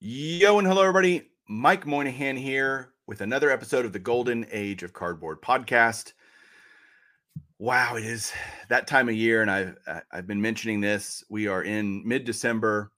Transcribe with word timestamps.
Yo 0.00 0.60
and 0.60 0.68
hello, 0.68 0.82
everybody. 0.82 1.28
Mike 1.48 1.84
Moynihan 1.84 2.36
here 2.36 2.92
with 3.08 3.20
another 3.20 3.50
episode 3.50 3.84
of 3.84 3.92
the 3.92 3.98
Golden 3.98 4.46
Age 4.52 4.84
of 4.84 4.92
Cardboard 4.92 5.42
podcast. 5.42 6.12
Wow, 7.58 7.96
it 7.96 8.04
is 8.04 8.32
that 8.68 8.86
time 8.86 9.08
of 9.08 9.16
year, 9.16 9.42
and 9.42 9.50
I've 9.50 9.76
I've 10.12 10.28
been 10.28 10.40
mentioning 10.40 10.80
this. 10.80 11.24
We 11.28 11.48
are 11.48 11.64
in 11.64 12.06
mid 12.06 12.24
December, 12.24 12.92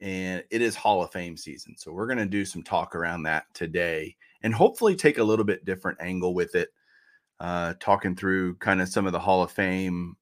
and 0.00 0.42
it 0.50 0.62
is 0.62 0.74
Hall 0.74 1.02
of 1.02 1.12
Fame 1.12 1.36
season. 1.36 1.74
So 1.76 1.92
we're 1.92 2.06
going 2.06 2.20
to 2.20 2.24
do 2.24 2.46
some 2.46 2.62
talk 2.62 2.94
around 2.94 3.24
that 3.24 3.44
today, 3.52 4.16
and 4.42 4.54
hopefully 4.54 4.96
take 4.96 5.18
a 5.18 5.24
little 5.24 5.44
bit 5.44 5.66
different 5.66 6.00
angle 6.00 6.32
with 6.32 6.54
it, 6.54 6.70
uh, 7.38 7.74
talking 7.80 8.16
through 8.16 8.54
kind 8.54 8.80
of 8.80 8.88
some 8.88 9.04
of 9.04 9.12
the 9.12 9.20
Hall 9.20 9.42
of 9.42 9.52
Fame 9.52 10.16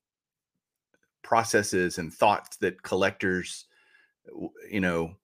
processes 1.23 1.99
and 1.99 2.13
thoughts 2.13 2.57
that 2.57 2.83
collectors, 2.83 3.67
you 4.69 4.81
know, 4.81 5.15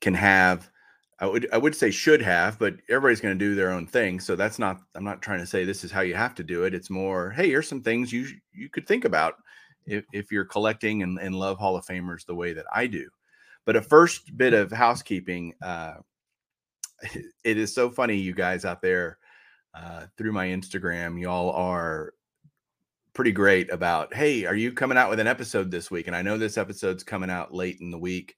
can 0.00 0.14
have 0.14 0.70
I 1.20 1.26
would 1.26 1.48
I 1.52 1.58
would 1.58 1.76
say 1.76 1.90
should 1.90 2.22
have, 2.22 2.58
but 2.58 2.74
everybody's 2.88 3.20
going 3.20 3.38
to 3.38 3.44
do 3.44 3.54
their 3.54 3.70
own 3.70 3.86
thing. 3.86 4.20
So 4.20 4.36
that's 4.36 4.58
not 4.58 4.80
I'm 4.94 5.04
not 5.04 5.22
trying 5.22 5.38
to 5.38 5.46
say 5.46 5.64
this 5.64 5.84
is 5.84 5.92
how 5.92 6.00
you 6.00 6.14
have 6.14 6.34
to 6.36 6.42
do 6.42 6.64
it. 6.64 6.74
It's 6.74 6.90
more, 6.90 7.30
hey, 7.30 7.48
here's 7.48 7.68
some 7.68 7.82
things 7.82 8.12
you 8.12 8.26
you 8.52 8.68
could 8.68 8.86
think 8.86 9.04
about 9.04 9.34
if, 9.86 10.04
if 10.12 10.32
you're 10.32 10.44
collecting 10.44 11.02
and, 11.02 11.18
and 11.18 11.34
love 11.34 11.58
Hall 11.58 11.76
of 11.76 11.86
Famers 11.86 12.26
the 12.26 12.34
way 12.34 12.52
that 12.52 12.66
I 12.74 12.86
do. 12.86 13.08
But 13.64 13.76
a 13.76 13.82
first 13.82 14.36
bit 14.36 14.54
of 14.54 14.72
housekeeping, 14.72 15.54
uh, 15.62 15.94
it 17.44 17.58
is 17.58 17.74
so 17.74 17.90
funny, 17.90 18.16
you 18.16 18.34
guys 18.34 18.64
out 18.64 18.82
there 18.82 19.18
uh, 19.74 20.06
through 20.16 20.32
my 20.32 20.48
Instagram, 20.48 21.20
y'all 21.20 21.50
are 21.50 22.14
pretty 23.12 23.32
great 23.32 23.70
about, 23.70 24.12
hey, 24.12 24.44
are 24.44 24.56
you 24.56 24.72
coming 24.72 24.98
out 24.98 25.10
with 25.10 25.20
an 25.20 25.26
episode 25.26 25.70
this 25.70 25.90
week? 25.90 26.08
And 26.08 26.16
I 26.16 26.22
know 26.22 26.36
this 26.36 26.58
episode's 26.58 27.04
coming 27.04 27.30
out 27.30 27.54
late 27.54 27.78
in 27.80 27.90
the 27.90 27.98
week. 27.98 28.36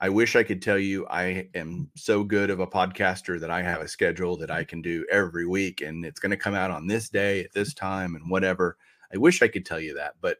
I 0.00 0.08
wish 0.08 0.36
I 0.36 0.44
could 0.44 0.62
tell 0.62 0.78
you 0.78 1.06
I 1.08 1.48
am 1.54 1.90
so 1.96 2.22
good 2.22 2.50
of 2.50 2.60
a 2.60 2.66
podcaster 2.66 3.40
that 3.40 3.50
I 3.50 3.62
have 3.62 3.80
a 3.80 3.88
schedule 3.88 4.36
that 4.36 4.50
I 4.50 4.62
can 4.62 4.80
do 4.80 5.04
every 5.10 5.46
week 5.46 5.80
and 5.80 6.04
it's 6.04 6.20
going 6.20 6.30
to 6.30 6.36
come 6.36 6.54
out 6.54 6.70
on 6.70 6.86
this 6.86 7.08
day 7.08 7.44
at 7.44 7.52
this 7.52 7.74
time 7.74 8.14
and 8.14 8.30
whatever. 8.30 8.76
I 9.12 9.16
wish 9.16 9.42
I 9.42 9.48
could 9.48 9.66
tell 9.66 9.80
you 9.80 9.94
that, 9.94 10.14
but 10.20 10.38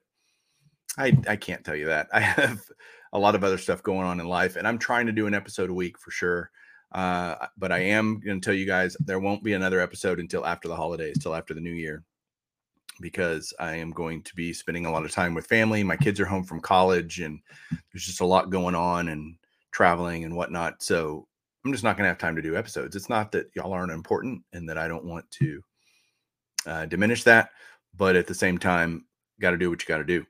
I 0.97 1.13
I 1.27 1.37
can't 1.37 1.65
tell 1.65 1.75
you 1.75 1.87
that. 1.87 2.09
I 2.13 2.21
have 2.21 2.63
a 3.13 3.19
lot 3.19 3.35
of 3.35 3.43
other 3.43 3.59
stuff 3.59 3.83
going 3.83 4.07
on 4.07 4.21
in 4.21 4.29
life 4.29 4.55
and 4.57 4.69
I'm 4.69 4.79
trying 4.79 5.07
to 5.07 5.13
do 5.13 5.27
an 5.27 5.35
episode 5.35 5.71
a 5.71 5.75
week 5.75 5.99
for 5.99 6.13
sure. 6.13 6.51
Uh, 6.93 7.35
but 7.57 7.73
I 7.73 7.79
am 7.79 8.21
going 8.21 8.41
to 8.41 8.45
tell 8.45 8.55
you 8.55 8.65
guys 8.65 8.97
there 9.01 9.21
won't 9.21 9.43
be 9.43 9.55
another 9.55 9.81
episode 9.81 10.21
until 10.21 10.47
after 10.47 10.69
the 10.69 10.77
holidays, 10.77 11.19
till 11.21 11.35
after 11.35 11.53
the 11.53 11.61
new 11.61 11.73
year 11.73 12.05
because 13.01 13.53
I 13.59 13.75
am 13.77 13.91
going 13.91 14.23
to 14.23 14.35
be 14.35 14.53
spending 14.53 14.87
a 14.87 14.91
lot 14.91 15.05
of 15.05 15.13
time 15.13 15.35
with 15.35 15.47
family. 15.47 15.83
My 15.83 15.97
kids 15.97 16.19
are 16.21 16.27
home 16.27 16.45
from 16.45 16.61
college 16.61 17.21
and 17.21 17.41
there's 17.71 18.05
just 18.05 18.21
a 18.21 18.27
lot 18.27 18.51
going 18.51 18.75
on 18.75 19.09
and 19.09 19.37
traveling 19.79 20.25
and 20.25 20.35
whatnot. 20.35 20.83
So 20.83 21.25
I'm 21.65 21.71
just 21.71 21.85
not 21.85 21.97
going 21.97 22.03
to 22.03 22.09
have 22.09 22.19
time 22.19 22.35
to 22.35 22.43
do 22.43 22.57
episodes. 22.57 22.97
It's 22.97 23.09
not 23.09 23.31
that 23.31 23.47
y'all 23.55 23.73
aren't 23.73 23.93
important 23.93 24.43
and 24.53 24.69
that 24.69 24.77
I 24.77 24.89
don't 24.89 25.05
want 25.05 25.31
to 25.31 25.63
uh, 26.67 26.87
diminish 26.87 27.23
that, 27.23 27.51
but 27.97 28.17
at 28.17 28.27
the 28.27 28.35
same 28.35 28.59
time, 28.59 29.05
got 29.41 29.53
to 29.53 29.57
do 29.57 29.71
what 29.71 29.81
you 29.81 29.87
got 29.87 29.99
to 29.99 30.05
do. 30.05 30.27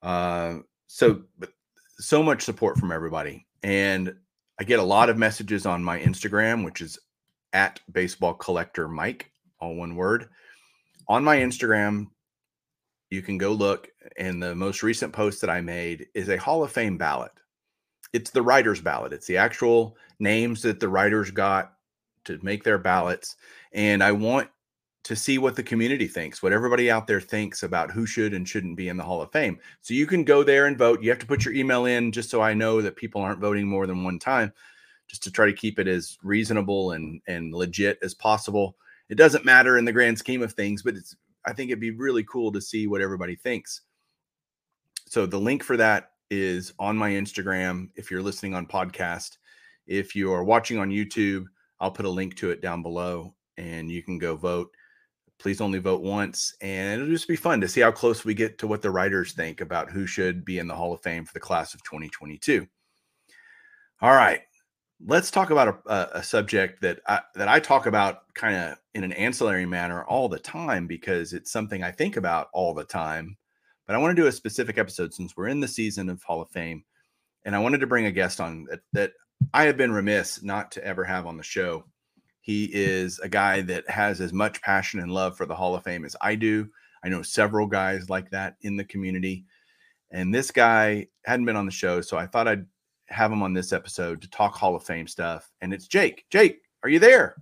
Uh, 0.00 0.58
so, 0.86 1.22
but 1.40 1.50
so 1.98 2.22
much 2.22 2.42
support 2.42 2.78
from 2.78 2.92
everybody, 2.92 3.44
and 3.64 4.14
I 4.60 4.64
get 4.64 4.78
a 4.78 4.84
lot 4.84 5.10
of 5.10 5.18
messages 5.18 5.66
on 5.66 5.82
my 5.82 5.98
Instagram, 5.98 6.64
which 6.64 6.80
is 6.80 6.96
at 7.52 7.80
Baseball 7.90 8.34
Collector 8.34 8.86
Mike, 8.86 9.28
all 9.58 9.74
one 9.74 9.96
word. 9.96 10.28
On 11.08 11.24
my 11.24 11.38
Instagram, 11.38 12.06
you 13.10 13.22
can 13.22 13.38
go 13.38 13.50
look, 13.50 13.88
and 14.18 14.40
the 14.40 14.54
most 14.54 14.84
recent 14.84 15.12
post 15.12 15.40
that 15.40 15.50
I 15.50 15.60
made 15.60 16.06
is 16.14 16.28
a 16.28 16.36
Hall 16.36 16.62
of 16.62 16.70
Fame 16.70 16.96
ballot 16.96 17.32
it's 18.14 18.30
the 18.30 18.42
writer's 18.42 18.80
ballot. 18.80 19.12
It's 19.12 19.26
the 19.26 19.36
actual 19.36 19.96
names 20.20 20.62
that 20.62 20.78
the 20.78 20.88
writers 20.88 21.32
got 21.32 21.74
to 22.24 22.38
make 22.42 22.62
their 22.62 22.78
ballots. 22.78 23.34
And 23.72 24.04
I 24.04 24.12
want 24.12 24.48
to 25.02 25.16
see 25.16 25.36
what 25.36 25.56
the 25.56 25.64
community 25.64 26.06
thinks, 26.06 26.40
what 26.40 26.52
everybody 26.52 26.92
out 26.92 27.08
there 27.08 27.20
thinks 27.20 27.64
about 27.64 27.90
who 27.90 28.06
should 28.06 28.32
and 28.32 28.48
shouldn't 28.48 28.76
be 28.76 28.88
in 28.88 28.96
the 28.96 29.02
Hall 29.02 29.20
of 29.20 29.32
Fame. 29.32 29.58
So 29.82 29.94
you 29.94 30.06
can 30.06 30.22
go 30.22 30.44
there 30.44 30.66
and 30.66 30.78
vote. 30.78 31.02
You 31.02 31.10
have 31.10 31.18
to 31.18 31.26
put 31.26 31.44
your 31.44 31.54
email 31.54 31.86
in 31.86 32.12
just 32.12 32.30
so 32.30 32.40
I 32.40 32.54
know 32.54 32.80
that 32.80 32.94
people 32.94 33.20
aren't 33.20 33.40
voting 33.40 33.66
more 33.66 33.86
than 33.86 34.04
one 34.04 34.20
time, 34.20 34.52
just 35.08 35.24
to 35.24 35.32
try 35.32 35.46
to 35.46 35.52
keep 35.52 35.80
it 35.80 35.88
as 35.88 36.16
reasonable 36.22 36.92
and 36.92 37.20
and 37.26 37.52
legit 37.52 37.98
as 38.00 38.14
possible. 38.14 38.76
It 39.08 39.16
doesn't 39.16 39.44
matter 39.44 39.76
in 39.76 39.84
the 39.84 39.92
grand 39.92 40.18
scheme 40.18 40.40
of 40.40 40.52
things, 40.52 40.84
but 40.84 40.94
it's 40.94 41.16
I 41.44 41.52
think 41.52 41.70
it'd 41.70 41.80
be 41.80 41.90
really 41.90 42.24
cool 42.24 42.52
to 42.52 42.60
see 42.60 42.86
what 42.86 43.02
everybody 43.02 43.34
thinks. 43.34 43.80
So 45.06 45.26
the 45.26 45.40
link 45.40 45.64
for 45.64 45.76
that 45.76 46.12
is 46.42 46.72
on 46.78 46.96
my 46.96 47.10
Instagram. 47.10 47.88
If 47.94 48.10
you're 48.10 48.22
listening 48.22 48.54
on 48.54 48.66
podcast, 48.66 49.38
if 49.86 50.14
you 50.14 50.32
are 50.32 50.44
watching 50.44 50.78
on 50.78 50.90
YouTube, 50.90 51.44
I'll 51.80 51.90
put 51.90 52.06
a 52.06 52.10
link 52.10 52.36
to 52.36 52.50
it 52.50 52.60
down 52.60 52.82
below 52.82 53.34
and 53.56 53.90
you 53.90 54.02
can 54.02 54.18
go 54.18 54.36
vote. 54.36 54.70
Please 55.38 55.60
only 55.60 55.78
vote 55.78 56.02
once. 56.02 56.54
And 56.60 57.00
it'll 57.00 57.12
just 57.12 57.28
be 57.28 57.36
fun 57.36 57.60
to 57.60 57.68
see 57.68 57.80
how 57.80 57.92
close 57.92 58.24
we 58.24 58.34
get 58.34 58.58
to 58.58 58.66
what 58.66 58.82
the 58.82 58.90
writers 58.90 59.32
think 59.32 59.60
about 59.60 59.90
who 59.90 60.06
should 60.06 60.44
be 60.44 60.58
in 60.58 60.66
the 60.66 60.74
Hall 60.74 60.92
of 60.92 61.02
Fame 61.02 61.24
for 61.24 61.32
the 61.32 61.40
class 61.40 61.74
of 61.74 61.82
2022. 61.84 62.66
All 64.00 64.14
right. 64.14 64.40
Let's 65.04 65.30
talk 65.30 65.50
about 65.50 65.82
a, 65.86 66.18
a 66.18 66.22
subject 66.22 66.80
that 66.82 67.00
I, 67.06 67.20
that 67.34 67.48
I 67.48 67.60
talk 67.60 67.86
about 67.86 68.32
kind 68.34 68.56
of 68.56 68.78
in 68.94 69.04
an 69.04 69.12
ancillary 69.12 69.66
manner 69.66 70.04
all 70.04 70.28
the 70.28 70.38
time 70.38 70.86
because 70.86 71.32
it's 71.32 71.50
something 71.50 71.82
I 71.82 71.90
think 71.90 72.16
about 72.16 72.48
all 72.52 72.72
the 72.72 72.84
time 72.84 73.36
but 73.86 73.94
I 73.94 73.98
want 73.98 74.16
to 74.16 74.22
do 74.22 74.28
a 74.28 74.32
specific 74.32 74.78
episode 74.78 75.12
since 75.12 75.36
we're 75.36 75.48
in 75.48 75.60
the 75.60 75.68
season 75.68 76.08
of 76.08 76.22
Hall 76.22 76.40
of 76.40 76.50
Fame. 76.50 76.84
And 77.44 77.54
I 77.54 77.58
wanted 77.58 77.80
to 77.80 77.86
bring 77.86 78.06
a 78.06 78.12
guest 78.12 78.40
on 78.40 78.64
that, 78.70 78.80
that 78.92 79.12
I 79.52 79.64
have 79.64 79.76
been 79.76 79.92
remiss 79.92 80.42
not 80.42 80.72
to 80.72 80.84
ever 80.84 81.04
have 81.04 81.26
on 81.26 81.36
the 81.36 81.42
show. 81.42 81.84
He 82.40 82.64
is 82.72 83.18
a 83.18 83.28
guy 83.28 83.60
that 83.62 83.88
has 83.88 84.20
as 84.20 84.32
much 84.32 84.62
passion 84.62 85.00
and 85.00 85.12
love 85.12 85.36
for 85.36 85.46
the 85.46 85.54
Hall 85.54 85.74
of 85.74 85.84
Fame 85.84 86.04
as 86.04 86.16
I 86.20 86.34
do. 86.34 86.68
I 87.04 87.08
know 87.08 87.22
several 87.22 87.66
guys 87.66 88.08
like 88.08 88.30
that 88.30 88.56
in 88.62 88.76
the 88.76 88.84
community. 88.84 89.44
And 90.10 90.34
this 90.34 90.50
guy 90.50 91.08
hadn't 91.24 91.46
been 91.46 91.56
on 91.56 91.66
the 91.66 91.72
show, 91.72 92.00
so 92.00 92.16
I 92.16 92.26
thought 92.26 92.48
I'd 92.48 92.66
have 93.08 93.32
him 93.32 93.42
on 93.42 93.52
this 93.52 93.72
episode 93.72 94.22
to 94.22 94.30
talk 94.30 94.54
Hall 94.54 94.76
of 94.76 94.84
Fame 94.84 95.06
stuff. 95.06 95.50
And 95.60 95.74
it's 95.74 95.86
Jake. 95.86 96.24
Jake, 96.30 96.60
are 96.82 96.88
you 96.88 96.98
there? 96.98 97.36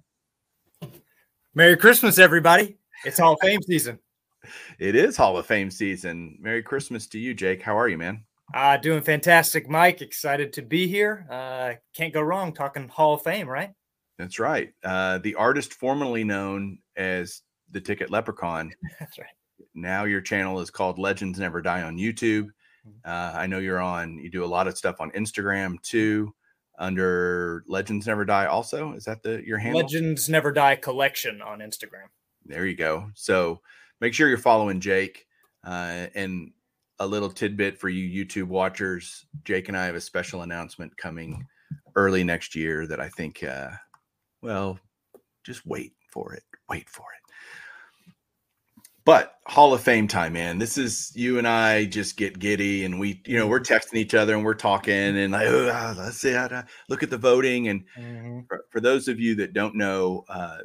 Merry 1.55 1.77
Christmas, 1.77 2.19
everybody. 2.19 2.79
It's 3.05 3.19
Hall 3.19 3.35
of 3.35 3.41
Fame 3.41 3.63
season 3.63 3.99
it 4.83 4.97
is 4.97 5.17
Hall 5.17 5.39
of 5.39 5.47
Fame 5.47 5.71
season. 5.71 6.37
Merry 6.41 6.61
Christmas 6.61 7.07
to 7.07 7.19
you, 7.19 7.35
Jake. 7.35 7.63
How 7.63 7.79
are 7.79 7.89
you, 7.89 7.97
man? 7.97 8.25
Uh, 8.53 8.77
doing 8.77 9.01
fantastic, 9.01 9.69
Mike. 9.69 10.03
Excited 10.03 10.53
to 10.55 10.63
be 10.63 10.89
here. 10.89 11.25
Uh, 11.31 11.75
can't 11.95 12.13
go 12.13 12.21
wrong 12.21 12.53
talking 12.53 12.89
Hall 12.89 13.15
of 13.15 13.23
Fame, 13.23 13.49
right? 13.49 13.71
That's 14.19 14.41
right. 14.41 14.73
Uh, 14.83 15.19
the 15.19 15.37
artist 15.37 15.75
formerly 15.75 16.25
known 16.25 16.79
as 16.97 17.43
the 17.71 17.81
Ticket 17.81 18.11
Leprechaun. 18.11 18.73
That's 18.99 19.19
right. 19.19 19.29
Now 19.73 20.03
your 20.03 20.21
channel 20.21 20.59
is 20.59 20.69
called 20.69 20.99
Legends 20.99 21.39
Never 21.39 21.63
Die 21.63 21.83
on 21.83 21.97
YouTube. 21.97 22.49
Mm-hmm. 22.85 22.91
Uh, 23.05 23.39
I 23.39 23.47
know 23.47 23.59
you're 23.59 23.81
on. 23.81 24.19
You 24.19 24.31
do 24.31 24.45
a 24.45 24.47
lot 24.47 24.67
of 24.67 24.77
stuff 24.77 24.97
on 24.99 25.13
Instagram 25.13 25.81
too, 25.83 26.35
under 26.77 27.63
Legends 27.69 28.09
Never 28.09 28.25
Die. 28.25 28.47
Also, 28.47 28.95
is 28.95 29.05
that 29.05 29.23
the 29.23 29.47
your 29.47 29.59
handle? 29.59 29.81
Legends 29.81 30.29
Never 30.29 30.51
Die 30.51 30.75
collection 30.75 31.41
on 31.41 31.61
Instagram. 31.61 32.09
There 32.45 32.67
you 32.67 32.75
go. 32.75 33.11
So 33.15 33.61
make 34.03 34.13
sure 34.13 34.29
you're 34.29 34.37
following 34.37 34.81
Jake. 34.81 35.27
Uh, 35.65 36.09
and 36.15 36.51
a 36.99 37.07
little 37.07 37.31
tidbit 37.31 37.79
for 37.79 37.89
you 37.89 38.25
YouTube 38.25 38.49
watchers 38.49 39.25
Jake 39.45 39.69
and 39.69 39.77
I 39.77 39.87
have 39.87 39.95
a 39.95 40.01
special 40.01 40.43
announcement 40.43 40.97
coming 40.97 41.47
early 41.95 42.23
next 42.25 42.55
year 42.55 42.87
that 42.87 43.01
I 43.01 43.09
think, 43.09 43.43
uh, 43.43 43.71
well, 44.43 44.79
just 45.45 45.65
wait 45.65 45.93
for 46.13 46.35
it. 46.35 46.43
Wait 46.69 46.89
for 46.89 47.03
it. 47.03 48.15
But 49.05 49.35
Hall 49.47 49.75
of 49.75 49.81
Fame 49.81 50.07
time, 50.07 50.35
man. 50.35 50.59
This 50.59 50.79
is 50.79 51.13
you 51.17 51.39
and 51.39 51.47
I 51.47 51.87
just 51.87 52.17
get 52.17 52.39
giddy, 52.39 52.85
and 52.85 53.01
we, 53.01 53.21
you 53.27 53.37
know, 53.37 53.49
we're 53.49 53.59
texting 53.59 53.97
each 53.97 54.15
other 54.15 54.35
and 54.37 54.45
we're 54.45 54.55
talking, 54.55 54.95
and 54.95 55.33
like, 55.33 55.49
oh, 55.49 55.95
let's 55.99 56.19
see 56.19 56.33
how 56.33 56.47
to 56.47 56.65
look 56.89 57.03
at 57.03 57.11
the 57.11 57.19
voting. 57.19 57.67
And 57.67 57.85
mm-hmm. 57.99 58.41
for, 58.49 58.65
for, 58.71 58.81
those 58.81 59.09
of 59.09 59.19
you 59.19 59.35
that 59.37 59.55
don't 59.55 59.75
know, 59.75 60.25
uh, 60.29 60.59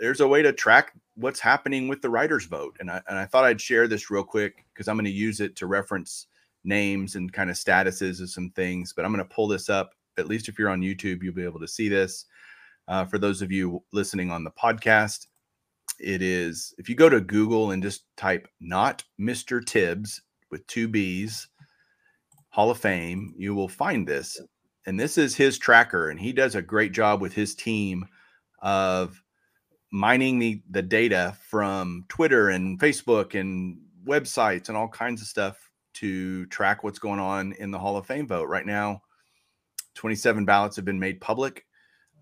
there's 0.00 0.20
a 0.20 0.28
way 0.28 0.42
to 0.42 0.52
track 0.52 0.92
what's 1.16 1.40
happening 1.40 1.88
with 1.88 2.02
the 2.02 2.10
writers 2.10 2.46
vote. 2.46 2.76
And 2.80 2.90
I, 2.90 3.00
and 3.08 3.18
I 3.18 3.26
thought 3.26 3.44
i'd 3.44 3.60
share 3.60 3.86
this 3.88 4.10
real 4.10 4.24
quick 4.24 4.64
because 4.72 4.88
i'm 4.88 4.96
going 4.96 5.04
to 5.04 5.10
use 5.10 5.40
it 5.40 5.56
to 5.56 5.66
reference 5.66 6.26
names 6.64 7.14
and 7.14 7.32
kind 7.32 7.50
of 7.50 7.56
statuses 7.56 8.22
of 8.22 8.30
some 8.30 8.50
things 8.50 8.92
but 8.92 9.04
i'm 9.04 9.12
going 9.12 9.26
to 9.26 9.34
pull 9.34 9.48
this 9.48 9.68
up. 9.68 9.92
At 10.16 10.28
least 10.28 10.48
if 10.48 10.58
you're 10.58 10.70
on 10.70 10.80
youtube 10.80 11.22
you'll 11.22 11.34
be 11.34 11.44
able 11.44 11.60
to 11.60 11.68
see 11.68 11.88
this. 11.88 12.26
Uh, 12.86 13.04
for 13.04 13.18
those 13.18 13.40
of 13.40 13.50
you 13.50 13.82
listening 13.92 14.30
on 14.30 14.44
the 14.44 14.50
podcast 14.50 15.26
it 16.00 16.22
is 16.22 16.74
if 16.78 16.88
you 16.88 16.94
go 16.94 17.08
to 17.08 17.20
google 17.20 17.70
and 17.70 17.82
just 17.82 18.04
type 18.16 18.46
not 18.60 19.02
mr 19.20 19.64
tibbs 19.64 20.20
with 20.50 20.66
two 20.66 20.88
b's 20.88 21.48
hall 22.50 22.70
of 22.70 22.78
fame 22.78 23.34
you 23.36 23.54
will 23.54 23.68
find 23.68 24.06
this. 24.06 24.40
And 24.86 25.00
this 25.00 25.16
is 25.18 25.34
his 25.34 25.58
tracker 25.58 26.10
and 26.10 26.20
he 26.20 26.32
does 26.32 26.54
a 26.54 26.62
great 26.62 26.92
job 26.92 27.20
with 27.20 27.32
his 27.32 27.54
team 27.54 28.06
of 28.62 29.20
mining 29.94 30.40
the 30.40 30.60
the 30.70 30.82
data 30.82 31.36
from 31.48 32.04
Twitter 32.08 32.48
and 32.48 32.80
Facebook 32.80 33.38
and 33.38 33.78
websites 34.04 34.68
and 34.68 34.76
all 34.76 34.88
kinds 34.88 35.22
of 35.22 35.28
stuff 35.28 35.70
to 35.92 36.46
track 36.46 36.82
what's 36.82 36.98
going 36.98 37.20
on 37.20 37.52
in 37.60 37.70
the 37.70 37.78
Hall 37.78 37.96
of 37.96 38.04
Fame 38.04 38.26
vote. 38.26 38.48
Right 38.48 38.66
now, 38.66 39.02
27 39.94 40.44
ballots 40.44 40.74
have 40.74 40.84
been 40.84 40.98
made 40.98 41.20
public. 41.20 41.64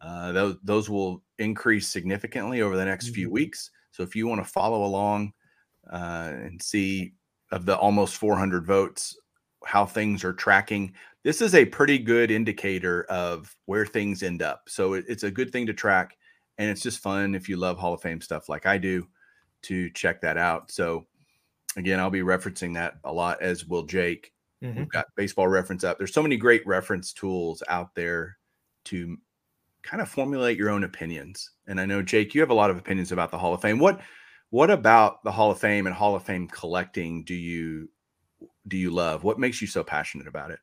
Uh, 0.03 0.33
those 0.33 0.57
those 0.63 0.91
will 0.91 1.23
increase 1.39 1.89
significantly 1.89 2.61
over 2.61 2.77
the 2.77 2.85
next 2.85 3.07
mm-hmm. 3.07 3.15
few 3.15 3.31
weeks. 3.31 3.71
So 3.91 4.03
if 4.03 4.15
you 4.15 4.27
want 4.27 4.45
to 4.45 4.53
follow 4.53 4.85
along 4.85 5.33
uh, 5.91 6.33
and 6.35 6.61
see 6.61 7.15
of 7.53 7.65
the 7.65 7.79
almost 7.79 8.17
400 8.17 8.67
votes 8.67 9.17
how 9.65 9.87
things 9.87 10.25
are 10.25 10.35
tracking, 10.35 10.93
this 11.25 11.41
is 11.41 11.55
a 11.55 11.65
pretty 11.65 11.99
good 11.99 12.31
indicator 12.31 13.05
of 13.05 13.57
where 13.65 13.87
things 13.87 14.23
end 14.23 14.43
up. 14.43 14.69
So 14.69 14.93
it, 14.93 15.07
it's 15.09 15.23
a 15.23 15.31
good 15.31 15.51
thing 15.53 15.67
to 15.69 15.73
track, 15.73 16.19
and 16.59 16.71
it's 16.71 16.83
just 16.83 17.01
fun 17.01 17.35
if 17.35 17.49
you 17.49 17.57
love 17.57 17.79
Hall 17.79 17.95
of 17.95 18.03
Fame 18.03 18.21
stuff 18.21 18.49
like 18.49 18.67
I 18.67 18.79
do 18.79 19.07
to 19.63 19.91
check 19.91 20.21
that 20.23 20.37
out. 20.37 20.71
So 20.71 21.07
again, 21.77 22.01
I'll 22.01 22.11
be 22.11 22.21
referencing 22.21 22.75
that 22.75 22.95
a 23.05 23.13
lot, 23.13 23.43
as 23.43 23.67
will 23.67 23.85
Jake. 23.85 24.33
Mm-hmm. 24.63 24.79
We've 24.79 24.89
got 24.89 25.07
baseball 25.17 25.49
reference 25.49 25.85
up. 25.85 25.99
There's 25.99 26.15
so 26.15 26.23
many 26.23 26.37
great 26.37 26.67
reference 26.67 27.13
tools 27.13 27.63
out 27.69 27.95
there 27.95 28.37
to 28.87 29.17
kind 29.83 30.01
of 30.01 30.09
formulate 30.09 30.59
your 30.59 30.71
own 30.71 30.85
opinions. 30.85 31.51
And 31.67 31.81
I 31.81 31.87
know 31.87 32.03
Jake, 32.03 32.35
you 32.35 32.41
have 32.41 32.51
a 32.51 32.55
lot 32.55 32.71
of 32.71 32.79
opinions 32.79 33.13
about 33.13 33.31
the 33.31 33.39
Hall 33.39 33.55
of 33.55 33.61
Fame. 33.63 33.79
What 33.79 34.01
what 34.51 34.71
about 34.71 35.25
the 35.25 35.33
Hall 35.33 35.51
of 35.51 35.59
Fame 35.59 35.87
and 35.87 35.95
Hall 35.95 36.15
of 36.15 36.23
Fame 36.25 36.47
collecting 36.47 37.25
do 37.25 37.35
you 37.35 37.89
do 38.69 38.77
you 38.77 38.91
love? 38.91 39.25
What 39.25 39.39
makes 39.39 39.61
you 39.61 39.67
so 39.67 39.83
passionate 39.83 40.29
about 40.29 40.51
it? 40.51 40.61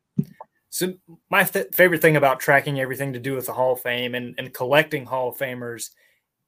So 0.70 0.94
my 1.30 1.44
th- 1.44 1.74
favorite 1.74 2.02
thing 2.02 2.16
about 2.16 2.40
tracking 2.40 2.80
everything 2.80 3.14
to 3.14 3.20
do 3.20 3.36
with 3.36 3.48
the 3.48 3.54
Hall 3.54 3.74
of 3.74 3.82
Fame 3.82 4.16
and, 4.16 4.36
and 4.38 4.54
collecting 4.54 5.06
Hall 5.06 5.30
of 5.30 5.38
Famers 5.38 5.90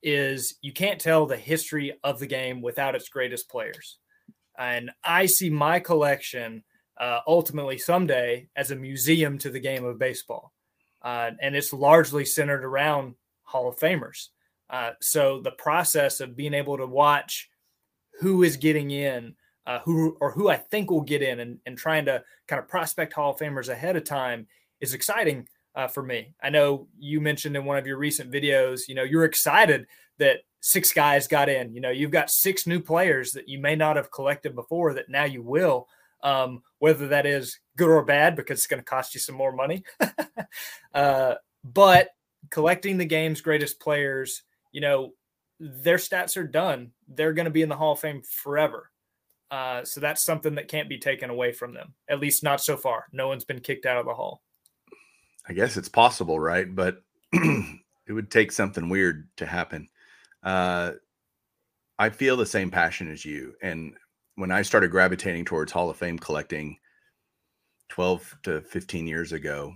is 0.03 0.55
you 0.61 0.73
can't 0.73 1.01
tell 1.01 1.25
the 1.25 1.37
history 1.37 1.93
of 2.03 2.19
the 2.19 2.27
game 2.27 2.61
without 2.61 2.95
its 2.95 3.09
greatest 3.09 3.49
players. 3.49 3.97
And 4.57 4.91
I 5.03 5.25
see 5.25 5.49
my 5.49 5.79
collection 5.79 6.63
uh, 6.99 7.19
ultimately 7.27 7.77
someday 7.77 8.47
as 8.55 8.71
a 8.71 8.75
museum 8.75 9.37
to 9.39 9.49
the 9.49 9.59
game 9.59 9.85
of 9.85 9.97
baseball. 9.97 10.53
Uh, 11.01 11.31
and 11.41 11.55
it's 11.55 11.73
largely 11.73 12.25
centered 12.25 12.63
around 12.63 13.15
Hall 13.43 13.67
of 13.67 13.77
Famers. 13.77 14.27
Uh, 14.69 14.91
so 15.01 15.41
the 15.41 15.51
process 15.51 16.19
of 16.19 16.37
being 16.37 16.53
able 16.53 16.77
to 16.77 16.85
watch 16.85 17.49
who 18.19 18.43
is 18.43 18.55
getting 18.55 18.91
in, 18.91 19.35
uh, 19.67 19.79
who 19.85 20.17
or 20.19 20.31
who 20.31 20.49
I 20.49 20.57
think 20.57 20.89
will 20.89 21.01
get 21.01 21.21
in, 21.21 21.39
and, 21.39 21.59
and 21.65 21.77
trying 21.77 22.05
to 22.05 22.23
kind 22.47 22.59
of 22.59 22.67
prospect 22.67 23.13
Hall 23.13 23.31
of 23.31 23.37
Famers 23.37 23.69
ahead 23.69 23.95
of 23.95 24.03
time 24.03 24.47
is 24.79 24.93
exciting 24.93 25.47
uh, 25.75 25.87
for 25.87 26.03
me. 26.03 26.33
I 26.41 26.49
know 26.49 26.87
you 26.97 27.21
mentioned 27.21 27.55
in 27.55 27.65
one 27.65 27.77
of 27.77 27.87
your 27.87 27.97
recent 27.97 28.31
videos, 28.31 28.87
you 28.87 28.95
know, 28.95 29.03
you're 29.03 29.25
excited 29.25 29.87
that 30.17 30.39
six 30.59 30.93
guys 30.93 31.27
got 31.27 31.49
in. 31.49 31.73
You 31.73 31.81
know, 31.81 31.89
you've 31.89 32.11
got 32.11 32.29
six 32.29 32.67
new 32.67 32.79
players 32.79 33.31
that 33.33 33.47
you 33.47 33.59
may 33.59 33.75
not 33.75 33.95
have 33.95 34.11
collected 34.11 34.55
before 34.55 34.93
that 34.93 35.09
now 35.09 35.25
you 35.25 35.41
will. 35.41 35.87
Um, 36.23 36.61
whether 36.77 37.07
that 37.07 37.25
is 37.25 37.57
good 37.77 37.89
or 37.89 38.05
bad, 38.05 38.35
because 38.35 38.59
it's 38.59 38.67
going 38.67 38.79
to 38.79 38.85
cost 38.85 39.15
you 39.15 39.19
some 39.19 39.33
more 39.33 39.51
money. 39.51 39.83
uh, 40.93 41.33
but 41.63 42.09
collecting 42.51 42.99
the 42.99 43.05
game's 43.05 43.41
greatest 43.41 43.79
players, 43.79 44.43
you 44.71 44.81
know, 44.81 45.13
their 45.59 45.97
stats 45.97 46.37
are 46.37 46.47
done. 46.47 46.91
They're 47.07 47.33
going 47.33 47.45
to 47.45 47.51
be 47.51 47.63
in 47.63 47.69
the 47.69 47.75
Hall 47.75 47.93
of 47.93 47.99
Fame 47.99 48.21
forever. 48.21 48.91
Uh, 49.51 49.83
so 49.83 49.99
that's 49.99 50.23
something 50.23 50.55
that 50.55 50.69
can't 50.69 50.89
be 50.89 50.97
taken 50.97 51.29
away 51.29 51.51
from 51.51 51.73
them, 51.73 51.93
at 52.09 52.19
least 52.19 52.41
not 52.41 52.61
so 52.61 52.77
far. 52.77 53.05
No 53.11 53.27
one's 53.27 53.43
been 53.43 53.59
kicked 53.59 53.85
out 53.85 53.97
of 53.97 54.05
the 54.05 54.13
Hall. 54.13 54.41
I 55.47 55.53
guess 55.53 55.75
it's 55.75 55.89
possible, 55.89 56.39
right? 56.39 56.73
But 56.73 57.03
it 57.33 58.13
would 58.13 58.31
take 58.31 58.51
something 58.51 58.87
weird 58.87 59.27
to 59.37 59.45
happen. 59.45 59.89
Uh, 60.41 60.93
I 61.99 62.09
feel 62.09 62.37
the 62.37 62.45
same 62.45 62.71
passion 62.71 63.11
as 63.11 63.25
you. 63.25 63.53
And 63.61 63.93
when 64.35 64.51
I 64.51 64.61
started 64.61 64.89
gravitating 64.89 65.45
towards 65.45 65.71
Hall 65.71 65.89
of 65.89 65.97
Fame 65.97 66.17
collecting 66.17 66.77
12 67.89 68.37
to 68.43 68.61
15 68.61 69.05
years 69.05 69.33
ago, 69.33 69.73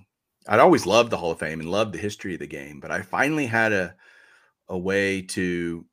I'd 0.48 0.60
always 0.60 0.86
loved 0.86 1.10
the 1.10 1.18
Hall 1.18 1.32
of 1.32 1.40
Fame 1.40 1.60
and 1.60 1.70
loved 1.70 1.94
the 1.94 2.00
history 2.00 2.36
of 2.36 2.40
the 2.40 2.48
game, 2.48 2.80
but 2.80 2.92
I 2.92 3.02
finally 3.02 3.48
had 3.48 3.74
a 3.74 3.96
a 4.68 4.78
way 4.78 5.22
to 5.22 5.86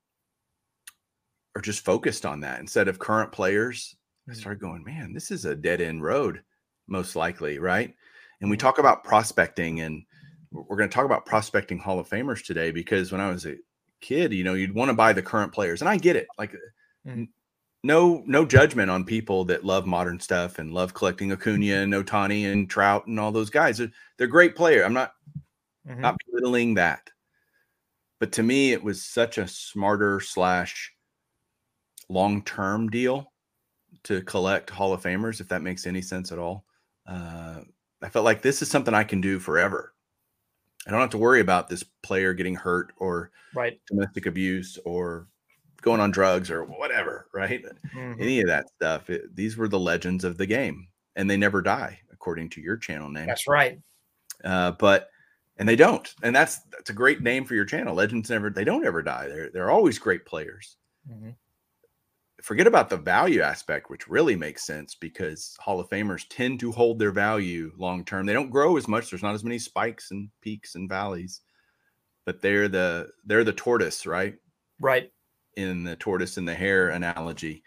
or 1.55 1.63
just 1.63 1.85
focused 1.85 2.25
on 2.25 2.41
that 2.41 2.61
instead 2.61 2.89
of 2.89 2.99
current 2.99 3.33
players. 3.33 3.97
I 4.29 4.33
mm. 4.33 4.37
started 4.37 4.61
going, 4.61 4.85
man, 4.85 5.13
this 5.13 5.31
is 5.31 5.45
a 5.45 5.55
dead 5.55 5.81
end 5.81 6.03
road, 6.03 6.43
most 6.87 7.17
likely, 7.17 7.59
right? 7.59 7.95
And 8.41 8.51
we 8.51 8.57
mm-hmm. 8.57 8.67
talk 8.67 8.79
about 8.79 9.05
prospecting, 9.05 9.81
and 9.81 10.03
we're 10.51 10.77
going 10.77 10.89
to 10.89 10.95
talk 10.95 11.05
about 11.05 11.27
prospecting 11.27 11.79
Hall 11.79 11.99
of 11.99 12.09
Famers 12.09 12.45
today 12.45 12.71
because 12.71 13.13
when 13.13 13.21
I 13.21 13.31
was 13.31 13.47
a 13.47 13.57
kid, 14.01 14.33
you 14.33 14.45
know, 14.45 14.55
you'd 14.55 14.75
want 14.75 14.91
to 14.91 14.95
buy 14.95 15.13
the 15.13 15.23
current 15.23 15.53
players, 15.53 15.81
and 15.81 15.89
I 15.89 15.97
get 15.97 16.17
it. 16.17 16.27
Like, 16.39 16.55
mm. 17.07 17.29
no, 17.83 18.23
no 18.27 18.45
judgment 18.45 18.91
on 18.91 19.05
people 19.05 19.45
that 19.47 19.65
love 19.65 19.87
modern 19.87 20.19
stuff 20.21 20.59
and 20.59 20.73
love 20.73 20.95
collecting 20.95 21.33
Acuna 21.33 21.65
mm-hmm. 21.65 21.93
and 21.93 22.07
Ohtani 22.07 22.51
and 22.51 22.69
Trout 22.69 23.07
and 23.07 23.21
all 23.21 23.33
those 23.33 23.51
guys. 23.51 23.79
They're, 23.79 23.93
they're 24.19 24.27
great 24.27 24.57
players. 24.57 24.85
I'm 24.85 24.95
not 24.95 25.13
mm-hmm. 25.89 26.01
not 26.01 26.17
belittling 26.31 26.75
that, 26.75 27.11
but 28.21 28.33
to 28.33 28.43
me, 28.43 28.73
it 28.73 28.83
was 28.83 29.05
such 29.05 29.39
a 29.39 29.49
smarter 29.49 30.21
slash 30.21 30.92
long 32.13 32.43
term 32.43 32.89
deal 32.91 33.33
to 34.05 34.23
collect 34.23 34.71
Hall 34.71 34.93
of 34.93 35.03
Famers, 35.03 35.41
if 35.41 35.49
that 35.49 35.63
makes 35.63 35.87
any 35.87 36.03
sense 36.03 36.33
at 36.33 36.39
all. 36.39 36.65
Uh, 37.07 37.61
I 38.03 38.09
felt 38.09 38.25
like 38.25 38.43
this 38.43 38.63
is 38.63 38.71
something 38.71 38.95
I 38.95 39.05
can 39.05 39.21
do 39.21 39.39
forever. 39.39 39.95
I 40.87 40.91
don't 40.91 41.01
have 41.01 41.11
to 41.11 41.19
worry 41.19 41.41
about 41.41 41.69
this 41.69 41.85
player 42.03 42.33
getting 42.33 42.57
hurt 42.57 42.93
or 42.97 43.31
right 43.55 43.81
domestic 43.89 44.27
abuse 44.27 44.79
or 44.85 45.29
going 45.81 46.01
on 46.01 46.11
drugs 46.11 46.51
or 46.51 46.65
whatever, 46.65 47.29
right? 47.33 47.65
Mm-hmm. 47.95 48.21
Any 48.21 48.41
of 48.41 48.49
that 48.49 48.69
stuff. 48.77 49.09
It, 49.09 49.35
these 49.35 49.57
were 49.57 49.69
the 49.69 49.79
legends 49.79 50.25
of 50.25 50.37
the 50.39 50.47
game, 50.47 50.89
and 51.15 51.31
they 51.31 51.37
never 51.37 51.63
die, 51.63 52.01
according 52.13 52.51
to 52.51 52.61
your 52.61 52.77
channel 52.77 53.09
name. 53.09 53.27
That's 53.27 53.47
right. 53.47 53.79
Uh, 54.45 54.73
but 54.73 55.09
and 55.57 55.69
they 55.69 55.77
don't, 55.77 56.13
and 56.25 56.35
that's 56.35 56.61
that's 56.73 56.91
a 56.91 56.95
great 56.95 57.23
name 57.23 57.45
for 57.45 57.55
your 57.55 57.65
channel. 57.65 57.95
Legends 57.95 58.31
never 58.31 58.51
they 58.51 58.65
don't 58.65 58.85
ever 58.85 59.03
die. 59.03 59.29
They're 59.29 59.51
they're 59.51 59.71
always 59.71 60.01
great 60.01 60.27
players. 60.27 60.77
Mm-hmm 61.09 61.31
forget 62.43 62.67
about 62.67 62.91
the 62.91 62.97
value 62.97 63.41
aspect, 63.41 63.89
which 63.89 64.09
really 64.09 64.37
makes 64.37 64.67
sense 64.67 64.95
because 64.95 65.57
Hall 65.61 65.81
of 65.81 65.89
Famers 65.89 66.27
tend 66.29 66.61
to 66.61 66.73
hold 66.73 66.99
their 66.99 67.13
value 67.13 67.73
long 67.79 68.05
term. 68.05 68.27
They 68.27 68.33
don't 68.33 68.51
grow 68.51 68.77
as 68.77 68.89
much. 68.89 69.11
There's 69.11 69.23
not 69.23 69.35
as 69.35 69.45
many 69.45 69.59
spikes 69.59 70.11
and 70.11 70.29
peaks 70.41 70.75
and 70.75 70.89
valleys, 70.89 71.41
but 72.27 72.43
they're 72.43 72.69
the 72.69 73.09
they're 73.25 73.45
the 73.45 73.53
tortoise, 73.53 74.07
right? 74.07 74.35
Right. 74.81 75.13
In 75.57 75.85
the 75.85 75.97
tortoise 75.97 76.37
and 76.37 76.49
the 76.49 76.55
hare 76.55 76.91
analogy 76.91 77.63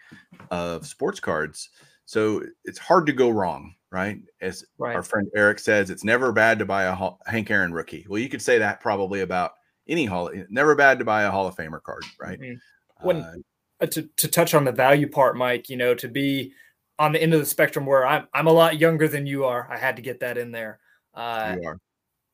of 0.50 0.86
sports 0.86 1.20
cards. 1.20 1.70
So 2.04 2.42
it's 2.64 2.78
hard 2.78 3.06
to 3.06 3.12
go 3.12 3.30
wrong, 3.30 3.74
right? 3.90 4.20
As 4.40 4.64
right. 4.78 4.94
our 4.94 5.02
friend 5.02 5.28
Eric 5.34 5.58
says, 5.58 5.90
it's 5.90 6.04
never 6.04 6.32
bad 6.32 6.58
to 6.58 6.64
buy 6.64 6.84
a 6.84 7.10
Hank 7.26 7.50
Aaron 7.50 7.72
rookie. 7.72 8.06
Well, 8.08 8.20
you 8.20 8.28
could 8.28 8.42
say 8.42 8.58
that 8.58 8.80
probably 8.80 9.22
about 9.22 9.52
any 9.88 10.04
Hall. 10.04 10.30
Never 10.50 10.74
bad 10.74 10.98
to 10.98 11.04
buy 11.04 11.22
a 11.22 11.30
Hall 11.30 11.46
of 11.46 11.56
Famer 11.56 11.82
card, 11.82 12.04
right? 12.20 12.38
Mm-hmm. 12.38 13.06
When 13.06 13.16
uh, 13.18 13.34
to, 13.80 14.08
to 14.16 14.28
touch 14.28 14.54
on 14.54 14.64
the 14.64 14.72
value 14.72 15.08
part, 15.08 15.36
Mike, 15.36 15.68
you 15.68 15.76
know, 15.76 15.94
to 15.94 16.08
be 16.08 16.52
on 16.98 17.12
the 17.12 17.22
end 17.22 17.34
of 17.34 17.40
the 17.40 17.46
spectrum 17.46 17.84
where 17.84 18.06
I'm, 18.06 18.26
I'm 18.32 18.46
a 18.46 18.52
lot 18.52 18.80
younger 18.80 19.08
than 19.08 19.26
you 19.26 19.44
are. 19.44 19.68
I 19.70 19.76
had 19.76 19.96
to 19.96 20.02
get 20.02 20.20
that 20.20 20.38
in 20.38 20.50
there. 20.50 20.78
Uh. 21.14 21.56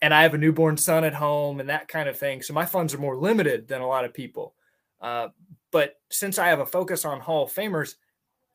And 0.01 0.13
I 0.13 0.23
have 0.23 0.35
a 0.35 0.39
newborn 0.39 0.77
son 0.77 1.05
at 1.05 1.15
home 1.15 1.61
and 1.61 1.69
that 1.69 1.87
kind 1.87 2.09
of 2.09 2.19
thing. 2.19 2.43
So 2.43 2.53
my 2.53 2.65
funds 2.65 2.93
are 2.93 2.99
more 2.99 3.17
limited 3.17 3.69
than 3.69 3.83
a 3.83 3.87
lot 3.87 4.05
of 4.05 4.13
people. 4.13 4.55
Uh, 5.01 5.29
but 5.71 5.95
since 6.11 6.39
I 6.39 6.49
have 6.49 6.59
a 6.59 6.67
focus 6.67 7.05
on 7.05 7.21
Hall 7.21 7.45
of 7.45 7.53
Famers, 7.53 7.95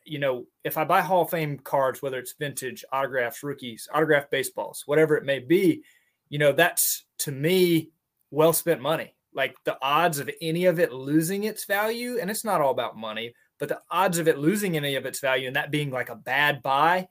you 0.04 0.20
know, 0.20 0.46
if 0.66 0.78
I 0.78 0.84
buy 0.84 1.02
Hall 1.02 1.24
of 1.24 1.30
Fame 1.30 1.58
cards, 1.60 2.02
whether 2.02 2.20
it's 2.20 2.34
vintage, 2.34 2.84
autographs, 2.92 3.44
rookies, 3.44 3.88
autographed 3.94 4.30
baseballs, 4.32 4.84
whatever 4.86 5.16
it 5.16 5.26
may 5.26 5.40
be, 5.40 5.84
you 6.30 6.38
know, 6.38 6.52
that's 6.52 7.06
to 7.20 7.32
me 7.32 7.92
well 8.30 8.54
spent 8.54 8.82
money 8.82 9.14
like 9.38 9.56
the 9.64 9.78
odds 9.82 10.18
of 10.18 10.30
any 10.42 10.66
of 10.66 10.80
it 10.80 10.92
losing 10.92 11.44
its 11.44 11.66
value, 11.66 12.18
and 12.20 12.30
it's 12.30 12.44
not 12.44 12.60
all 12.60 12.72
about 12.72 12.98
money, 12.98 13.34
but 13.60 13.70
the 13.70 13.80
odds 13.90 14.18
of 14.18 14.28
it 14.28 14.40
losing 14.40 14.76
any 14.76 14.96
of 14.96 15.06
its 15.06 15.20
value 15.20 15.48
and 15.48 15.56
that 15.56 15.72
being 15.72 15.92
like 15.92 16.10
a 16.10 16.16
bad 16.16 16.64
buy 16.64 17.08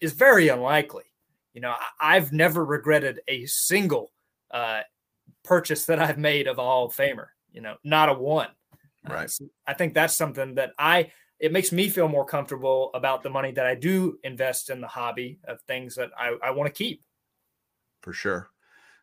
is 0.00 0.12
very 0.12 0.48
unlikely. 0.48 1.04
You 1.52 1.60
know, 1.60 1.74
I've 2.00 2.32
never 2.32 2.64
regretted 2.64 3.20
a 3.28 3.44
single 3.46 4.12
uh, 4.50 4.80
purchase 5.44 5.84
that 5.86 5.98
I've 5.98 6.18
made 6.18 6.46
of 6.46 6.58
a 6.58 6.62
Hall 6.62 6.86
of 6.86 6.94
Famer. 6.94 7.26
You 7.52 7.60
know, 7.60 7.76
not 7.84 8.08
a 8.08 8.14
one. 8.14 8.48
Uh, 9.06 9.12
right. 9.12 9.24
Uh, 9.24 9.28
so 9.28 9.44
I 9.66 9.74
think 9.74 9.92
that's 9.92 10.16
something 10.16 10.54
that 10.54 10.72
I. 10.78 11.12
It 11.40 11.52
makes 11.52 11.70
me 11.70 11.88
feel 11.88 12.08
more 12.08 12.24
comfortable 12.24 12.90
about 12.94 13.22
the 13.22 13.30
money 13.30 13.52
that 13.52 13.66
I 13.66 13.74
do 13.74 14.18
invest 14.24 14.70
in 14.70 14.80
the 14.80 14.88
hobby 14.88 15.38
of 15.46 15.60
things 15.62 15.94
that 15.94 16.10
I, 16.18 16.36
I 16.42 16.50
want 16.50 16.72
to 16.72 16.76
keep. 16.76 17.02
For 18.02 18.12
sure, 18.12 18.50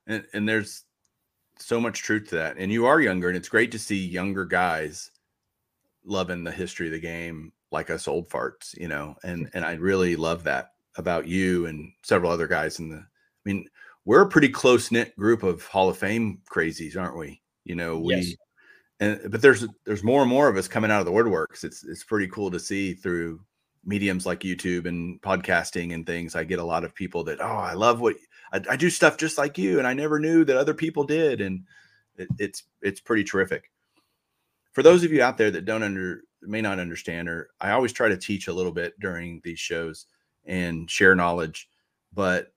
and 0.08 0.26
and 0.34 0.48
there's 0.48 0.85
so 1.60 1.80
much 1.80 2.02
truth 2.02 2.30
to 2.30 2.36
that. 2.36 2.58
And 2.58 2.72
you 2.72 2.86
are 2.86 3.02
younger, 3.02 3.28
and 3.28 3.38
it's 3.38 3.50
great 3.50 3.72
to 3.72 3.80
see 3.80 4.06
younger 4.06 4.46
guys 4.46 5.12
loving 6.04 6.44
the 6.44 6.52
history 6.52 6.88
of 6.88 6.94
the 6.94 7.00
game 7.00 7.52
like 7.72 7.90
us 7.90 8.08
old 8.08 8.30
farts, 8.30 8.78
you 8.78 8.88
know. 8.88 9.16
And 9.24 9.50
and 9.54 9.66
I 9.66 9.74
really 9.74 10.16
love 10.16 10.44
that 10.44 10.74
about 10.98 11.28
you 11.28 11.66
and 11.66 11.92
several 12.04 12.32
other 12.32 12.48
guys 12.48 12.80
in 12.80 12.90
the. 12.90 12.98
I 12.98 13.04
mean, 13.44 13.68
we're 14.06 14.22
a 14.22 14.30
pretty 14.30 14.50
close 14.50 14.92
knit 14.92 15.16
group 15.18 15.44
of 15.44 15.66
Hall 15.66 15.90
of 15.90 15.98
Fame 15.98 16.42
crazies, 16.50 16.98
aren't 16.98 17.18
we? 17.18 17.42
You 17.64 17.76
know, 17.76 18.00
we. 18.00 18.16
Yes. 18.16 18.36
And 19.02 19.20
but 19.30 19.42
there's 19.42 19.68
there's 19.86 20.04
more 20.04 20.22
and 20.22 20.30
more 20.30 20.48
of 20.48 20.56
us 20.56 20.70
coming 20.70 20.90
out 20.90 21.02
of 21.02 21.06
the 21.06 21.12
woodworks. 21.12 21.64
It's 21.64 21.84
it's 21.84 22.04
pretty 22.04 22.28
cool 22.28 22.50
to 22.52 22.60
see 22.60 22.94
through 22.94 23.42
mediums 23.84 24.26
like 24.26 24.40
YouTube 24.40 24.86
and 24.86 25.22
podcasting 25.22 25.94
and 25.94 26.06
things. 26.06 26.36
I 26.36 26.46
get 26.46 26.60
a 26.60 26.64
lot 26.64 26.86
of 26.86 26.96
people 26.96 27.24
that 27.26 27.42
oh 27.42 27.58
I 27.58 27.74
love 27.74 28.00
what 28.00 28.16
I, 28.54 28.62
I, 28.72 28.76
do 28.76 28.90
stuff 28.90 29.18
just 29.18 29.38
like 29.38 29.58
you, 29.58 29.80
and 29.80 29.88
I 29.88 29.94
never 29.94 30.20
knew 30.20 30.46
that 30.46 30.58
other 30.58 30.74
people 30.74 31.04
did. 31.04 31.42
And 31.42 31.64
it, 32.18 32.28
it's 32.40 32.64
it's 32.82 33.00
pretty 33.00 33.24
terrific. 33.24 33.72
For 34.74 34.84
those 34.84 35.04
of 35.04 35.12
you 35.12 35.22
out 35.22 35.38
there 35.38 35.52
that 35.52 35.66
don't 35.66 35.84
under 35.84 36.22
may 36.42 36.62
not 36.62 36.80
understand, 36.80 37.30
or 37.30 37.50
I 37.60 37.72
always 37.72 37.94
try 37.94 38.10
to 38.10 38.18
teach 38.18 38.48
a 38.48 38.54
little 38.54 38.72
bit 38.72 39.00
during 39.00 39.42
these 39.44 39.60
shows 39.60 40.06
and 40.46 40.90
share 40.90 41.16
knowledge, 41.16 41.70
but 42.14 42.54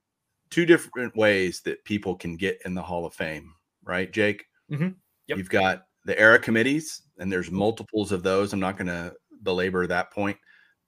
two 0.50 0.66
different 0.66 1.16
ways 1.16 1.60
that 1.62 1.84
people 1.84 2.14
can 2.14 2.36
get 2.36 2.60
in 2.64 2.74
the 2.74 2.82
Hall 2.82 3.06
of 3.06 3.14
Fame, 3.14 3.52
right, 3.84 4.12
Jake? 4.12 4.46
Mm-hmm. 4.70 4.90
Yep. 5.28 5.38
You've 5.38 5.50
got 5.50 5.86
the 6.04 6.18
era 6.18 6.38
committees, 6.38 7.02
and 7.18 7.30
there's 7.30 7.50
multiples 7.50 8.12
of 8.12 8.22
those. 8.22 8.52
I'm 8.52 8.60
not 8.60 8.76
going 8.76 8.88
to 8.88 9.14
belabor 9.42 9.86
that 9.86 10.10
point, 10.10 10.36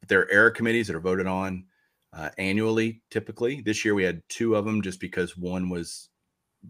but 0.00 0.08
there 0.08 0.20
are 0.20 0.30
era 0.30 0.52
committees 0.52 0.86
that 0.86 0.96
are 0.96 1.00
voted 1.00 1.26
on 1.26 1.64
uh, 2.12 2.30
annually, 2.38 3.02
typically. 3.10 3.60
This 3.60 3.84
year 3.84 3.94
we 3.94 4.04
had 4.04 4.22
two 4.28 4.54
of 4.54 4.64
them 4.64 4.82
just 4.82 5.00
because 5.00 5.36
one 5.36 5.68
was 5.68 6.08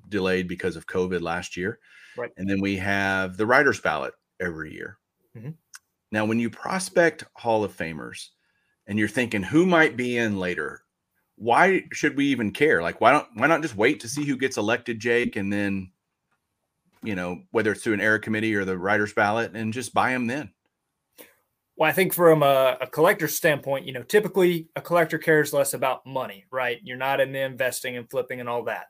delayed 0.09 0.49
because 0.49 0.77
of 0.77 0.87
COVID 0.87 1.21
last 1.21 1.57
year. 1.57 1.79
Right. 2.17 2.31
And 2.37 2.49
then 2.49 2.61
we 2.61 2.77
have 2.77 3.37
the 3.37 3.47
writer's 3.47 3.81
ballot 3.81 4.15
every 4.41 4.73
year. 4.73 4.99
Mm-hmm. 5.37 5.51
Now, 6.13 6.25
when 6.25 6.41
you 6.41 6.51
prospect 6.51 7.25
Hall 7.35 7.65
of 7.65 7.77
Famers 7.77 8.29
and 8.87 8.99
you're 8.99 9.09
thinking 9.09 9.43
who 9.43 9.65
might 9.65 9.97
be 9.97 10.19
in 10.19 10.39
later, 10.39 10.83
why 11.37 11.85
should 11.93 12.17
we 12.17 12.27
even 12.27 12.51
care? 12.51 12.83
Like, 12.83 13.01
why 13.01 13.13
don't 13.13 13.29
why 13.35 13.47
not 13.47 13.63
just 13.63 13.77
wait 13.77 14.01
to 14.01 14.09
see 14.09 14.25
who 14.25 14.37
gets 14.37 14.59
elected, 14.59 14.99
Jake, 14.99 15.37
and 15.37 15.53
then, 15.53 15.93
you 17.03 17.15
know, 17.15 17.43
whether 17.53 17.73
it's 17.73 17.83
through 17.83 17.95
an 17.95 18.01
era 18.01 18.19
committee 18.19 18.55
or 18.55 18.65
the 18.65 18.77
writer's 18.77 19.15
ballot, 19.15 19.57
and 19.57 19.73
just 19.73 19.95
buy 19.95 20.13
them 20.13 20.27
then. 20.27 20.53
Well, 21.81 21.89
I 21.89 21.95
think 21.95 22.13
from 22.13 22.43
a, 22.43 22.77
a 22.83 22.87
collector's 22.87 23.37
standpoint, 23.37 23.87
you 23.87 23.95
know, 23.95 24.03
typically 24.03 24.69
a 24.77 24.83
collector 24.83 25.17
cares 25.17 25.55
less 25.55 25.73
about 25.73 26.05
money, 26.05 26.45
right? 26.51 26.79
You're 26.85 26.99
not 26.99 27.21
in 27.21 27.33
the 27.33 27.41
investing 27.41 27.97
and 27.97 28.09
flipping 28.11 28.39
and 28.39 28.51
all 28.51 28.65
that. 28.65 28.89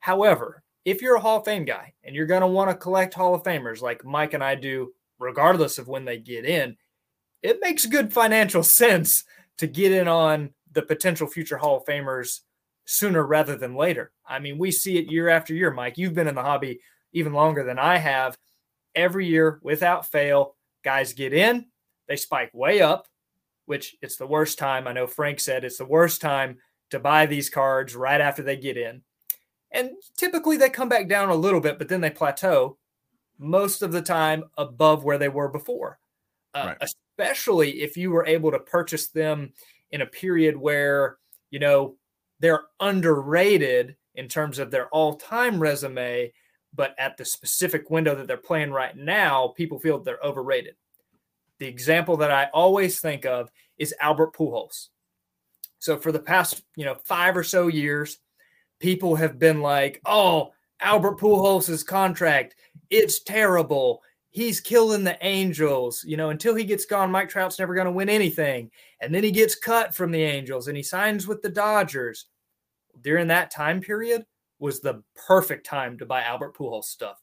However, 0.00 0.64
if 0.84 1.00
you're 1.00 1.14
a 1.14 1.20
Hall 1.20 1.38
of 1.38 1.44
Fame 1.44 1.64
guy 1.64 1.92
and 2.02 2.16
you're 2.16 2.26
going 2.26 2.40
to 2.40 2.48
want 2.48 2.70
to 2.70 2.76
collect 2.76 3.14
Hall 3.14 3.36
of 3.36 3.44
Famers 3.44 3.80
like 3.80 4.04
Mike 4.04 4.34
and 4.34 4.42
I 4.42 4.56
do, 4.56 4.92
regardless 5.20 5.78
of 5.78 5.86
when 5.86 6.04
they 6.04 6.18
get 6.18 6.44
in, 6.44 6.76
it 7.44 7.60
makes 7.62 7.86
good 7.86 8.12
financial 8.12 8.62
sense 8.64 9.22
to 9.58 9.68
get 9.68 9.92
in 9.92 10.08
on 10.08 10.50
the 10.72 10.82
potential 10.82 11.28
future 11.28 11.56
Hall 11.56 11.76
of 11.76 11.84
Famers 11.84 12.40
sooner 12.84 13.24
rather 13.24 13.54
than 13.54 13.76
later. 13.76 14.10
I 14.26 14.40
mean, 14.40 14.58
we 14.58 14.72
see 14.72 14.98
it 14.98 15.06
year 15.06 15.28
after 15.28 15.54
year, 15.54 15.70
Mike. 15.70 15.98
You've 15.98 16.14
been 16.14 16.26
in 16.26 16.34
the 16.34 16.42
hobby 16.42 16.80
even 17.12 17.32
longer 17.32 17.62
than 17.62 17.78
I 17.78 17.98
have. 17.98 18.36
Every 18.96 19.24
year, 19.28 19.60
without 19.62 20.10
fail, 20.10 20.56
guys 20.82 21.12
get 21.12 21.32
in, 21.32 21.66
they 22.08 22.16
spike 22.16 22.50
way 22.52 22.80
up, 22.80 23.06
which 23.66 23.96
it's 24.02 24.16
the 24.16 24.26
worst 24.26 24.58
time. 24.58 24.86
I 24.86 24.92
know 24.92 25.06
Frank 25.06 25.40
said 25.40 25.64
it's 25.64 25.78
the 25.78 25.84
worst 25.84 26.20
time 26.20 26.58
to 26.90 26.98
buy 26.98 27.26
these 27.26 27.50
cards 27.50 27.96
right 27.96 28.20
after 28.20 28.42
they 28.42 28.56
get 28.56 28.76
in. 28.76 29.02
And 29.72 29.90
typically 30.16 30.56
they 30.56 30.68
come 30.70 30.88
back 30.88 31.08
down 31.08 31.30
a 31.30 31.34
little 31.34 31.60
bit, 31.60 31.78
but 31.78 31.88
then 31.88 32.00
they 32.00 32.10
plateau 32.10 32.78
most 33.38 33.82
of 33.82 33.92
the 33.92 34.02
time 34.02 34.44
above 34.56 35.02
where 35.02 35.18
they 35.18 35.28
were 35.28 35.48
before. 35.48 35.98
Uh, 36.54 36.74
right. 36.80 36.90
Especially 37.18 37.82
if 37.82 37.96
you 37.96 38.10
were 38.10 38.26
able 38.26 38.52
to 38.52 38.60
purchase 38.60 39.08
them 39.08 39.52
in 39.90 40.02
a 40.02 40.06
period 40.06 40.56
where, 40.56 41.18
you 41.50 41.58
know, 41.58 41.96
they're 42.38 42.62
underrated 42.80 43.96
in 44.14 44.28
terms 44.28 44.58
of 44.58 44.70
their 44.70 44.88
all 44.88 45.16
time 45.16 45.58
resume, 45.58 46.32
but 46.72 46.94
at 46.98 47.16
the 47.16 47.24
specific 47.24 47.90
window 47.90 48.14
that 48.14 48.28
they're 48.28 48.36
playing 48.36 48.70
right 48.70 48.96
now, 48.96 49.48
people 49.56 49.78
feel 49.78 49.98
they're 49.98 50.18
overrated. 50.22 50.76
The 51.58 51.66
example 51.66 52.16
that 52.18 52.30
I 52.30 52.48
always 52.52 53.00
think 53.00 53.24
of 53.24 53.50
is 53.78 53.94
Albert 54.00 54.34
Pujols. 54.34 54.88
So 55.78 55.98
for 55.98 56.12
the 56.12 56.20
past, 56.20 56.62
you 56.76 56.84
know, 56.84 56.96
five 57.04 57.36
or 57.36 57.44
so 57.44 57.68
years, 57.68 58.18
people 58.80 59.14
have 59.16 59.38
been 59.38 59.60
like, 59.60 60.00
"Oh, 60.06 60.52
Albert 60.80 61.18
Pujols' 61.18 61.86
contract, 61.86 62.56
it's 62.90 63.20
terrible. 63.20 64.02
He's 64.30 64.60
killing 64.60 65.04
the 65.04 65.18
Angels. 65.24 66.02
You 66.04 66.16
know, 66.16 66.30
until 66.30 66.54
he 66.54 66.64
gets 66.64 66.86
gone, 66.86 67.10
Mike 67.10 67.28
Trout's 67.28 67.58
never 67.58 67.74
going 67.74 67.86
to 67.86 67.92
win 67.92 68.08
anything." 68.08 68.70
And 69.00 69.14
then 69.14 69.22
he 69.22 69.30
gets 69.30 69.54
cut 69.54 69.94
from 69.94 70.10
the 70.10 70.22
Angels 70.22 70.68
and 70.68 70.76
he 70.76 70.82
signs 70.82 71.26
with 71.26 71.42
the 71.42 71.50
Dodgers. 71.50 72.26
During 73.00 73.28
that 73.28 73.50
time 73.50 73.80
period 73.80 74.24
was 74.58 74.80
the 74.80 75.02
perfect 75.14 75.66
time 75.66 75.98
to 75.98 76.06
buy 76.06 76.22
Albert 76.22 76.56
Pujols 76.56 76.84
stuff 76.84 77.20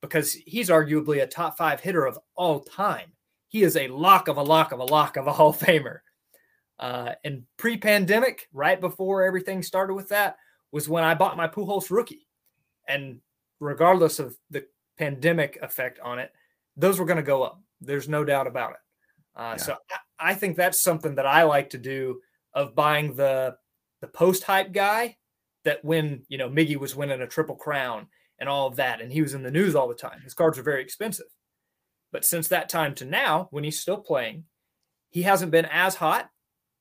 because 0.00 0.32
he's 0.32 0.70
arguably 0.70 1.22
a 1.22 1.26
top 1.26 1.56
5 1.56 1.80
hitter 1.80 2.06
of 2.06 2.18
all 2.34 2.60
time 2.60 3.12
he 3.50 3.62
is 3.62 3.76
a 3.76 3.88
lock 3.88 4.28
of 4.28 4.36
a 4.36 4.42
lock 4.42 4.72
of 4.72 4.78
a 4.78 4.84
lock 4.84 5.16
of 5.16 5.26
a 5.26 5.32
Hall 5.34 5.50
of 5.50 5.58
Famer. 5.58 5.98
Uh, 6.78 7.12
and 7.24 7.42
pre-pandemic, 7.58 8.48
right 8.54 8.80
before 8.80 9.24
everything 9.24 9.62
started 9.62 9.92
with 9.92 10.08
that, 10.08 10.36
was 10.72 10.88
when 10.88 11.04
I 11.04 11.14
bought 11.14 11.36
my 11.36 11.46
Pujols 11.46 11.90
rookie. 11.90 12.26
And 12.88 13.20
regardless 13.58 14.18
of 14.18 14.36
the 14.50 14.64
pandemic 14.96 15.58
effect 15.60 15.98
on 16.00 16.18
it, 16.18 16.32
those 16.76 16.98
were 16.98 17.04
going 17.04 17.18
to 17.18 17.22
go 17.22 17.42
up. 17.42 17.60
There's 17.80 18.08
no 18.08 18.24
doubt 18.24 18.46
about 18.46 18.70
it. 18.70 18.76
Uh, 19.36 19.54
yeah. 19.58 19.62
So 19.62 19.76
I, 20.18 20.30
I 20.30 20.34
think 20.34 20.56
that's 20.56 20.82
something 20.82 21.16
that 21.16 21.26
I 21.26 21.42
like 21.42 21.70
to 21.70 21.78
do 21.78 22.20
of 22.54 22.74
buying 22.74 23.14
the 23.14 23.56
the 24.00 24.08
post 24.08 24.44
hype 24.44 24.72
guy 24.72 25.16
that 25.64 25.84
when 25.84 26.22
you 26.28 26.38
know 26.38 26.48
Miggy 26.48 26.76
was 26.76 26.96
winning 26.96 27.20
a 27.20 27.26
triple 27.26 27.56
crown 27.56 28.06
and 28.38 28.48
all 28.48 28.66
of 28.66 28.76
that, 28.76 29.00
and 29.00 29.12
he 29.12 29.22
was 29.22 29.34
in 29.34 29.42
the 29.42 29.50
news 29.50 29.74
all 29.74 29.88
the 29.88 29.94
time. 29.94 30.20
His 30.22 30.34
cards 30.34 30.58
are 30.58 30.62
very 30.62 30.82
expensive. 30.82 31.26
But 32.12 32.24
since 32.24 32.48
that 32.48 32.68
time 32.68 32.94
to 32.96 33.04
now, 33.04 33.48
when 33.50 33.64
he's 33.64 33.80
still 33.80 33.98
playing, 33.98 34.44
he 35.10 35.22
hasn't 35.22 35.52
been 35.52 35.66
as 35.66 35.94
hot. 35.96 36.30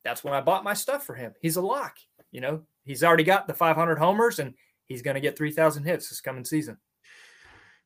That's 0.04 0.24
when 0.24 0.34
I 0.34 0.42
bought 0.42 0.64
my 0.64 0.74
stuff 0.74 1.06
for 1.06 1.16
him. 1.16 1.34
He's 1.42 1.56
a 1.56 1.62
lock. 1.62 1.98
You 2.32 2.42
know, 2.42 2.62
he's 2.84 3.04
already 3.04 3.24
got 3.24 3.48
the 3.48 3.54
500 3.54 3.98
homers 3.98 4.40
and 4.40 4.54
he's 4.86 5.02
going 5.02 5.16
to 5.16 5.22
get 5.22 5.38
3,000 5.38 5.84
hits 5.84 6.10
this 6.10 6.22
coming 6.22 6.46
season. 6.46 6.78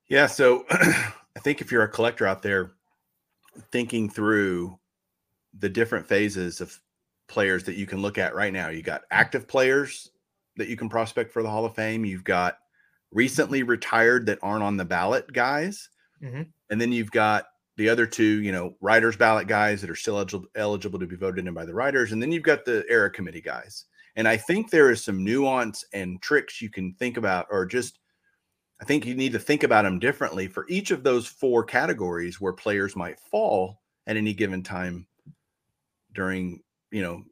Yeah. 0.07 0.27
So 0.27 0.65
I 0.69 1.39
think 1.39 1.61
if 1.61 1.71
you're 1.71 1.83
a 1.83 1.89
collector 1.89 2.25
out 2.25 2.41
there 2.41 2.71
thinking 3.71 4.09
through 4.09 4.77
the 5.57 5.69
different 5.69 6.07
phases 6.07 6.61
of 6.61 6.77
players 7.27 7.63
that 7.65 7.75
you 7.75 7.85
can 7.85 8.01
look 8.01 8.17
at 8.17 8.35
right 8.35 8.53
now, 8.53 8.69
you 8.69 8.81
got 8.81 9.03
active 9.11 9.47
players 9.47 10.11
that 10.57 10.67
you 10.67 10.77
can 10.77 10.89
prospect 10.89 11.31
for 11.31 11.41
the 11.41 11.49
Hall 11.49 11.65
of 11.65 11.75
Fame. 11.75 12.05
You've 12.05 12.23
got 12.23 12.57
recently 13.11 13.63
retired 13.63 14.25
that 14.25 14.39
aren't 14.41 14.63
on 14.63 14.77
the 14.77 14.85
ballot 14.85 15.31
guys. 15.31 15.89
Mm-hmm. 16.21 16.43
And 16.73 16.81
then 16.81 16.91
you've 16.91 17.11
got 17.11 17.45
the 17.77 17.87
other 17.87 18.07
two, 18.07 18.41
you 18.41 18.51
know, 18.51 18.73
writers 18.81 19.15
ballot 19.15 19.47
guys 19.47 19.79
that 19.79 19.91
are 19.91 19.95
still 19.95 20.17
eligible, 20.17 20.47
eligible 20.55 20.97
to 20.97 21.05
be 21.05 21.15
voted 21.15 21.45
in 21.45 21.53
by 21.53 21.65
the 21.65 21.73
writers. 21.75 22.11
And 22.11 22.19
then 22.19 22.31
you've 22.31 22.41
got 22.41 22.65
the 22.65 22.83
era 22.89 23.11
committee 23.11 23.41
guys. 23.41 23.85
And 24.15 24.27
I 24.27 24.37
think 24.37 24.71
there 24.71 24.89
is 24.89 25.03
some 25.03 25.23
nuance 25.23 25.85
and 25.93 26.19
tricks 26.19 26.63
you 26.63 26.71
can 26.71 26.95
think 26.95 27.17
about, 27.17 27.45
or 27.51 27.67
just 27.67 27.99
I 28.81 28.85
think 28.85 29.05
you 29.05 29.13
need 29.13 29.33
to 29.33 29.39
think 29.39 29.61
about 29.61 29.83
them 29.83 29.99
differently 29.99 30.47
for 30.47 30.65
each 30.67 30.89
of 30.89 31.03
those 31.03 31.27
four 31.27 31.63
categories 31.63 32.41
where 32.41 32.53
players 32.53 32.95
might 32.95 33.19
fall 33.19 33.83
at 34.07 34.17
any 34.17 34.33
given 34.33 34.63
time 34.63 35.05
during, 36.15 36.59
you 36.89 37.03
know, 37.03 37.23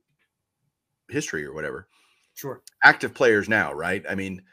history 1.09 1.43
or 1.43 1.53
whatever. 1.53 1.87
Sure. 2.35 2.61
Active 2.83 3.15
players 3.15 3.49
now, 3.49 3.73
right? 3.73 4.05
I 4.07 4.13
mean, 4.13 4.43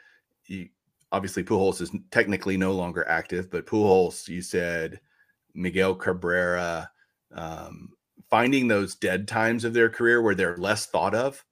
you, 0.47 0.69
obviously 1.11 1.43
Pujols 1.43 1.81
is 1.81 1.91
technically 2.11 2.57
no 2.57 2.73
longer 2.73 3.07
active, 3.07 3.49
but 3.49 3.65
Pujols, 3.65 4.27
you 4.27 4.41
said 4.41 4.99
Miguel 5.53 5.95
Cabrera, 5.95 6.89
um, 7.33 7.89
finding 8.29 8.67
those 8.67 8.95
dead 8.95 9.27
times 9.27 9.63
of 9.63 9.73
their 9.73 9.89
career 9.89 10.21
where 10.21 10.35
they're 10.35 10.57
less 10.57 10.85
thought 10.85 11.15
of. 11.15 11.43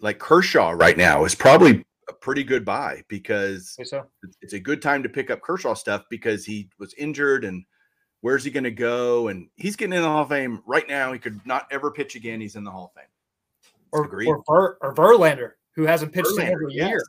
Like 0.00 0.18
Kershaw 0.18 0.70
right 0.70 0.96
now 0.96 1.24
is 1.24 1.34
probably 1.34 1.84
a 2.08 2.12
pretty 2.12 2.44
good 2.44 2.64
buy 2.64 3.02
because 3.08 3.76
so. 3.84 4.06
it's 4.40 4.52
a 4.52 4.60
good 4.60 4.82
time 4.82 5.02
to 5.02 5.08
pick 5.08 5.30
up 5.30 5.40
Kershaw 5.40 5.74
stuff 5.74 6.04
because 6.10 6.44
he 6.44 6.68
was 6.78 6.92
injured 6.94 7.44
and 7.44 7.64
where's 8.20 8.44
he 8.44 8.50
going 8.50 8.64
to 8.64 8.70
go? 8.70 9.28
And 9.28 9.48
he's 9.56 9.76
getting 9.76 9.92
in 9.92 10.02
the 10.02 10.08
Hall 10.08 10.22
of 10.22 10.28
Fame 10.28 10.62
right 10.66 10.88
now. 10.88 11.12
He 11.12 11.18
could 11.18 11.40
not 11.46 11.66
ever 11.70 11.90
pitch 11.90 12.16
again. 12.16 12.40
He's 12.40 12.56
in 12.56 12.64
the 12.64 12.70
Hall 12.70 12.92
of 12.94 13.00
Fame. 13.00 13.10
Or, 13.92 14.04
or, 14.26 14.42
Ver, 14.48 14.78
or 14.80 14.94
Verlander, 14.94 15.52
who 15.74 15.84
hasn't 15.84 16.12
pitched 16.12 16.28
Verlander, 16.36 16.68
a 16.68 16.74
yes. 16.74 16.88
year. 16.88 17.02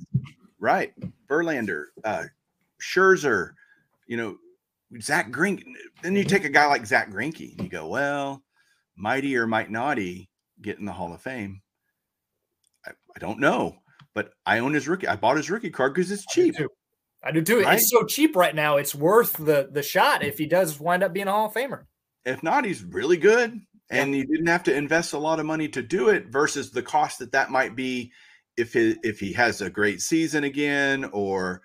Right. 0.60 0.94
Verlander, 1.30 1.86
uh, 2.04 2.24
Scherzer, 2.82 3.52
you 4.08 4.18
know, 4.18 4.38
Zach 5.02 5.32
Greinke. 5.32 5.64
Then 6.02 6.16
you 6.16 6.24
take 6.24 6.46
a 6.46 6.50
guy 6.50 6.66
like 6.68 6.86
Zach 6.86 7.12
Greinke 7.12 7.52
and 7.52 7.62
you 7.62 7.70
go, 7.70 7.88
well, 7.88 8.44
mighty 8.96 9.36
or 9.36 9.48
might 9.48 9.70
naughty 9.70 10.30
get 10.62 10.80
in 10.80 10.86
the 10.86 10.92
Hall 10.92 11.14
of 11.14 11.22
Fame. 11.22 11.62
I, 12.86 12.92
I 13.16 13.20
don't 13.20 13.40
know, 13.40 13.76
but 14.14 14.32
I 14.46 14.60
own 14.60 14.74
his 14.74 14.88
rookie. 14.88 15.08
I 15.08 15.16
bought 15.16 15.38
his 15.38 15.50
rookie 15.50 15.70
card 15.70 15.94
because 15.94 16.12
it's 16.12 16.26
cheap. 16.28 16.56
I 16.56 16.58
do 16.58 16.64
too. 16.64 16.70
I 17.24 17.32
do 17.32 17.42
too. 17.42 17.62
Right? 17.62 17.78
It's 17.78 17.92
so 17.92 18.04
cheap 18.06 18.36
right 18.36 18.56
now. 18.56 18.78
It's 18.78 18.96
worth 18.96 19.34
the 19.34 19.70
the 19.72 19.84
shot 19.84 20.24
if 20.24 20.38
he 20.38 20.46
does 20.46 20.80
wind 20.80 21.04
up 21.04 21.14
being 21.14 21.28
a 21.28 21.32
Hall 21.32 21.48
of 21.48 21.54
Famer. 21.54 21.84
If 22.26 22.44
not, 22.44 22.66
he's 22.66 22.84
really 22.84 23.18
good, 23.18 23.60
and 23.90 24.12
yeah. 24.12 24.18
you 24.18 24.28
didn't 24.28 24.48
have 24.48 24.64
to 24.64 24.76
invest 24.76 25.14
a 25.14 25.18
lot 25.18 25.40
of 25.40 25.46
money 25.46 25.68
to 25.70 25.82
do 25.82 26.10
it 26.10 26.28
versus 26.28 26.72
the 26.72 26.84
cost 26.84 27.20
that 27.20 27.32
that 27.32 27.52
might 27.52 27.76
be 27.76 28.12
if 28.58 28.74
he, 28.74 28.98
if 29.04 29.20
he 29.20 29.32
has 29.34 29.62
a 29.62 29.70
great 29.70 30.02
season 30.02 30.44
again 30.44 31.06
or 31.06 31.62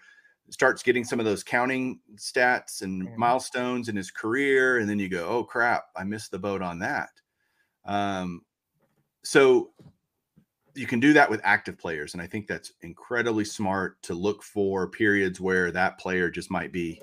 starts 0.50 0.82
getting 0.82 1.04
some 1.04 1.18
of 1.18 1.25
those 1.25 1.42
counting 1.42 1.99
stats 2.16 2.82
and 2.82 3.02
mm-hmm. 3.02 3.18
milestones 3.18 3.88
in 3.88 3.96
his 3.96 4.11
career 4.11 4.78
and 4.78 4.88
then 4.88 4.99
you 4.99 5.08
go 5.08 5.26
oh 5.26 5.42
crap 5.42 5.84
i 5.96 6.04
missed 6.04 6.30
the 6.30 6.38
boat 6.38 6.61
on 6.61 6.78
that 6.78 7.11
um, 7.87 8.42
so 9.25 9.70
you 10.75 10.87
can 10.87 11.00
do 11.00 11.12
that 11.12 11.30
with 11.30 11.40
active 11.42 11.78
players 11.78 12.12
and 12.12 12.22
i 12.22 12.26
think 12.26 12.46
that's 12.46 12.72
incredibly 12.82 13.44
smart 13.44 14.00
to 14.02 14.14
look 14.14 14.42
for 14.42 14.88
periods 14.88 15.40
where 15.40 15.70
that 15.70 15.99
player 15.99 16.30
just 16.30 16.50
might 16.50 16.72
be 16.72 17.00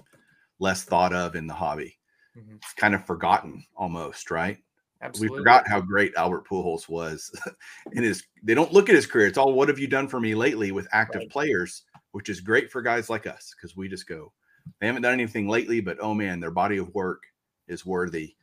less 0.59 0.83
thought 0.83 1.13
of 1.13 1.35
in 1.35 1.47
the 1.47 1.53
hobby. 1.53 1.97
Mm-hmm. 2.37 2.55
It's 2.55 2.73
kind 2.73 2.93
of 2.93 3.05
forgotten 3.05 3.65
almost, 3.75 4.29
right? 4.29 4.57
Absolutely. 5.01 5.37
We 5.37 5.39
forgot 5.39 5.67
how 5.67 5.79
great 5.79 6.13
Albert 6.15 6.45
Pujols 6.47 6.89
was 6.89 7.31
in 7.93 8.03
his. 8.03 8.23
They 8.43 8.53
don't 8.53 8.73
look 8.73 8.89
at 8.89 8.95
his 8.95 9.05
career. 9.05 9.27
It's 9.27 9.37
all 9.37 9.53
what 9.53 9.69
have 9.69 9.79
you 9.79 9.87
done 9.87 10.07
for 10.07 10.19
me 10.19 10.35
lately 10.35 10.71
with 10.71 10.87
active 10.91 11.21
right. 11.21 11.29
players, 11.29 11.83
which 12.11 12.29
is 12.29 12.41
great 12.41 12.69
for 12.69 12.81
guys 12.81 13.09
like 13.09 13.25
us 13.25 13.53
because 13.55 13.77
we 13.77 13.87
just 13.87 14.07
go. 14.07 14.33
They 14.79 14.87
haven't 14.87 15.03
done 15.03 15.13
anything 15.13 15.47
lately, 15.47 15.79
but 15.79 15.97
oh 16.01 16.13
man, 16.13 16.39
their 16.39 16.51
body 16.51 16.77
of 16.77 16.93
work 16.93 17.23
is 17.67 17.85
worthy 17.85 18.35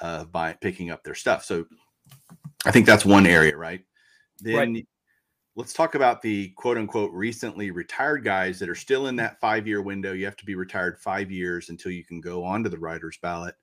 uh, 0.00 0.24
by 0.24 0.54
picking 0.54 0.90
up 0.90 1.04
their 1.04 1.14
stuff. 1.14 1.44
So 1.44 1.66
I 2.64 2.72
think 2.72 2.86
that's 2.86 3.04
one 3.04 3.26
area, 3.26 3.56
right? 3.56 3.84
Then 4.40 4.74
right. 4.74 4.86
let's 5.54 5.72
talk 5.72 5.94
about 5.94 6.20
the 6.20 6.48
quote 6.56 6.78
unquote 6.78 7.12
recently 7.12 7.70
retired 7.70 8.24
guys 8.24 8.58
that 8.58 8.68
are 8.68 8.74
still 8.74 9.06
in 9.06 9.14
that 9.16 9.40
five 9.40 9.68
year 9.68 9.82
window. 9.82 10.12
You 10.12 10.24
have 10.24 10.36
to 10.36 10.44
be 10.44 10.56
retired 10.56 10.98
five 10.98 11.30
years 11.30 11.68
until 11.68 11.92
you 11.92 12.04
can 12.04 12.20
go 12.20 12.42
onto 12.42 12.68
the 12.68 12.78
writer's 12.78 13.18
ballot 13.18 13.54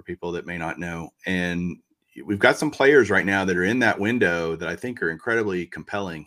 for 0.00 0.04
people 0.04 0.32
that 0.32 0.46
may 0.46 0.56
not 0.56 0.78
know. 0.78 1.12
And 1.26 1.76
we've 2.24 2.38
got 2.38 2.56
some 2.56 2.70
players 2.70 3.10
right 3.10 3.26
now 3.26 3.44
that 3.44 3.56
are 3.56 3.64
in 3.64 3.78
that 3.80 3.98
window 3.98 4.56
that 4.56 4.68
I 4.68 4.74
think 4.74 5.02
are 5.02 5.10
incredibly 5.10 5.66
compelling. 5.66 6.26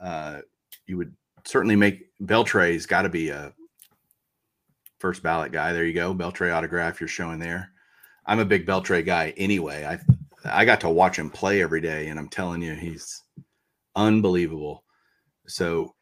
Uh, 0.00 0.40
you 0.86 0.96
would 0.96 1.14
certainly 1.44 1.76
make 1.76 2.08
Beltre's 2.22 2.86
got 2.86 3.02
to 3.02 3.08
be 3.08 3.28
a 3.28 3.52
first 4.98 5.22
ballot 5.22 5.52
guy. 5.52 5.72
There 5.72 5.84
you 5.84 5.92
go, 5.92 6.12
Beltre 6.12 6.52
autograph 6.52 7.00
you're 7.00 7.08
showing 7.08 7.38
there. 7.38 7.70
I'm 8.26 8.40
a 8.40 8.44
big 8.44 8.66
Beltre 8.66 9.04
guy 9.04 9.32
anyway. 9.36 9.84
I 9.84 9.98
I 10.46 10.64
got 10.64 10.80
to 10.80 10.90
watch 10.90 11.18
him 11.18 11.30
play 11.30 11.62
every 11.62 11.80
day, 11.80 12.08
and 12.08 12.18
I'm 12.18 12.28
telling 12.28 12.60
you, 12.62 12.74
he's 12.74 13.22
unbelievable. 13.96 14.82
So 15.46 15.94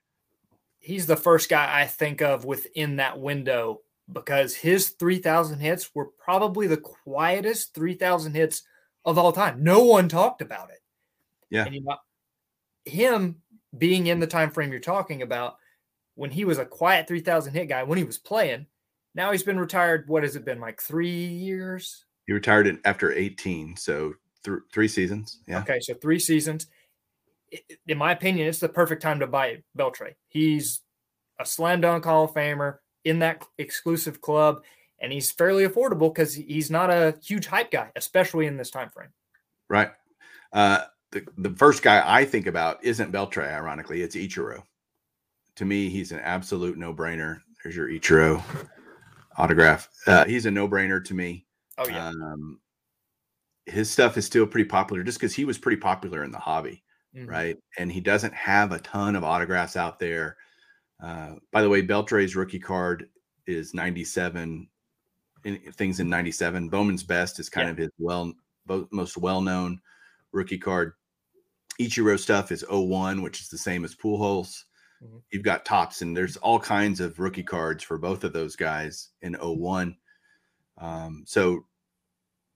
he's 0.78 1.07
the 1.07 1.16
first 1.16 1.49
guy 1.49 1.81
I 1.81 1.87
think 1.87 2.23
of 2.23 2.45
within 2.45 2.97
that 2.97 3.21
window 3.21 3.83
because 4.11 4.54
his 4.54 4.90
3,000 4.90 5.61
hits 5.61 5.90
were 5.94 6.06
probably 6.06 6.66
the 6.66 6.76
quietest 6.76 7.75
3,000 7.75 8.35
hits 8.35 8.62
of 9.04 9.18
all 9.18 9.32
time. 9.32 9.62
No 9.62 9.85
one 9.85 10.09
talked 10.09 10.42
about 10.42 10.71
it. 10.71 10.80
Yeah. 11.50 11.66
And 11.66 11.75
you 11.75 11.82
know, 11.82 11.97
him 12.85 13.37
being 13.76 14.06
in 14.06 14.21
the 14.21 14.26
time 14.26 14.50
frame 14.50 14.71
you're 14.71 14.80
talking 14.80 15.23
about, 15.23 15.56
when 16.14 16.30
he 16.30 16.44
was 16.44 16.59
a 16.59 16.64
quiet 16.64 17.09
3,000 17.09 17.54
hit 17.54 17.68
guy, 17.68 17.82
when 17.82 17.99
he 17.99 18.04
was 18.04 18.18
playing, 18.18 18.66
now 19.14 19.32
he's 19.32 19.42
been 19.42 19.59
retired. 19.59 20.09
What 20.09 20.23
has 20.23 20.37
it 20.37 20.44
been 20.44 20.61
like 20.61 20.80
three 20.80 21.26
years? 21.26 22.04
He 22.26 22.32
retired 22.32 22.78
after 22.85 23.12
18, 23.12 23.76
so 23.76 24.14
th- 24.44 24.61
three 24.73 24.88
seasons. 24.88 25.40
Yeah. 25.47 25.61
Okay, 25.61 25.80
so 25.80 25.94
three 25.94 26.18
seasons. 26.18 26.66
In 27.87 27.99
my 27.99 28.12
opinion, 28.12 28.49
it's 28.49 28.61
the 28.61 28.68
perfect 28.68 29.02
time 29.02 29.21
to 29.21 29.26
buy 29.26 29.62
Beltre. 29.76 30.14
He's 30.28 30.80
a 31.38 31.44
slam 31.44 31.80
dunk 31.80 32.04
Hall 32.04 32.25
of 32.25 32.32
Famer 32.32 32.78
in 33.04 33.18
that 33.21 33.47
exclusive 33.59 34.21
club, 34.21 34.62
and 35.00 35.12
he's 35.12 35.30
fairly 35.30 35.66
affordable 35.66 36.12
because 36.12 36.35
he's 36.35 36.71
not 36.71 36.90
a 36.90 37.14
huge 37.23 37.47
hype 37.47 37.71
guy, 37.71 37.90
especially 37.97 38.47
in 38.47 38.56
this 38.56 38.71
time 38.71 38.90
frame. 38.90 39.11
Right. 39.68 39.90
Uh, 40.52 40.80
the 41.11 41.26
the 41.38 41.50
first 41.50 41.82
guy 41.82 42.02
I 42.04 42.25
think 42.25 42.47
about 42.47 42.82
isn't 42.85 43.12
Beltre. 43.12 43.47
Ironically, 43.52 44.02
it's 44.02 44.16
Ichiro. 44.16 44.62
To 45.56 45.64
me, 45.64 45.88
he's 45.88 46.12
an 46.12 46.21
absolute 46.21 46.78
no 46.78 46.94
brainer. 46.94 47.40
There's 47.62 47.76
your 47.76 47.88
Ichiro 47.88 48.42
autograph. 49.37 49.88
Uh, 50.06 50.25
he's 50.25 50.47
a 50.47 50.50
no 50.50 50.68
brainer 50.68 51.04
to 51.04 51.14
me. 51.14 51.47
Oh 51.78 51.88
yeah. 51.88 52.09
Um, 52.09 52.61
his 53.66 53.90
stuff 53.90 54.16
is 54.16 54.26
still 54.26 54.47
pretty 54.47 54.68
popular 54.68 55.02
just 55.02 55.18
because 55.18 55.35
he 55.35 55.44
was 55.44 55.59
pretty 55.59 55.76
popular 55.76 56.25
in 56.25 56.32
the 56.32 56.38
hobby, 56.38 56.82
mm-hmm. 57.14 57.28
right? 57.28 57.56
And 57.78 57.92
he 57.92 58.00
doesn't 58.00 58.35
have 58.35 58.73
a 58.73 58.80
ton 58.80 59.14
of 59.14 59.25
autographs 59.25 59.76
out 59.76 59.99
there. 59.99 60.37
Uh, 61.02 61.35
by 61.50 61.62
the 61.62 61.68
way, 61.68 61.82
Beltre's 61.82 62.37
rookie 62.37 62.61
card 62.61 63.09
is 63.47 63.75
97 63.75 64.69
in, 65.45 65.58
things 65.73 66.00
in 66.00 66.08
97. 66.08 66.69
Bowman's 66.69 67.02
best 67.02 67.41
is 67.41 67.49
kind 67.49 67.67
yeah. 67.67 67.73
of 67.73 67.78
his 67.78 67.91
well 67.99 68.32
most 68.91 69.17
well-known 69.17 69.80
rookie 70.30 70.58
card. 70.58 70.93
Ichiro 71.80 72.19
stuff 72.19 72.52
is 72.52 72.65
01, 72.71 73.23
which 73.23 73.41
is 73.41 73.49
the 73.49 73.58
same 73.58 73.84
as 73.84 73.95
Pujols. 73.95 74.62
Mm-hmm. 75.02 75.17
You've 75.32 75.43
got 75.43 75.65
Topps, 75.65 76.02
and 76.02 76.17
there's 76.17 76.36
all 76.36 76.60
kinds 76.60 77.00
of 77.00 77.19
rookie 77.19 77.43
cards 77.43 77.82
for 77.82 77.99
both 77.99 78.23
of 78.23 78.32
those 78.32 78.54
guys 78.54 79.08
in 79.23 79.34
01. 79.34 79.97
Um, 80.78 81.25
so, 81.26 81.67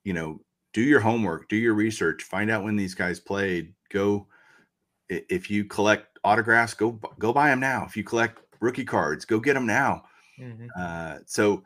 you 0.05 0.13
know, 0.13 0.39
do 0.73 0.83
your 0.83 1.01
homework, 1.01 1.49
do 1.49 1.57
your 1.57 1.75
research, 1.75 2.23
find 2.23 2.51
out 2.51 2.63
when 2.63 2.77
these 2.77 2.95
guys 2.95 3.19
played. 3.19 3.75
Go 3.91 4.29
if 5.09 5.51
you 5.51 5.65
collect 5.65 6.16
autographs, 6.27 6.75
go 6.75 6.93
go 7.19 7.33
buy 7.33 7.49
them 7.49 7.61
now. 7.61 7.85
If 7.87 7.97
you 7.97 8.05
collect 8.05 8.41
rookie 8.61 8.85
cards, 8.85 9.25
go 9.25 9.39
get 9.39 9.55
them 9.55 9.67
now. 9.67 10.05
Mm-hmm. 10.39 10.67
Uh, 10.79 11.19
so 11.25 11.63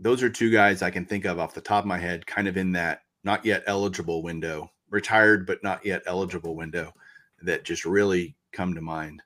those 0.00 0.22
are 0.22 0.30
two 0.30 0.50
guys 0.50 0.82
I 0.82 0.90
can 0.90 1.04
think 1.04 1.24
of 1.24 1.38
off 1.38 1.54
the 1.54 1.60
top 1.60 1.84
of 1.84 1.88
my 1.88 1.98
head, 1.98 2.26
kind 2.26 2.48
of 2.48 2.56
in 2.56 2.72
that 2.72 3.02
not 3.24 3.44
yet 3.44 3.64
eligible 3.66 4.22
window, 4.22 4.70
retired 4.90 5.46
but 5.46 5.62
not 5.62 5.84
yet 5.84 6.02
eligible 6.06 6.56
window, 6.56 6.92
that 7.42 7.64
just 7.64 7.84
really 7.84 8.34
come 8.52 8.74
to 8.74 8.80
mind. 8.80 9.22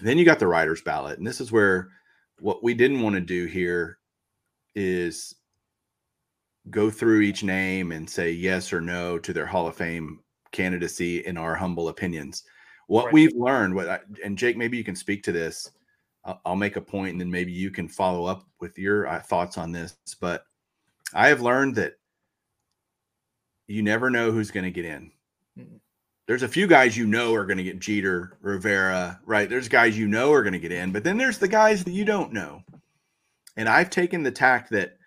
Then 0.00 0.18
you 0.18 0.24
got 0.24 0.38
the 0.38 0.46
writer's 0.46 0.82
ballot, 0.82 1.18
and 1.18 1.26
this 1.26 1.40
is 1.40 1.52
where 1.52 1.90
what 2.40 2.62
we 2.62 2.74
didn't 2.74 3.02
want 3.02 3.14
to 3.14 3.20
do 3.20 3.46
here 3.46 3.98
is 4.74 5.34
go 6.70 6.90
through 6.90 7.20
each 7.20 7.42
name 7.42 7.92
and 7.92 8.08
say 8.08 8.30
yes 8.30 8.72
or 8.72 8.80
no 8.80 9.18
to 9.18 9.32
their 9.32 9.46
Hall 9.46 9.66
of 9.66 9.76
Fame 9.76 10.20
candidacy 10.52 11.18
in 11.26 11.36
our 11.36 11.54
humble 11.54 11.88
opinions. 11.88 12.44
What 12.88 13.06
right. 13.06 13.14
we've 13.14 13.34
learned, 13.36 13.74
what 13.74 13.88
I, 13.88 14.00
and 14.24 14.36
Jake, 14.36 14.56
maybe 14.56 14.76
you 14.76 14.84
can 14.84 14.96
speak 14.96 15.22
to 15.24 15.32
this. 15.32 15.70
I'll, 16.24 16.40
I'll, 16.44 16.56
make 16.56 16.76
a 16.76 16.80
point, 16.80 17.12
and 17.12 17.20
then 17.20 17.30
maybe 17.30 17.52
you 17.52 17.70
can 17.70 17.86
follow 17.86 18.24
up 18.24 18.44
with 18.60 18.78
your 18.78 19.06
uh, 19.06 19.20
thoughts 19.20 19.58
on 19.58 19.72
this. 19.72 19.96
But 20.20 20.44
I 21.14 21.28
have 21.28 21.42
learned 21.42 21.74
that 21.76 21.94
you 23.66 23.82
never 23.82 24.08
know 24.08 24.32
who's 24.32 24.50
going 24.50 24.64
to 24.64 24.70
get 24.70 24.86
in. 24.86 25.12
Mm-hmm. 25.58 25.76
There's 26.26 26.42
a 26.42 26.48
few 26.48 26.66
guys 26.66 26.96
you 26.96 27.06
know 27.06 27.34
are 27.34 27.46
going 27.46 27.58
to 27.58 27.64
get 27.64 27.78
Jeter, 27.78 28.38
Rivera, 28.40 29.20
right? 29.24 29.48
There's 29.48 29.68
guys 29.68 29.96
you 29.96 30.08
know 30.08 30.32
are 30.32 30.42
going 30.42 30.52
to 30.54 30.58
get 30.58 30.72
in, 30.72 30.90
but 30.90 31.04
then 31.04 31.16
there's 31.16 31.38
the 31.38 31.48
guys 31.48 31.84
that 31.84 31.92
you 31.92 32.04
don't 32.04 32.32
know. 32.32 32.62
And 33.56 33.68
I've 33.68 33.90
taken 33.90 34.22
the 34.22 34.30
tack 34.30 34.68
that 34.70 34.98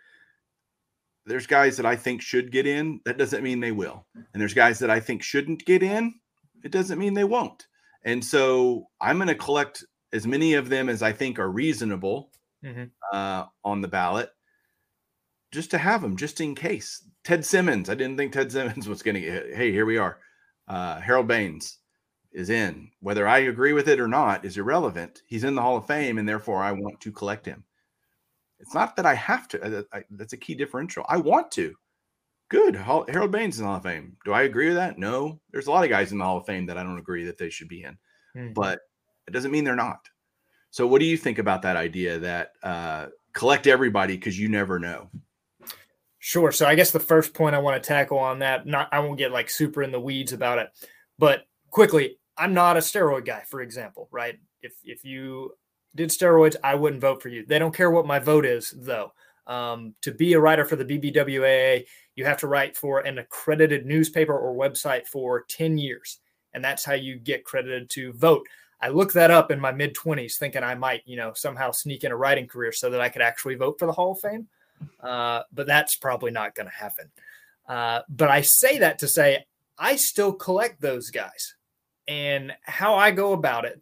there's 1.25 1.47
guys 1.47 1.77
that 1.77 1.85
I 1.85 1.95
think 1.95 2.21
should 2.21 2.51
get 2.51 2.67
in. 2.67 3.01
That 3.05 3.17
doesn't 3.17 3.43
mean 3.43 3.59
they 3.59 3.71
will. 3.71 4.05
And 4.15 4.41
there's 4.41 4.53
guys 4.53 4.79
that 4.79 4.89
I 4.89 4.99
think 4.99 5.23
shouldn't 5.23 5.65
get 5.65 5.83
in. 5.83 6.13
It 6.63 6.71
doesn't 6.71 6.99
mean 6.99 7.13
they 7.13 7.23
won't. 7.23 7.67
And 8.03 8.23
so 8.23 8.87
I'm 8.99 9.17
going 9.17 9.27
to 9.27 9.35
collect 9.35 9.83
as 10.13 10.27
many 10.27 10.55
of 10.55 10.69
them 10.69 10.89
as 10.89 11.01
I 11.01 11.11
think 11.11 11.39
are 11.39 11.49
reasonable 11.49 12.31
mm-hmm. 12.63 12.85
uh, 13.13 13.45
on 13.63 13.81
the 13.81 13.87
ballot 13.87 14.29
just 15.51 15.71
to 15.71 15.77
have 15.77 16.01
them, 16.01 16.17
just 16.17 16.41
in 16.41 16.55
case. 16.55 17.03
Ted 17.23 17.45
Simmons, 17.45 17.89
I 17.89 17.95
didn't 17.95 18.17
think 18.17 18.33
Ted 18.33 18.51
Simmons 18.51 18.87
was 18.89 19.03
going 19.03 19.15
to 19.15 19.21
get, 19.21 19.55
hey, 19.55 19.71
here 19.71 19.85
we 19.85 19.97
are. 19.97 20.17
Uh, 20.67 20.99
Harold 20.99 21.27
Baines 21.27 21.77
is 22.31 22.49
in. 22.49 22.89
Whether 23.01 23.27
I 23.27 23.39
agree 23.39 23.73
with 23.73 23.87
it 23.87 23.99
or 23.99 24.07
not 24.07 24.45
is 24.45 24.57
irrelevant. 24.57 25.21
He's 25.27 25.43
in 25.43 25.55
the 25.55 25.61
Hall 25.61 25.77
of 25.77 25.85
Fame, 25.85 26.17
and 26.17 26.27
therefore 26.27 26.63
I 26.63 26.71
want 26.71 27.01
to 27.01 27.11
collect 27.11 27.45
him. 27.45 27.65
It's 28.59 28.73
not 28.73 28.95
that 28.95 29.05
I 29.05 29.15
have 29.15 29.47
to. 29.49 29.79
Uh, 29.79 29.83
I, 29.91 30.03
that's 30.11 30.33
a 30.33 30.37
key 30.37 30.55
differential. 30.55 31.05
I 31.09 31.17
want 31.17 31.51
to. 31.51 31.75
Good. 32.51 32.75
Harold 32.75 33.31
Baines 33.31 33.57
in 33.57 33.63
the 33.63 33.69
Hall 33.69 33.77
of 33.77 33.83
Fame. 33.83 34.17
Do 34.25 34.33
I 34.33 34.41
agree 34.41 34.67
with 34.67 34.75
that? 34.75 34.99
No. 34.99 35.39
There's 35.51 35.67
a 35.67 35.71
lot 35.71 35.85
of 35.85 35.89
guys 35.89 36.11
in 36.11 36.17
the 36.17 36.25
Hall 36.25 36.35
of 36.35 36.45
Fame 36.45 36.65
that 36.65 36.77
I 36.77 36.83
don't 36.83 36.99
agree 36.99 37.23
that 37.23 37.37
they 37.37 37.49
should 37.49 37.69
be 37.69 37.83
in, 37.83 37.97
mm-hmm. 38.35 38.51
but 38.51 38.81
it 39.25 39.31
doesn't 39.31 39.51
mean 39.51 39.63
they're 39.63 39.73
not. 39.73 40.09
So, 40.69 40.85
what 40.85 40.99
do 40.99 41.05
you 41.05 41.15
think 41.15 41.39
about 41.39 41.61
that 41.61 41.77
idea 41.77 42.19
that 42.19 42.51
uh, 42.61 43.07
collect 43.31 43.67
everybody 43.67 44.17
because 44.17 44.37
you 44.37 44.49
never 44.49 44.79
know? 44.79 45.09
Sure. 46.19 46.51
So, 46.51 46.65
I 46.65 46.75
guess 46.75 46.91
the 46.91 46.99
first 46.99 47.33
point 47.33 47.55
I 47.55 47.59
want 47.59 47.81
to 47.81 47.87
tackle 47.87 48.19
on 48.19 48.39
that, 48.39 48.67
not 48.67 48.89
I 48.91 48.99
won't 48.99 49.17
get 49.17 49.31
like 49.31 49.49
super 49.49 49.81
in 49.81 49.93
the 49.93 49.99
weeds 50.01 50.33
about 50.33 50.59
it, 50.59 50.67
but 51.17 51.43
quickly, 51.69 52.17
I'm 52.37 52.53
not 52.53 52.75
a 52.75 52.81
steroid 52.81 53.25
guy, 53.25 53.43
for 53.47 53.61
example, 53.61 54.09
right? 54.11 54.37
If 54.61 54.73
if 54.83 55.05
you 55.05 55.53
did 55.95 56.09
steroids, 56.09 56.57
I 56.61 56.75
wouldn't 56.75 57.01
vote 57.01 57.21
for 57.21 57.29
you. 57.29 57.45
They 57.45 57.59
don't 57.59 57.73
care 57.73 57.91
what 57.91 58.05
my 58.05 58.19
vote 58.19 58.45
is, 58.45 58.75
though. 58.77 59.13
Um, 59.47 59.95
to 60.01 60.11
be 60.11 60.33
a 60.33 60.39
writer 60.39 60.65
for 60.65 60.75
the 60.75 60.85
BBWAA, 60.85 61.85
you 62.15 62.25
have 62.25 62.37
to 62.37 62.47
write 62.47 62.77
for 62.77 62.99
an 62.99 63.17
accredited 63.17 63.85
newspaper 63.85 64.37
or 64.37 64.53
website 64.55 65.07
for 65.07 65.43
10 65.49 65.77
years. 65.77 66.19
And 66.53 66.63
that's 66.63 66.85
how 66.85 66.93
you 66.93 67.17
get 67.17 67.43
credited 67.43 67.89
to 67.91 68.13
vote. 68.13 68.45
I 68.81 68.89
looked 68.89 69.13
that 69.13 69.31
up 69.31 69.51
in 69.51 69.59
my 69.59 69.71
mid 69.71 69.95
20s, 69.95 70.37
thinking 70.37 70.63
I 70.63 70.75
might, 70.75 71.01
you 71.05 71.15
know, 71.15 71.33
somehow 71.35 71.71
sneak 71.71 72.03
in 72.03 72.11
a 72.11 72.17
writing 72.17 72.47
career 72.47 72.71
so 72.71 72.89
that 72.89 73.01
I 73.01 73.09
could 73.09 73.21
actually 73.21 73.55
vote 73.55 73.77
for 73.77 73.85
the 73.85 73.91
Hall 73.91 74.13
of 74.13 74.19
Fame. 74.19 74.47
Uh, 74.99 75.43
but 75.53 75.67
that's 75.67 75.95
probably 75.95 76.31
not 76.31 76.55
going 76.55 76.67
to 76.67 76.73
happen. 76.73 77.11
Uh, 77.67 78.01
but 78.09 78.29
I 78.29 78.41
say 78.41 78.79
that 78.79 78.99
to 78.99 79.07
say 79.07 79.45
I 79.77 79.95
still 79.95 80.33
collect 80.33 80.81
those 80.81 81.09
guys. 81.09 81.55
And 82.07 82.53
how 82.63 82.95
I 82.95 83.11
go 83.11 83.33
about 83.33 83.65
it 83.65 83.79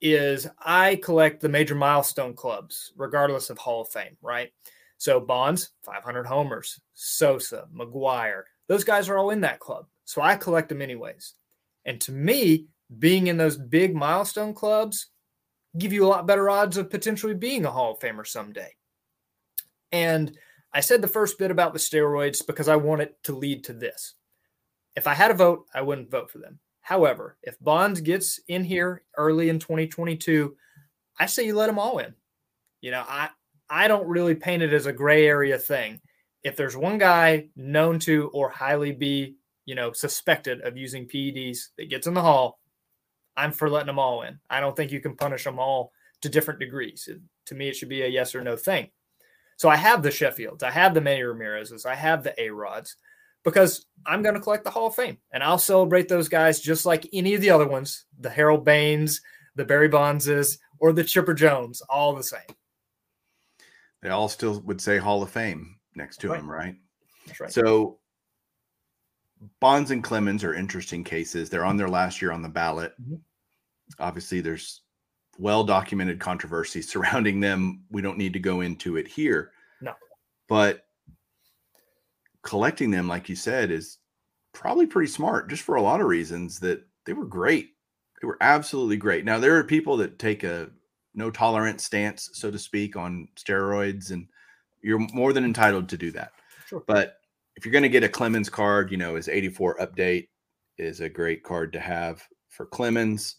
is 0.00 0.48
I 0.58 0.96
collect 0.96 1.40
the 1.40 1.48
major 1.48 1.74
milestone 1.74 2.34
clubs, 2.34 2.92
regardless 2.96 3.50
of 3.50 3.58
Hall 3.58 3.82
of 3.82 3.88
Fame, 3.88 4.16
right? 4.22 4.52
So 5.00 5.18
Bonds, 5.18 5.70
500 5.86 6.26
homers, 6.26 6.78
Sosa, 6.92 7.64
McGwire, 7.74 8.42
those 8.68 8.84
guys 8.84 9.08
are 9.08 9.16
all 9.16 9.30
in 9.30 9.40
that 9.40 9.58
club. 9.58 9.86
So 10.04 10.20
I 10.20 10.36
collect 10.36 10.68
them 10.68 10.82
anyways. 10.82 11.36
And 11.86 11.98
to 12.02 12.12
me, 12.12 12.66
being 12.98 13.28
in 13.28 13.38
those 13.38 13.56
big 13.56 13.94
milestone 13.94 14.52
clubs 14.52 15.06
give 15.78 15.94
you 15.94 16.04
a 16.04 16.06
lot 16.06 16.26
better 16.26 16.50
odds 16.50 16.76
of 16.76 16.90
potentially 16.90 17.32
being 17.32 17.64
a 17.64 17.70
Hall 17.70 17.94
of 17.94 17.98
Famer 17.98 18.26
someday. 18.26 18.74
And 19.90 20.36
I 20.74 20.80
said 20.80 21.00
the 21.00 21.08
first 21.08 21.38
bit 21.38 21.50
about 21.50 21.72
the 21.72 21.78
steroids 21.78 22.46
because 22.46 22.68
I 22.68 22.76
want 22.76 23.00
it 23.00 23.16
to 23.24 23.34
lead 23.34 23.64
to 23.64 23.72
this. 23.72 24.16
If 24.96 25.06
I 25.06 25.14
had 25.14 25.30
a 25.30 25.34
vote, 25.34 25.64
I 25.72 25.80
wouldn't 25.80 26.10
vote 26.10 26.30
for 26.30 26.40
them. 26.40 26.58
However, 26.82 27.38
if 27.42 27.58
Bonds 27.58 28.02
gets 28.02 28.38
in 28.48 28.64
here 28.64 29.02
early 29.16 29.48
in 29.48 29.60
2022, 29.60 30.54
I 31.18 31.24
say 31.24 31.46
you 31.46 31.54
let 31.54 31.68
them 31.68 31.78
all 31.78 32.00
in. 32.00 32.12
You 32.82 32.90
know, 32.90 33.04
I 33.08 33.30
I 33.70 33.86
don't 33.86 34.08
really 34.08 34.34
paint 34.34 34.62
it 34.62 34.72
as 34.72 34.86
a 34.86 34.92
gray 34.92 35.26
area 35.26 35.56
thing. 35.56 36.00
If 36.42 36.56
there's 36.56 36.76
one 36.76 36.98
guy 36.98 37.48
known 37.54 38.00
to 38.00 38.28
or 38.34 38.50
highly 38.50 38.92
be, 38.92 39.36
you 39.64 39.76
know, 39.76 39.92
suspected 39.92 40.60
of 40.62 40.76
using 40.76 41.06
PEDs 41.06 41.68
that 41.78 41.88
gets 41.88 42.08
in 42.08 42.14
the 42.14 42.22
hall, 42.22 42.58
I'm 43.36 43.52
for 43.52 43.70
letting 43.70 43.86
them 43.86 43.98
all 43.98 44.22
in. 44.22 44.40
I 44.50 44.58
don't 44.58 44.76
think 44.76 44.90
you 44.90 45.00
can 45.00 45.16
punish 45.16 45.44
them 45.44 45.60
all 45.60 45.92
to 46.22 46.28
different 46.28 46.58
degrees. 46.58 47.08
It, 47.08 47.20
to 47.46 47.54
me, 47.54 47.68
it 47.68 47.76
should 47.76 47.88
be 47.88 48.02
a 48.02 48.08
yes 48.08 48.34
or 48.34 48.42
no 48.42 48.56
thing. 48.56 48.90
So 49.56 49.68
I 49.68 49.76
have 49.76 50.02
the 50.02 50.08
Sheffields, 50.08 50.62
I 50.62 50.70
have 50.70 50.94
the 50.94 51.02
Manny 51.02 51.22
Ramirez's, 51.22 51.84
I 51.84 51.94
have 51.94 52.24
the 52.24 52.38
A 52.42 52.50
Rods 52.50 52.96
because 53.44 53.86
I'm 54.06 54.22
going 54.22 54.34
to 54.34 54.40
collect 54.40 54.64
the 54.64 54.70
Hall 54.70 54.86
of 54.86 54.94
Fame 54.94 55.18
and 55.32 55.42
I'll 55.42 55.58
celebrate 55.58 56.08
those 56.08 56.28
guys 56.28 56.60
just 56.60 56.86
like 56.86 57.08
any 57.12 57.34
of 57.34 57.40
the 57.40 57.50
other 57.50 57.68
ones 57.68 58.06
the 58.18 58.30
Harold 58.30 58.64
Baines, 58.64 59.20
the 59.56 59.64
Barry 59.64 59.88
Bondses, 59.88 60.58
or 60.78 60.92
the 60.92 61.04
Chipper 61.04 61.34
Jones, 61.34 61.82
all 61.82 62.14
the 62.14 62.22
same. 62.22 62.40
They 64.02 64.08
all 64.10 64.28
still 64.28 64.60
would 64.60 64.80
say 64.80 64.98
Hall 64.98 65.22
of 65.22 65.30
Fame 65.30 65.78
next 65.94 66.18
to 66.18 66.28
Right. 66.30 66.40
him, 66.40 66.50
right? 66.50 66.76
That's 67.26 67.40
right. 67.40 67.52
So 67.52 67.98
Bonds 69.60 69.90
and 69.90 70.04
Clemens 70.04 70.44
are 70.44 70.54
interesting 70.54 71.02
cases. 71.04 71.48
They're 71.48 71.64
on 71.64 71.76
their 71.76 71.88
last 71.88 72.20
year 72.20 72.30
on 72.32 72.42
the 72.42 72.48
ballot. 72.48 72.92
Mhm. 73.00 73.20
Obviously, 73.98 74.40
there's 74.40 74.82
well 75.38 75.64
documented 75.64 76.20
controversy 76.20 76.82
surrounding 77.22 77.40
them. 77.40 77.84
We 77.90 78.02
don't 78.02 78.18
need 78.18 78.34
to 78.34 78.38
go 78.40 78.60
into 78.60 78.96
it 78.96 79.08
here. 79.08 79.52
No. 79.80 79.94
But 80.48 80.86
collecting 82.42 82.90
them, 82.90 83.08
like 83.08 83.28
you 83.28 83.36
said, 83.36 83.70
is 83.70 83.98
probably 84.52 84.86
pretty 84.86 85.10
smart 85.10 85.48
just 85.48 85.62
for 85.62 85.76
a 85.76 85.82
lot 85.82 86.00
of 86.00 86.06
reasons 86.06 86.60
that 86.60 86.86
they 87.06 87.12
were 87.12 87.26
great. 87.26 87.70
They 88.20 88.26
were 88.26 88.38
absolutely 88.40 88.96
great. 88.98 89.24
Now, 89.24 89.38
there 89.38 89.56
are 89.56 89.64
people 89.64 89.96
that 89.98 90.18
take 90.18 90.42
a 90.44 90.70
no 91.14 91.30
tolerance 91.30 91.84
stance, 91.84 92.30
so 92.32 92.50
to 92.50 92.58
speak, 92.58 92.96
on 92.96 93.28
steroids, 93.36 94.10
and 94.10 94.26
you're 94.82 94.98
more 95.12 95.32
than 95.32 95.44
entitled 95.44 95.88
to 95.88 95.96
do 95.96 96.10
that. 96.12 96.32
Sure. 96.66 96.82
But 96.86 97.16
if 97.56 97.64
you're 97.64 97.72
going 97.72 97.82
to 97.82 97.88
get 97.88 98.04
a 98.04 98.08
Clemens 98.08 98.48
card, 98.48 98.90
you 98.90 98.96
know, 98.96 99.16
his 99.16 99.28
84 99.28 99.78
update 99.78 100.28
is 100.78 101.00
a 101.00 101.08
great 101.08 101.42
card 101.42 101.72
to 101.72 101.80
have 101.80 102.22
for 102.48 102.66
Clemens. 102.66 103.36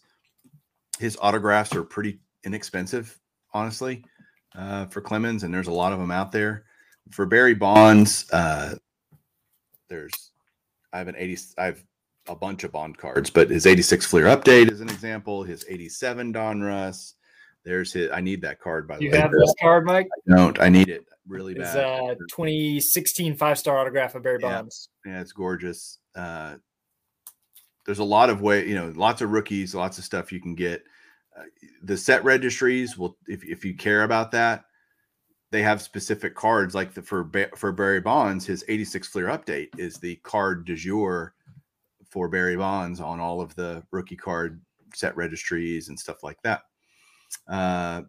His 0.98 1.16
autographs 1.20 1.74
are 1.74 1.82
pretty 1.82 2.20
inexpensive, 2.44 3.18
honestly, 3.54 4.04
uh, 4.54 4.86
for 4.86 5.00
Clemens, 5.00 5.42
and 5.42 5.52
there's 5.52 5.68
a 5.68 5.72
lot 5.72 5.92
of 5.92 5.98
them 5.98 6.10
out 6.10 6.30
there. 6.30 6.64
For 7.10 7.26
Barry 7.26 7.54
Bonds, 7.54 8.30
uh, 8.32 8.76
there's 9.88 10.30
I 10.92 10.98
have 10.98 11.08
an 11.08 11.16
80, 11.16 11.38
I 11.58 11.64
have 11.64 11.82
a 12.28 12.36
bunch 12.36 12.64
of 12.64 12.72
Bond 12.72 12.98
cards, 12.98 13.30
but 13.30 13.50
his 13.50 13.66
86 13.66 14.06
Fleer 14.06 14.26
update 14.26 14.70
is 14.70 14.80
an 14.80 14.88
example. 14.88 15.42
His 15.42 15.64
87 15.68 16.32
Donruss. 16.32 17.14
There's 17.64 17.92
his. 17.92 18.10
I 18.12 18.20
need 18.20 18.42
that 18.42 18.60
card 18.60 18.88
by 18.88 18.96
the 18.96 19.04
you 19.04 19.10
way. 19.10 19.16
You 19.16 19.22
have 19.22 19.30
this 19.32 19.54
card, 19.60 19.84
Mike? 19.84 20.08
I 20.28 20.36
don't. 20.36 20.60
I 20.60 20.68
need 20.68 20.88
it 20.88 21.06
really 21.26 21.54
bad? 21.54 21.62
It's 21.62 21.74
bad. 21.74 22.10
uh 22.10 22.14
2016 22.30 23.36
five 23.36 23.58
star 23.58 23.78
autograph 23.78 24.14
of 24.14 24.22
Barry 24.22 24.38
Yeah. 24.40 24.60
Bonds. 24.60 24.88
Yeah, 25.06 25.20
it's 25.20 25.32
gorgeous. 25.32 25.98
Uh, 26.14 26.56
there's 27.86 27.98
a 27.98 28.04
lot 28.04 28.30
of 28.30 28.40
way, 28.40 28.66
you 28.66 28.74
know, 28.74 28.92
lots 28.94 29.22
of 29.22 29.30
rookies, 29.30 29.74
lots 29.74 29.98
of 29.98 30.04
stuff 30.04 30.32
you 30.32 30.40
can 30.40 30.54
get. 30.54 30.84
Uh, 31.36 31.42
the 31.82 31.96
set 31.96 32.22
registries 32.24 32.96
will, 32.96 33.16
if, 33.26 33.42
if 33.44 33.64
you 33.64 33.74
care 33.74 34.04
about 34.04 34.30
that, 34.32 34.64
they 35.50 35.62
have 35.62 35.82
specific 35.82 36.34
cards. 36.34 36.74
Like 36.74 36.94
the 36.94 37.02
for 37.02 37.30
for 37.56 37.72
Barry 37.72 38.00
Bonds, 38.00 38.46
his 38.46 38.64
86 38.68 39.08
Fleer 39.08 39.26
update 39.26 39.68
is 39.78 39.96
the 39.96 40.16
card 40.16 40.64
du 40.64 40.76
jour 40.76 41.34
for 42.08 42.28
Barry 42.28 42.56
Bonds 42.56 43.00
on 43.00 43.20
all 43.20 43.40
of 43.40 43.54
the 43.54 43.82
rookie 43.90 44.16
card 44.16 44.60
set 44.94 45.16
registries 45.16 45.88
and 45.88 45.98
stuff 45.98 46.22
like 46.22 46.40
that. 46.42 46.62
Uh, 47.48 48.02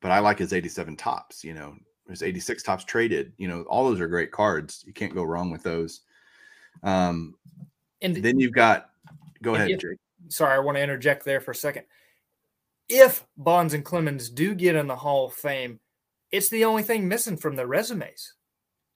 but 0.00 0.10
I 0.10 0.18
like 0.20 0.38
his 0.38 0.52
87 0.52 0.96
Topps. 0.96 1.42
You 1.44 1.54
know, 1.54 1.74
his 2.08 2.22
86 2.22 2.62
Topps 2.62 2.84
traded. 2.84 3.32
You 3.36 3.48
know, 3.48 3.62
all 3.62 3.88
those 3.88 4.00
are 4.00 4.08
great 4.08 4.30
cards. 4.32 4.84
You 4.86 4.92
can't 4.92 5.14
go 5.14 5.24
wrong 5.24 5.50
with 5.50 5.62
those. 5.62 6.00
Um, 6.82 7.34
And 8.02 8.16
then 8.16 8.38
you've 8.38 8.52
got. 8.52 8.90
Go 9.42 9.54
ahead, 9.54 9.70
if- 9.70 9.80
Jake. 9.80 9.98
sorry, 10.28 10.54
I 10.54 10.58
want 10.60 10.76
to 10.76 10.82
interject 10.82 11.24
there 11.24 11.40
for 11.40 11.50
a 11.52 11.54
second. 11.54 11.84
If 12.88 13.26
Bonds 13.36 13.74
and 13.74 13.84
Clemens 13.84 14.30
do 14.30 14.54
get 14.54 14.74
in 14.76 14.86
the 14.86 14.96
Hall 14.96 15.26
of 15.26 15.34
Fame, 15.34 15.80
it's 16.30 16.48
the 16.48 16.64
only 16.64 16.82
thing 16.82 17.06
missing 17.08 17.36
from 17.36 17.56
their 17.56 17.66
resumes. 17.66 18.34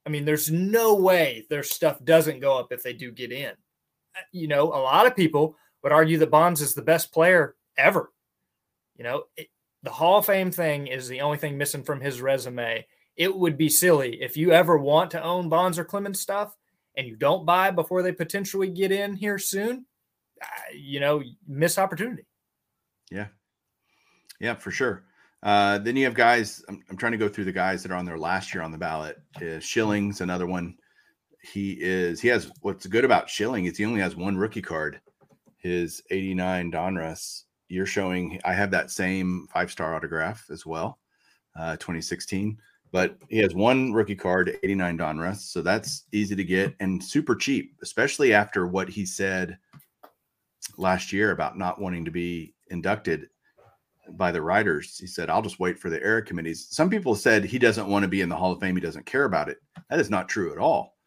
I 0.07 0.11
mean, 0.11 0.25
there's 0.25 0.51
no 0.51 0.95
way 0.95 1.47
their 1.51 1.63
stuff 1.63 2.03
doesn't 2.05 2.41
go 2.41 2.59
up 2.59 2.73
if 2.73 2.83
they 2.83 2.93
do 2.93 3.11
get 3.13 3.33
in. 3.33 3.51
Uh, 4.17 4.21
You 4.33 4.49
know, 4.49 4.65
a 4.65 4.81
lot 4.83 5.07
of 5.07 5.15
people 5.17 5.57
would 5.83 5.93
argue 5.93 6.19
that 6.19 6.31
Bonds 6.31 6.61
is 6.61 6.75
the 6.75 6.83
best 6.83 7.13
player 7.13 7.57
ever. 7.77 8.12
You 9.03 9.09
know, 9.09 9.25
it, 9.37 9.49
the 9.83 9.91
Hall 9.91 10.19
of 10.19 10.27
Fame 10.27 10.53
thing 10.53 10.87
is 10.87 11.09
the 11.09 11.23
only 11.23 11.37
thing 11.37 11.59
missing 11.59 11.83
from 11.83 12.01
his 12.01 12.21
resume. 12.21 12.87
It 13.17 13.37
would 13.37 13.59
be 13.59 13.69
silly 13.69 14.23
if 14.23 14.37
you 14.37 14.53
ever 14.53 14.79
want 14.79 15.11
to 15.11 15.23
own 15.23 15.49
Bonds 15.49 15.77
or 15.77 15.85
Clemens 15.85 16.21
stuff 16.21 16.57
and 16.97 17.05
you 17.05 17.17
don't 17.17 17.45
buy 17.45 17.73
before 17.73 18.05
they 18.05 18.13
potentially 18.13 18.69
get 18.69 18.93
in 18.93 19.17
here 19.17 19.41
soon. 19.41 19.87
Uh, 20.41 20.47
you 20.73 21.01
know, 21.01 21.21
miss 21.49 21.79
opportunity. 21.79 22.29
Yeah. 23.11 23.27
Yeah, 24.39 24.55
for 24.55 24.71
sure. 24.71 25.03
Uh, 25.43 25.79
then 25.79 25.97
you 25.97 26.05
have 26.05 26.15
guys. 26.15 26.65
I'm, 26.69 26.81
I'm 26.89 26.97
trying 26.97 27.13
to 27.13 27.19
go 27.19 27.29
through 27.29 27.47
the 27.47 27.53
guys 27.53 27.83
that 27.83 27.91
are 27.91 27.97
on 27.97 28.05
their 28.05 28.19
last 28.19 28.55
year 28.55 28.63
on 28.63 28.71
the 28.71 28.79
ballot. 28.79 29.21
Uh, 29.37 29.59
Schilling's 29.59 30.21
another 30.21 30.47
one. 30.47 30.77
He 31.43 31.73
is. 31.73 32.21
He 32.21 32.29
has. 32.29 32.53
What's 32.61 32.87
good 32.87 33.05
about 33.05 33.29
Schilling 33.29 33.65
is 33.65 33.77
he 33.77 33.85
only 33.85 34.01
has 34.01 34.15
one 34.15 34.37
rookie 34.37 34.63
card. 34.63 35.01
His 35.57 36.05
89 36.13 36.71
Donruss. 36.71 37.47
You're 37.73 37.87
showing. 37.87 38.39
I 38.45 38.53
have 38.53 38.71
that 38.73 38.91
same 38.91 39.49
five 39.51 39.71
star 39.71 39.95
autograph 39.95 40.47
as 40.51 40.67
well, 40.67 40.99
uh, 41.59 41.77
2016. 41.77 42.59
But 42.91 43.17
he 43.31 43.39
has 43.39 43.55
one 43.55 43.95
rookie 43.95 44.15
card, 44.15 44.59
89 44.63 44.99
Donruss. 44.99 45.39
So 45.39 45.63
that's 45.63 46.05
easy 46.13 46.37
to 46.37 46.45
get 46.45 46.77
and 46.81 47.03
super 47.03 47.35
cheap, 47.35 47.75
especially 47.83 48.35
after 48.35 48.67
what 48.67 48.91
he 48.91 49.07
said 49.07 49.57
last 50.77 51.15
year 51.15 51.31
about 51.31 51.57
not 51.57 51.81
wanting 51.81 52.05
to 52.05 52.11
be 52.11 52.55
inducted 52.69 53.31
by 54.11 54.31
the 54.31 54.43
writers. 54.43 54.99
He 54.99 55.07
said, 55.07 55.31
I'll 55.31 55.41
just 55.41 55.59
wait 55.59 55.79
for 55.79 55.89
the 55.89 56.03
era 56.03 56.23
committees. 56.23 56.67
Some 56.69 56.91
people 56.91 57.15
said 57.15 57.43
he 57.43 57.59
doesn't 57.59 57.89
want 57.89 58.03
to 58.03 58.09
be 58.09 58.21
in 58.21 58.29
the 58.29 58.37
Hall 58.37 58.53
of 58.53 58.61
Fame. 58.61 58.75
He 58.75 58.83
doesn't 58.83 59.07
care 59.07 59.25
about 59.25 59.49
it. 59.49 59.63
That 59.89 59.99
is 59.99 60.11
not 60.11 60.29
true 60.29 60.53
at 60.53 60.59
all. 60.59 60.99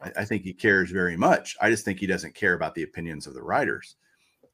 I, 0.00 0.12
I 0.20 0.24
think 0.24 0.42
he 0.42 0.54
cares 0.54 0.90
very 0.90 1.18
much. 1.18 1.54
I 1.60 1.68
just 1.68 1.84
think 1.84 2.00
he 2.00 2.06
doesn't 2.06 2.34
care 2.34 2.54
about 2.54 2.74
the 2.74 2.84
opinions 2.84 3.26
of 3.26 3.34
the 3.34 3.42
writers 3.42 3.96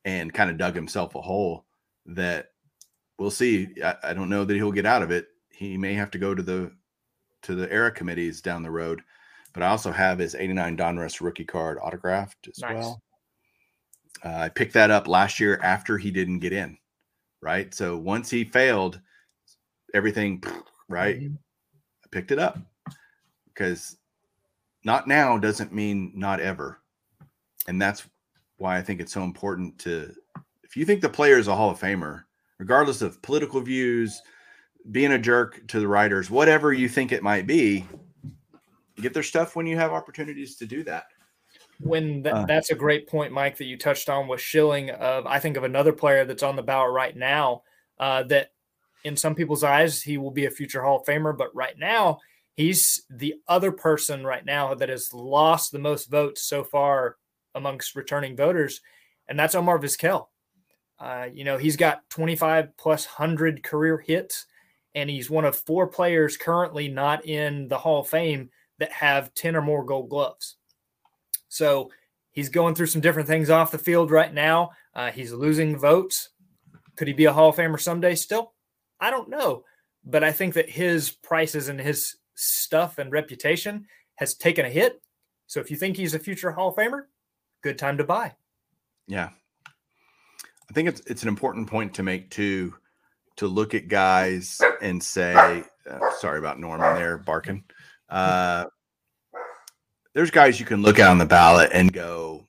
and 0.04 0.32
kind 0.32 0.50
of 0.50 0.56
dug 0.58 0.74
himself 0.74 1.14
a 1.14 1.20
hole 1.20 1.66
that 2.06 2.52
we'll 3.18 3.30
see. 3.30 3.68
I, 3.84 3.96
I 4.02 4.14
don't 4.14 4.30
know 4.30 4.44
that 4.44 4.54
he'll 4.54 4.72
get 4.72 4.86
out 4.86 5.02
of 5.02 5.10
it. 5.10 5.28
He 5.50 5.76
may 5.76 5.94
have 5.94 6.10
to 6.12 6.18
go 6.18 6.34
to 6.34 6.42
the 6.42 6.72
to 7.42 7.54
the 7.54 7.70
era 7.72 7.90
committees 7.90 8.40
down 8.40 8.62
the 8.62 8.70
road. 8.70 9.02
But 9.52 9.62
I 9.62 9.68
also 9.68 9.90
have 9.90 10.18
his 10.18 10.34
89 10.34 10.76
Donruss 10.76 11.20
rookie 11.20 11.44
card 11.44 11.78
autographed 11.80 12.48
as 12.48 12.58
Nice. 12.60 12.74
well. 12.74 13.02
Uh, 14.24 14.28
I 14.36 14.48
picked 14.50 14.74
that 14.74 14.90
up 14.90 15.08
last 15.08 15.40
year 15.40 15.58
after 15.62 15.96
he 15.98 16.10
didn't 16.10 16.40
get 16.40 16.52
in, 16.52 16.76
right? 17.40 17.72
So 17.74 17.96
once 17.96 18.28
he 18.30 18.44
failed, 18.44 19.00
everything, 19.94 20.42
right? 20.88 21.18
Mhm. 21.20 21.36
I 22.04 22.08
picked 22.10 22.30
it 22.30 22.38
up 22.38 22.58
because 23.46 23.96
not 24.84 25.08
now 25.08 25.36
doesn't 25.38 25.72
mean 25.72 26.12
not 26.14 26.40
ever. 26.40 26.80
And 27.66 27.80
that's 27.80 28.06
why 28.60 28.76
I 28.78 28.82
think 28.82 29.00
it's 29.00 29.12
so 29.12 29.22
important 29.22 29.78
to, 29.80 30.14
if 30.62 30.76
you 30.76 30.84
think 30.84 31.00
the 31.00 31.08
player 31.08 31.38
is 31.38 31.48
a 31.48 31.56
Hall 31.56 31.70
of 31.70 31.80
Famer, 31.80 32.24
regardless 32.58 33.02
of 33.02 33.20
political 33.22 33.60
views, 33.60 34.20
being 34.90 35.12
a 35.12 35.18
jerk 35.18 35.66
to 35.68 35.80
the 35.80 35.88
writers, 35.88 36.30
whatever 36.30 36.72
you 36.72 36.88
think 36.88 37.10
it 37.12 37.22
might 37.22 37.46
be, 37.46 37.86
get 39.00 39.14
their 39.14 39.22
stuff 39.22 39.56
when 39.56 39.66
you 39.66 39.76
have 39.76 39.92
opportunities 39.92 40.56
to 40.56 40.66
do 40.66 40.84
that. 40.84 41.04
when 41.82 42.22
th- 42.22 42.34
Uh. 42.34 42.44
that's 42.44 42.70
a 42.70 42.74
great 42.74 43.08
point, 43.08 43.32
Mike, 43.32 43.56
that 43.56 43.64
you 43.64 43.78
touched 43.78 44.10
on 44.10 44.28
with 44.28 44.40
Schilling. 44.40 44.90
Of 44.90 45.26
I 45.26 45.38
think 45.38 45.56
of 45.56 45.64
another 45.64 45.94
player 45.94 46.26
that's 46.26 46.42
on 46.42 46.54
the 46.54 46.62
ballot 46.62 46.92
right 46.92 47.16
now 47.16 47.62
uh, 47.98 48.22
that, 48.24 48.52
in 49.04 49.16
some 49.16 49.34
people's 49.34 49.64
eyes, 49.64 50.02
he 50.02 50.18
will 50.18 50.30
be 50.30 50.44
a 50.44 50.50
future 50.50 50.82
Hall 50.82 51.00
of 51.00 51.06
Famer. 51.06 51.34
But 51.36 51.54
right 51.54 51.78
now, 51.78 52.18
he's 52.54 53.02
the 53.08 53.36
other 53.48 53.72
person 53.72 54.26
right 54.26 54.44
now 54.44 54.74
that 54.74 54.90
has 54.90 55.14
lost 55.14 55.72
the 55.72 55.78
most 55.78 56.10
votes 56.10 56.42
so 56.42 56.62
far 56.62 57.16
amongst 57.54 57.96
returning 57.96 58.36
voters, 58.36 58.80
and 59.28 59.38
that's 59.38 59.54
Omar 59.54 59.78
Vizquel. 59.78 60.26
Uh, 60.98 61.28
you 61.32 61.44
know, 61.44 61.56
he's 61.56 61.76
got 61.76 62.08
25 62.10 62.76
plus 62.76 63.06
hundred 63.06 63.62
career 63.62 63.98
hits, 63.98 64.46
and 64.94 65.08
he's 65.08 65.30
one 65.30 65.44
of 65.44 65.56
four 65.56 65.86
players 65.86 66.36
currently 66.36 66.88
not 66.88 67.24
in 67.24 67.68
the 67.68 67.78
Hall 67.78 68.00
of 68.00 68.08
Fame 68.08 68.50
that 68.78 68.92
have 68.92 69.32
10 69.34 69.56
or 69.56 69.62
more 69.62 69.84
gold 69.84 70.10
gloves. 70.10 70.56
So 71.48 71.90
he's 72.32 72.48
going 72.48 72.74
through 72.74 72.86
some 72.86 73.00
different 73.00 73.28
things 73.28 73.50
off 73.50 73.70
the 73.70 73.78
field 73.78 74.10
right 74.10 74.32
now. 74.32 74.70
Uh, 74.94 75.10
he's 75.10 75.32
losing 75.32 75.78
votes. 75.78 76.30
Could 76.96 77.08
he 77.08 77.14
be 77.14 77.24
a 77.24 77.32
Hall 77.32 77.50
of 77.50 77.56
Famer 77.56 77.80
someday 77.80 78.14
still? 78.14 78.52
I 79.00 79.10
don't 79.10 79.30
know. 79.30 79.64
But 80.04 80.24
I 80.24 80.32
think 80.32 80.54
that 80.54 80.70
his 80.70 81.10
prices 81.10 81.68
and 81.68 81.80
his 81.80 82.16
stuff 82.34 82.98
and 82.98 83.12
reputation 83.12 83.86
has 84.16 84.34
taken 84.34 84.64
a 84.64 84.70
hit. 84.70 85.00
So 85.46 85.60
if 85.60 85.70
you 85.70 85.76
think 85.76 85.96
he's 85.96 86.14
a 86.14 86.18
future 86.18 86.52
Hall 86.52 86.68
of 86.70 86.76
Famer, 86.76 87.02
good 87.62 87.78
time 87.78 87.98
to 87.98 88.04
buy. 88.04 88.34
Yeah. 89.06 89.30
I 90.68 90.72
think 90.72 90.88
it's 90.88 91.00
it's 91.06 91.22
an 91.22 91.28
important 91.28 91.68
point 91.68 91.94
to 91.94 92.02
make 92.02 92.30
too 92.30 92.74
to 93.36 93.48
look 93.48 93.74
at 93.74 93.88
guys 93.88 94.60
and 94.80 95.02
say, 95.02 95.64
uh, 95.90 96.10
sorry 96.18 96.38
about 96.38 96.60
Norman 96.60 96.94
there 96.94 97.18
barking. 97.18 97.64
Uh, 98.08 98.66
there's 100.14 100.30
guys 100.30 100.60
you 100.60 100.66
can 100.66 100.82
look 100.82 100.98
at 100.98 101.08
on 101.08 101.18
the 101.18 101.26
ballot 101.26 101.70
and 101.72 101.92
go, 101.92 102.46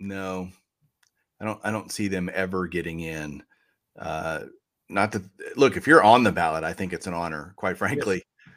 no, 0.00 0.48
I 1.40 1.44
don't 1.44 1.60
I 1.62 1.70
don't 1.70 1.92
see 1.92 2.08
them 2.08 2.30
ever 2.32 2.66
getting 2.66 3.00
in. 3.00 3.42
Uh, 3.98 4.44
not 4.88 5.12
that 5.12 5.22
look, 5.56 5.76
if 5.76 5.86
you're 5.86 6.02
on 6.02 6.24
the 6.24 6.32
ballot, 6.32 6.64
I 6.64 6.72
think 6.72 6.92
it's 6.92 7.06
an 7.06 7.14
honor, 7.14 7.54
quite 7.56 7.78
frankly. 7.78 8.16
Yes. 8.16 8.54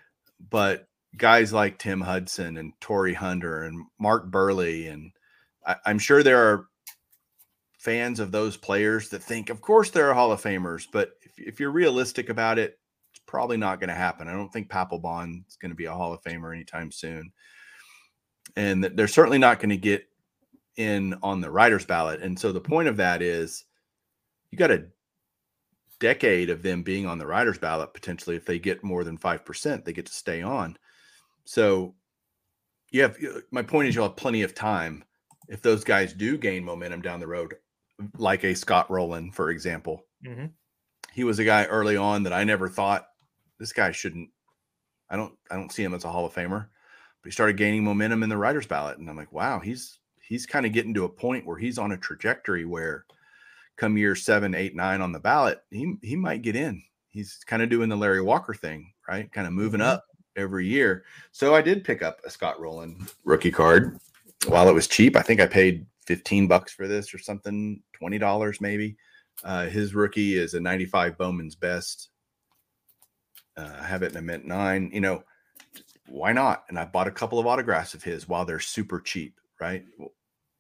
But 0.50 0.88
guys 1.16 1.54
like 1.54 1.78
Tim 1.78 2.02
Hudson 2.02 2.58
and 2.58 2.74
Torii 2.80 3.14
Hunter 3.14 3.64
and 3.64 3.86
Mark 4.00 4.32
Buehrle 4.32 4.92
and 4.92 5.12
I, 5.68 5.76
I'm 5.86 6.00
sure 6.00 6.24
there 6.24 6.42
are 6.42 6.66
fans 7.78 8.20
of 8.20 8.32
those 8.32 8.58
players 8.58 9.10
that 9.10 9.22
think, 9.22 9.52
of 9.52 9.62
course, 9.62 9.92
they're 9.92 10.14
Hall 10.14 10.32
of 10.32 10.42
Famers, 10.42 10.88
but 10.92 11.12
if, 11.22 11.38
if 11.38 11.60
you're 11.60 11.72
realistic 11.72 12.30
about 12.30 12.58
it, 12.58 12.80
it's 13.12 13.22
probably 13.28 13.58
not 13.58 13.80
going 13.80 13.90
to 13.90 13.94
happen. 13.96 14.28
I 14.28 14.34
don't 14.34 14.52
think 14.52 14.70
Papelbon 14.70 15.48
is 15.48 15.58
going 15.58 15.72
to 15.72 15.76
be 15.76 15.86
a 15.86 15.94
Hall 15.94 16.14
of 16.14 16.24
Famer 16.24 16.56
anytime 16.56 16.92
soon, 16.92 17.32
and 18.56 18.84
they're 18.84 19.08
certainly 19.08 19.38
not 19.38 19.60
going 19.60 19.70
to 19.70 19.78
get 19.78 20.06
in 20.78 21.16
on 21.22 21.42
the 21.42 21.52
writers 21.52 21.86
ballot. 21.86 22.22
And 22.22 22.40
so 22.40 22.52
the 22.52 22.62
point 22.62 22.88
of 22.88 22.98
that 22.98 23.22
is, 23.22 23.66
you 24.52 24.58
got 24.58 24.72
a 24.72 24.86
decade 26.00 26.50
of 26.50 26.62
them 26.62 26.84
being 26.84 27.08
on 27.08 27.18
the 27.18 27.26
writers 27.26 27.58
ballot 27.58 27.94
potentially. 27.94 28.36
If 28.36 28.46
they 28.46 28.60
get 28.60 28.84
more 28.84 29.04
than 29.04 29.18
five 29.18 29.44
percent, 29.44 29.84
they 29.84 29.94
get 29.94 30.06
to 30.06 30.14
stay 30.14 30.42
on. 30.42 30.78
So 31.46 31.96
you 32.92 33.02
have 33.02 33.18
my 33.52 33.64
point 33.64 33.88
is 33.88 33.96
you'll 33.96 34.08
have 34.08 34.16
plenty 34.16 34.44
of 34.44 34.54
time 34.54 35.04
if 35.48 35.62
those 35.62 35.84
guys 35.84 36.14
do 36.14 36.38
gain 36.38 36.64
momentum 36.64 37.02
down 37.02 37.20
the 37.20 37.28
road 37.28 37.56
like 38.18 38.44
a 38.44 38.56
Scott 38.56 38.90
Rolen, 38.90 39.32
for 39.32 39.50
example. 39.50 40.06
Mm-hmm. 40.26 40.48
He 41.14 41.24
was 41.24 41.40
a 41.40 41.44
guy 41.44 41.66
early 41.66 41.98
on 41.98 42.24
that 42.24 42.34
I 42.34 42.44
never 42.44 42.70
thought 42.70 43.08
this 43.60 43.74
guy 43.74 43.92
shouldn't. 43.92 44.30
I 45.10 45.16
don't. 45.16 45.34
I 45.50 45.56
don't 45.56 45.72
see 45.72 45.84
him 45.84 45.94
as 45.94 46.04
a 46.04 46.10
Hall 46.10 46.26
of 46.26 46.34
Famer, 46.34 46.68
but 47.22 47.26
he 47.26 47.32
started 47.32 47.58
gaining 47.58 47.84
momentum 47.84 48.24
in 48.24 48.30
the 48.30 48.38
writers' 48.38 48.68
ballot, 48.68 48.98
and 48.98 49.10
I'm 49.10 49.16
like, 49.16 49.32
wow, 49.32 49.60
he's 49.60 50.00
he's 50.22 50.46
kind 50.46 50.66
of 50.66 50.74
getting 50.74 50.94
to 50.96 51.06
a 51.06 51.10
point 51.10 51.46
where 51.46 51.58
he's 51.58 51.78
on 51.78 51.94
a 51.94 51.98
trajectory 51.98 52.66
where, 52.66 53.06
come 53.78 53.98
year 53.98 54.16
seven, 54.16 54.54
eight, 54.54 54.76
nine 54.76 55.02
on 55.02 55.12
the 55.12 55.20
ballot, 55.20 55.60
he 55.72 55.96
he 56.02 56.16
might 56.16 56.42
get 56.42 56.56
in. 56.56 56.84
He's 57.10 57.40
kind 57.48 57.64
of 57.64 57.70
doing 57.70 57.90
the 57.90 57.96
Larry 57.96 58.22
Walker 58.22 58.54
thing, 58.54 58.94
right? 59.08 59.32
Kind 59.32 59.48
of 59.48 59.54
moving 59.54 59.80
mm-hmm. 59.80 59.90
up 59.90 60.06
every 60.36 60.68
year. 60.68 61.06
So 61.32 61.56
I 61.56 61.62
did 61.62 61.84
pick 61.84 62.04
up 62.04 62.20
a 62.26 62.30
Scott 62.30 62.60
Rolen 62.60 63.08
rookie 63.24 63.50
card 63.50 64.00
while 64.46 64.70
it 64.70 64.74
was 64.74 64.88
cheap. 64.88 65.16
I 65.16 65.22
think 65.22 65.40
I 65.40 65.48
paid 65.48 65.86
15 66.06 66.48
bucks 66.48 66.72
for 66.72 66.88
this 66.88 67.14
or 67.14 67.18
something, 67.18 67.82
$20 68.02 68.62
maybe. 68.62 68.98
Uh, 69.44 69.66
his 69.66 69.94
rookie 69.94 70.38
is 70.38 70.54
a 70.54 70.60
95 70.60 71.18
Bowman's 71.18 71.56
best. 71.56 72.10
Uh, 73.56 73.78
I 73.80 73.84
have 73.84 74.04
it 74.04 74.12
in 74.12 74.18
a 74.18 74.22
mint 74.22 74.46
nine. 74.46 74.90
You 74.94 75.02
know, 75.02 75.24
why 76.08 76.32
not? 76.32 76.64
And 76.70 76.80
I 76.80 76.86
bought 76.86 77.08
a 77.08 77.12
couple 77.12 77.40
of 77.40 77.48
autographs 77.48 77.94
of 77.94 78.04
his 78.04 78.28
while 78.28 78.46
they're 78.46 78.60
super 78.60 79.00
cheap, 79.00 79.40
right? 79.60 79.84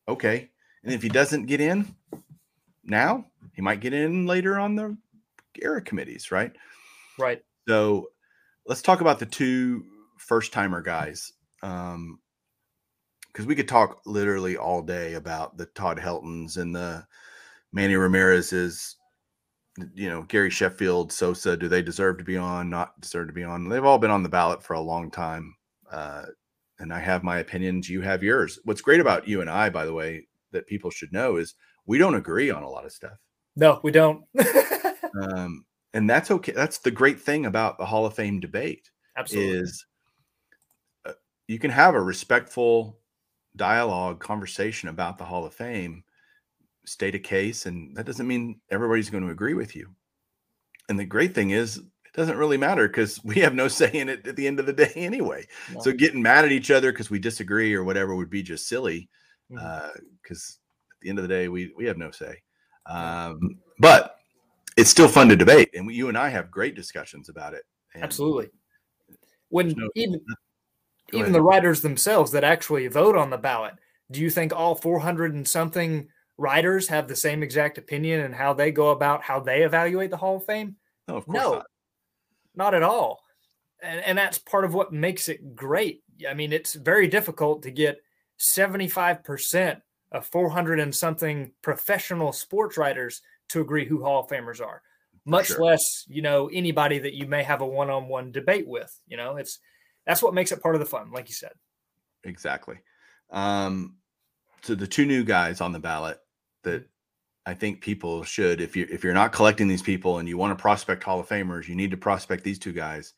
Okay. 0.07 0.49
And 0.83 0.93
if 0.93 1.01
he 1.01 1.09
doesn't 1.09 1.45
get 1.45 1.61
in 1.61 1.95
now, 2.83 3.25
he 3.53 3.61
might 3.61 3.79
get 3.79 3.93
in 3.93 4.25
later 4.25 4.59
on 4.59 4.75
the 4.75 4.97
era 5.61 5.81
committees, 5.81 6.31
right? 6.31 6.53
Right. 7.17 7.43
So 7.67 8.09
let's 8.65 8.81
talk 8.81 9.01
about 9.01 9.19
the 9.19 9.25
two 9.25 9.83
first 10.17 10.53
timer 10.53 10.81
guys. 10.81 11.33
Um, 11.63 12.19
because 13.37 13.45
we 13.45 13.53
could 13.53 13.67
talk 13.67 14.01
literally 14.07 14.57
all 14.57 14.81
day 14.81 15.13
about 15.13 15.59
the 15.59 15.67
Todd 15.67 15.99
Heltons 15.99 16.57
and 16.57 16.75
the 16.75 17.05
Manny 17.71 17.95
Ramirez's, 17.95 18.95
you 19.93 20.09
know, 20.09 20.23
Gary 20.23 20.49
Sheffield, 20.49 21.11
Sosa. 21.11 21.55
Do 21.55 21.67
they 21.67 21.83
deserve 21.83 22.17
to 22.17 22.23
be 22.23 22.35
on? 22.35 22.67
Not 22.71 22.99
deserve 22.99 23.27
to 23.27 23.33
be 23.33 23.43
on? 23.43 23.69
They've 23.69 23.85
all 23.85 23.99
been 23.99 24.09
on 24.09 24.23
the 24.23 24.29
ballot 24.29 24.63
for 24.63 24.73
a 24.73 24.81
long 24.81 25.11
time, 25.11 25.53
uh, 25.91 26.23
and 26.79 26.91
I 26.91 26.97
have 26.97 27.21
my 27.21 27.37
opinions. 27.37 27.87
You 27.87 28.01
have 28.01 28.23
yours. 28.23 28.57
What's 28.63 28.81
great 28.81 29.01
about 29.01 29.27
you 29.27 29.41
and 29.41 29.51
I, 29.51 29.69
by 29.69 29.85
the 29.85 29.93
way, 29.93 30.27
that 30.51 30.65
people 30.65 30.89
should 30.89 31.13
know 31.13 31.35
is 31.35 31.53
we 31.85 31.99
don't 31.99 32.15
agree 32.15 32.49
on 32.49 32.63
a 32.63 32.69
lot 32.69 32.85
of 32.85 32.91
stuff. 32.91 33.19
No, 33.55 33.79
we 33.83 33.91
don't. 33.91 34.23
um, 35.21 35.63
and 35.93 36.09
that's 36.09 36.31
okay. 36.31 36.53
That's 36.53 36.79
the 36.79 36.89
great 36.89 37.21
thing 37.21 37.45
about 37.45 37.77
the 37.77 37.85
Hall 37.85 38.07
of 38.07 38.15
Fame 38.15 38.39
debate. 38.39 38.89
Absolutely. 39.15 39.59
Is 39.59 39.85
uh, 41.05 41.13
you 41.47 41.59
can 41.59 41.69
have 41.69 41.93
a 41.93 42.01
respectful 42.01 42.97
dialogue, 43.57 44.19
conversation 44.19 44.89
about 44.89 45.17
the 45.17 45.25
Hall 45.25 45.45
of 45.45 45.53
Fame, 45.53 46.03
state 46.85 47.15
a 47.15 47.19
case, 47.19 47.65
and 47.65 47.95
that 47.95 48.05
doesn't 48.05 48.27
mean 48.27 48.61
everybody's 48.71 49.09
going 49.09 49.23
to 49.23 49.31
agree 49.31 49.53
with 49.53 49.75
you. 49.75 49.89
And 50.89 50.99
the 50.99 51.05
great 51.05 51.35
thing 51.35 51.49
is, 51.49 51.77
it 51.77 52.13
doesn't 52.13 52.37
really 52.37 52.57
matter 52.57 52.87
because 52.87 53.21
we 53.23 53.35
have 53.35 53.53
no 53.53 53.67
say 53.67 53.91
in 53.91 54.09
it 54.09 54.25
at 54.27 54.35
the 54.35 54.47
end 54.47 54.59
of 54.59 54.65
the 54.65 54.73
day 54.73 54.91
anyway. 54.95 55.45
No. 55.73 55.81
So 55.81 55.91
getting 55.91 56.21
mad 56.21 56.45
at 56.45 56.51
each 56.51 56.71
other 56.71 56.91
because 56.91 57.09
we 57.09 57.19
disagree 57.19 57.73
or 57.73 57.83
whatever 57.83 58.15
would 58.15 58.29
be 58.29 58.43
just 58.43 58.67
silly. 58.67 59.09
Because 59.49 59.63
mm-hmm. 59.63 59.85
uh, 59.85 59.89
at 59.89 61.01
the 61.01 61.09
end 61.09 61.19
of 61.19 61.23
the 61.23 61.29
day, 61.29 61.47
we 61.47 61.73
we 61.75 61.85
have 61.85 61.97
no 61.97 62.11
say. 62.11 62.41
Um, 62.85 63.59
but 63.79 64.15
it's 64.77 64.89
still 64.89 65.07
fun 65.07 65.29
to 65.29 65.35
debate, 65.35 65.69
and 65.73 65.87
we, 65.87 65.95
you 65.95 66.07
and 66.07 66.17
I 66.17 66.29
have 66.29 66.51
great 66.51 66.75
discussions 66.75 67.29
about 67.29 67.53
it. 67.53 67.63
Absolutely. 67.95 68.49
When 69.49 69.69
no, 69.69 69.89
even 69.95 70.19
Go 71.11 71.19
even 71.19 71.31
ahead. 71.31 71.35
the 71.35 71.41
writers 71.41 71.81
themselves 71.81 72.31
that 72.31 72.43
actually 72.43 72.87
vote 72.87 73.15
on 73.15 73.29
the 73.29 73.37
ballot, 73.37 73.75
do 74.11 74.21
you 74.21 74.29
think 74.29 74.53
all 74.53 74.75
400 74.75 75.33
and 75.33 75.47
something 75.47 76.07
writers 76.37 76.87
have 76.87 77.07
the 77.07 77.15
same 77.15 77.43
exact 77.43 77.77
opinion 77.77 78.21
and 78.21 78.35
how 78.35 78.53
they 78.53 78.71
go 78.71 78.89
about 78.89 79.23
how 79.23 79.39
they 79.39 79.63
evaluate 79.63 80.11
the 80.11 80.17
Hall 80.17 80.37
of 80.37 80.45
Fame? 80.45 80.75
No, 81.07 81.17
of 81.17 81.25
course 81.25 81.37
no, 81.37 81.53
not. 81.53 81.65
Not 82.55 82.73
at 82.73 82.83
all. 82.83 83.21
And, 83.81 83.99
and 84.01 84.17
that's 84.17 84.37
part 84.37 84.65
of 84.65 84.73
what 84.73 84.91
makes 84.91 85.29
it 85.29 85.55
great. 85.55 86.03
I 86.27 86.33
mean, 86.33 86.51
it's 86.51 86.73
very 86.73 87.07
difficult 87.07 87.63
to 87.63 87.71
get 87.71 88.01
75% 88.39 89.81
of 90.11 90.25
400 90.25 90.79
and 90.79 90.95
something 90.95 91.51
professional 91.61 92.31
sports 92.31 92.77
writers 92.77 93.21
to 93.49 93.61
agree 93.61 93.85
who 93.85 94.03
Hall 94.03 94.23
of 94.23 94.29
Famers 94.29 94.61
are, 94.61 94.81
much 95.25 95.47
sure. 95.47 95.63
less, 95.63 96.05
you 96.07 96.21
know, 96.21 96.49
anybody 96.51 96.99
that 96.99 97.13
you 97.13 97.27
may 97.27 97.43
have 97.43 97.61
a 97.61 97.65
one 97.65 97.89
on 97.89 98.07
one 98.07 98.31
debate 98.31 98.67
with. 98.67 98.93
You 99.07 99.17
know, 99.17 99.37
it's, 99.37 99.59
that's 100.07 100.23
what 100.23 100.33
makes 100.33 100.51
it 100.51 100.61
part 100.61 100.75
of 100.75 100.79
the 100.79 100.85
fun, 100.85 101.11
like 101.11 101.27
you 101.27 101.35
said. 101.35 101.51
Exactly. 102.23 102.77
Um, 103.29 103.97
so 104.61 104.73
the 104.73 104.87
two 104.87 105.05
new 105.05 105.23
guys 105.23 105.61
on 105.61 105.71
the 105.71 105.79
ballot 105.79 106.17
that 106.63 106.87
I 107.45 107.53
think 107.53 107.81
people 107.81 108.23
should, 108.23 108.61
if 108.61 108.75
you 108.75 108.87
if 108.89 109.03
you're 109.03 109.13
not 109.13 109.31
collecting 109.31 109.67
these 109.67 109.83
people 109.83 110.17
and 110.17 110.27
you 110.27 110.37
want 110.37 110.57
to 110.57 110.61
prospect 110.61 111.03
Hall 111.03 111.19
of 111.19 111.27
Famers, 111.27 111.67
you 111.67 111.75
need 111.75 111.91
to 111.91 111.97
prospect 111.97 112.43
these 112.43 112.59
two 112.59 112.73
guys. 112.73 113.13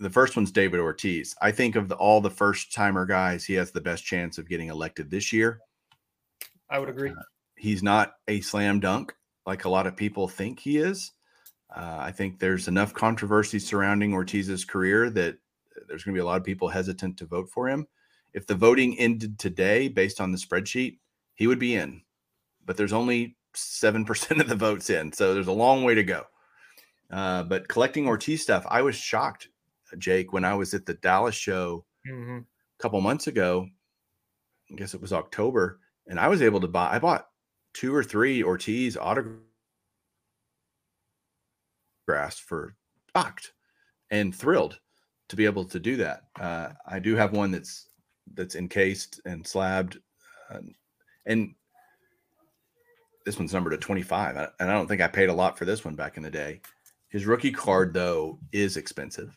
The 0.00 0.10
first 0.10 0.36
one's 0.36 0.52
David 0.52 0.78
Ortiz. 0.78 1.34
I 1.42 1.50
think 1.50 1.74
of 1.74 1.88
the, 1.88 1.96
all 1.96 2.20
the 2.20 2.30
first 2.30 2.72
timer 2.72 3.04
guys, 3.04 3.44
he 3.44 3.54
has 3.54 3.72
the 3.72 3.80
best 3.80 4.04
chance 4.04 4.38
of 4.38 4.48
getting 4.48 4.68
elected 4.68 5.10
this 5.10 5.32
year. 5.32 5.60
I 6.70 6.78
would 6.78 6.88
agree. 6.88 7.10
Uh, 7.10 7.22
he's 7.56 7.82
not 7.82 8.12
a 8.28 8.40
slam 8.40 8.78
dunk 8.78 9.14
like 9.46 9.64
a 9.64 9.68
lot 9.70 9.86
of 9.86 9.96
people 9.96 10.28
think 10.28 10.60
he 10.60 10.76
is. 10.76 11.12
Uh, 11.74 11.98
I 12.00 12.12
think 12.12 12.38
there's 12.38 12.68
enough 12.68 12.94
controversy 12.94 13.58
surrounding 13.58 14.12
Ortiz's 14.12 14.64
career 14.64 15.10
that 15.10 15.38
there's 15.86 16.04
going 16.04 16.14
to 16.14 16.18
be 16.18 16.22
a 16.22 16.26
lot 16.26 16.38
of 16.38 16.44
people 16.44 16.68
hesitant 16.68 17.16
to 17.18 17.26
vote 17.26 17.48
for 17.48 17.68
him. 17.68 17.86
If 18.32 18.46
the 18.46 18.54
voting 18.54 18.98
ended 18.98 19.38
today 19.38 19.88
based 19.88 20.20
on 20.20 20.32
the 20.32 20.38
spreadsheet, 20.38 20.98
he 21.34 21.46
would 21.46 21.58
be 21.58 21.74
in. 21.74 22.02
But 22.64 22.76
there's 22.76 22.92
only 22.92 23.36
7% 23.54 24.40
of 24.40 24.48
the 24.48 24.54
votes 24.54 24.90
in. 24.90 25.12
So 25.12 25.34
there's 25.34 25.46
a 25.46 25.52
long 25.52 25.84
way 25.84 25.94
to 25.94 26.04
go. 26.04 26.24
Uh, 27.10 27.42
but 27.44 27.68
collecting 27.68 28.06
Ortiz 28.06 28.42
stuff, 28.42 28.66
I 28.68 28.82
was 28.82 28.94
shocked, 28.94 29.48
Jake, 29.96 30.32
when 30.32 30.44
I 30.44 30.54
was 30.54 30.74
at 30.74 30.84
the 30.84 30.94
Dallas 30.94 31.34
show 31.34 31.84
mm-hmm. 32.06 32.38
a 32.38 32.82
couple 32.82 33.00
months 33.00 33.26
ago. 33.26 33.66
I 34.70 34.74
guess 34.74 34.92
it 34.94 35.00
was 35.00 35.12
October. 35.12 35.80
And 36.06 36.20
I 36.20 36.28
was 36.28 36.42
able 36.42 36.60
to 36.60 36.68
buy, 36.68 36.92
I 36.92 36.98
bought 36.98 37.28
two 37.72 37.94
or 37.94 38.04
three 38.04 38.42
Ortiz 38.42 38.96
autographs 38.96 39.40
for 42.38 42.74
shocked 43.16 43.52
and 44.10 44.34
thrilled 44.34 44.80
to 45.28 45.36
be 45.36 45.44
able 45.44 45.64
to 45.64 45.78
do 45.78 45.96
that. 45.96 46.22
Uh, 46.40 46.70
I 46.86 46.98
do 46.98 47.14
have 47.16 47.32
one 47.32 47.50
that's 47.50 47.86
that's 48.34 48.56
encased 48.56 49.20
and 49.24 49.46
slabbed, 49.46 49.98
uh, 50.50 50.60
and 51.26 51.54
this 53.24 53.38
one's 53.38 53.52
numbered 53.52 53.74
at 53.74 53.80
25. 53.80 54.36
And 54.36 54.70
I 54.70 54.72
don't 54.72 54.86
think 54.86 55.02
I 55.02 55.08
paid 55.08 55.28
a 55.28 55.34
lot 55.34 55.58
for 55.58 55.64
this 55.64 55.84
one 55.84 55.94
back 55.94 56.16
in 56.16 56.22
the 56.22 56.30
day. 56.30 56.60
His 57.10 57.26
rookie 57.26 57.52
card 57.52 57.92
though 57.92 58.38
is 58.52 58.76
expensive. 58.76 59.36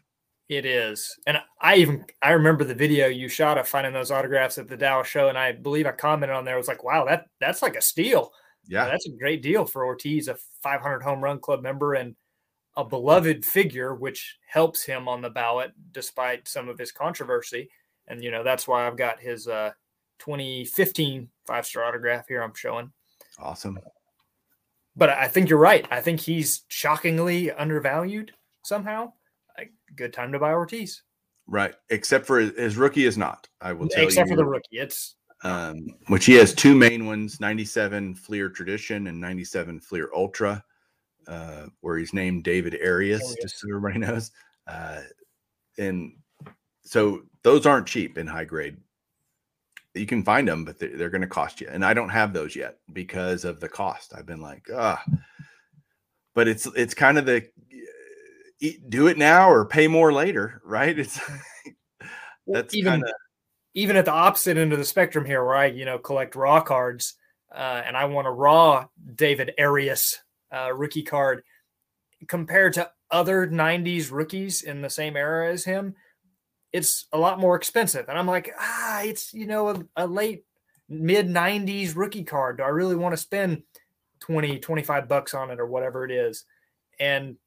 It 0.49 0.65
is, 0.65 1.17
and 1.27 1.37
I 1.61 1.77
even 1.77 2.05
I 2.21 2.31
remember 2.31 2.65
the 2.65 2.75
video 2.75 3.07
you 3.07 3.29
shot 3.29 3.57
of 3.57 3.69
finding 3.69 3.93
those 3.93 4.11
autographs 4.11 4.57
at 4.57 4.67
the 4.67 4.75
Dallas 4.75 5.07
show, 5.07 5.29
and 5.29 5.37
I 5.37 5.53
believe 5.53 5.87
I 5.87 5.93
commented 5.93 6.35
on 6.35 6.43
there. 6.43 6.55
I 6.55 6.57
was 6.57 6.67
like, 6.67 6.83
"Wow, 6.83 7.05
that 7.05 7.27
that's 7.39 7.61
like 7.61 7.77
a 7.77 7.81
steal." 7.81 8.33
Yeah, 8.67 8.83
that's 8.85 9.07
a 9.07 9.17
great 9.17 9.41
deal 9.41 9.65
for 9.65 9.85
Ortiz, 9.85 10.27
a 10.27 10.35
500 10.61 11.03
home 11.03 11.23
run 11.23 11.39
club 11.39 11.61
member, 11.61 11.93
and 11.93 12.17
a 12.77 12.85
beloved 12.85 13.45
figure, 13.45 13.93
which 13.93 14.37
helps 14.47 14.83
him 14.83 15.07
on 15.07 15.21
the 15.21 15.29
ballot 15.29 15.71
despite 15.91 16.47
some 16.47 16.69
of 16.69 16.77
his 16.77 16.91
controversy. 16.91 17.69
And, 18.07 18.23
you 18.23 18.31
know, 18.31 18.43
that's 18.43 18.67
why 18.67 18.87
I've 18.87 18.97
got 18.97 19.19
his 19.19 19.47
uh, 19.47 19.71
2015 20.19 21.29
five 21.45 21.65
star 21.65 21.83
autograph 21.83 22.27
here 22.27 22.41
I'm 22.41 22.53
showing. 22.55 22.91
Awesome. 23.39 23.79
But 24.95 25.09
I 25.09 25.27
think 25.27 25.49
you're 25.49 25.59
right. 25.59 25.87
I 25.89 26.01
think 26.01 26.19
he's 26.19 26.63
shockingly 26.67 27.51
undervalued 27.51 28.33
somehow. 28.63 29.13
A 29.57 29.63
good 29.95 30.13
time 30.13 30.31
to 30.31 30.39
buy 30.39 30.51
Ortiz. 30.51 31.03
Right. 31.47 31.73
Except 31.89 32.25
for 32.25 32.39
his 32.39 32.77
rookie 32.77 33.05
is 33.05 33.17
not. 33.17 33.47
I 33.61 33.73
will 33.73 33.87
tell 33.87 34.03
Except 34.03 34.03
you. 34.03 34.07
Except 34.07 34.29
for 34.29 34.35
the 34.35 34.45
rookie. 34.45 34.77
It's 34.77 35.15
um, 35.43 35.87
which 36.07 36.25
he 36.25 36.33
has 36.35 36.53
two 36.53 36.75
main 36.75 37.05
ones 37.05 37.39
97 37.39 38.15
Fleer 38.15 38.49
Tradition 38.49 39.07
and 39.07 39.19
97 39.19 39.79
Fleer 39.79 40.09
Ultra, 40.15 40.63
uh, 41.27 41.67
where 41.81 41.97
he's 41.97 42.13
named 42.13 42.43
David 42.43 42.75
Arias, 42.83 43.21
Arias. 43.21 43.37
just 43.41 43.59
so 43.59 43.67
everybody 43.69 43.99
knows. 44.05 44.31
Uh, 44.67 45.01
and 45.77 46.13
so 46.83 47.23
those 47.43 47.65
aren't 47.65 47.87
cheap 47.87 48.17
in 48.17 48.27
high 48.27 48.45
grade. 48.45 48.77
You 49.93 50.05
can 50.05 50.23
find 50.23 50.47
them, 50.47 50.63
but 50.63 50.79
they're, 50.79 50.95
they're 50.95 51.09
going 51.09 51.21
to 51.21 51.27
cost 51.27 51.59
you. 51.59 51.67
And 51.69 51.83
I 51.83 51.93
don't 51.93 52.09
have 52.09 52.33
those 52.33 52.55
yet 52.55 52.77
because 52.93 53.43
of 53.43 53.59
the 53.59 53.69
cost. 53.69 54.13
I've 54.15 54.25
been 54.25 54.41
like, 54.41 54.67
ah, 54.73 55.03
but 56.33 56.47
it's 56.47 56.65
it's 56.75 56.93
kind 56.93 57.17
of 57.17 57.25
the 57.25 57.45
eat, 58.61 58.89
do 58.89 59.07
it 59.07 59.17
now 59.17 59.49
or 59.49 59.65
pay 59.65 59.87
more 59.87 60.13
later, 60.13 60.61
right? 60.63 60.97
It's 62.47 62.63
that's 62.63 62.73
even 62.73 62.91
kind 62.93 63.03
of 63.03 63.11
even 63.75 63.95
at 63.95 64.05
the 64.05 64.11
opposite 64.11 64.57
end 64.57 64.73
of 64.73 64.79
the 64.79 64.85
spectrum 64.85 65.25
here, 65.25 65.45
where 65.45 65.55
I, 65.55 65.67
you 65.67 65.85
know, 65.85 65.97
collect 65.99 66.35
raw 66.35 66.59
cards, 66.59 67.13
uh, 67.53 67.83
and 67.85 67.95
I 67.95 68.05
want 68.05 68.27
a 68.27 68.31
raw 68.31 68.87
David 69.15 69.53
Arias 69.59 70.19
uh, 70.51 70.71
rookie 70.73 71.03
card 71.03 71.43
compared 72.27 72.73
to 72.73 72.89
other 73.09 73.47
'90s 73.47 74.11
rookies 74.11 74.63
in 74.63 74.81
the 74.81 74.89
same 74.89 75.15
era 75.15 75.51
as 75.51 75.63
him. 75.63 75.95
It's 76.73 77.07
a 77.11 77.17
lot 77.17 77.39
more 77.39 77.55
expensive, 77.55 78.07
and 78.07 78.17
I'm 78.17 78.27
like, 78.27 78.53
ah, 78.59 79.01
it's 79.01 79.33
you 79.33 79.47
know 79.47 79.69
a, 79.69 79.83
a 79.95 80.07
late 80.07 80.45
mid 80.89 81.27
'90s 81.27 81.95
rookie 81.95 82.23
card. 82.23 82.57
Do 82.57 82.63
I 82.63 82.69
really 82.69 82.95
want 82.95 83.13
to 83.13 83.17
spend 83.17 83.63
20, 84.21 84.59
25 84.59 85.07
bucks 85.07 85.33
on 85.33 85.51
it 85.51 85.59
or 85.59 85.65
whatever 85.65 86.05
it 86.05 86.11
is? 86.11 86.45
And 86.99 87.37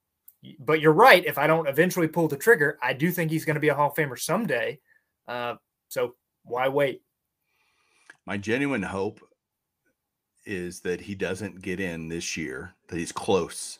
but 0.58 0.80
you're 0.80 0.92
right. 0.92 1.24
If 1.24 1.38
I 1.38 1.46
don't 1.46 1.68
eventually 1.68 2.08
pull 2.08 2.28
the 2.28 2.36
trigger, 2.36 2.78
I 2.82 2.92
do 2.92 3.10
think 3.10 3.30
he's 3.30 3.44
going 3.44 3.54
to 3.54 3.60
be 3.60 3.68
a 3.68 3.74
Hall 3.74 3.90
of 3.90 3.94
Famer 3.94 4.18
someday. 4.18 4.80
Uh, 5.26 5.54
so 5.88 6.16
why 6.44 6.68
wait? 6.68 7.00
my 8.26 8.36
genuine 8.36 8.82
hope 8.82 9.20
is 10.46 10.80
that 10.80 11.00
he 11.00 11.14
doesn't 11.14 11.62
get 11.62 11.80
in 11.80 12.08
this 12.08 12.36
year, 12.36 12.74
that 12.88 12.98
he's 12.98 13.12
close 13.12 13.78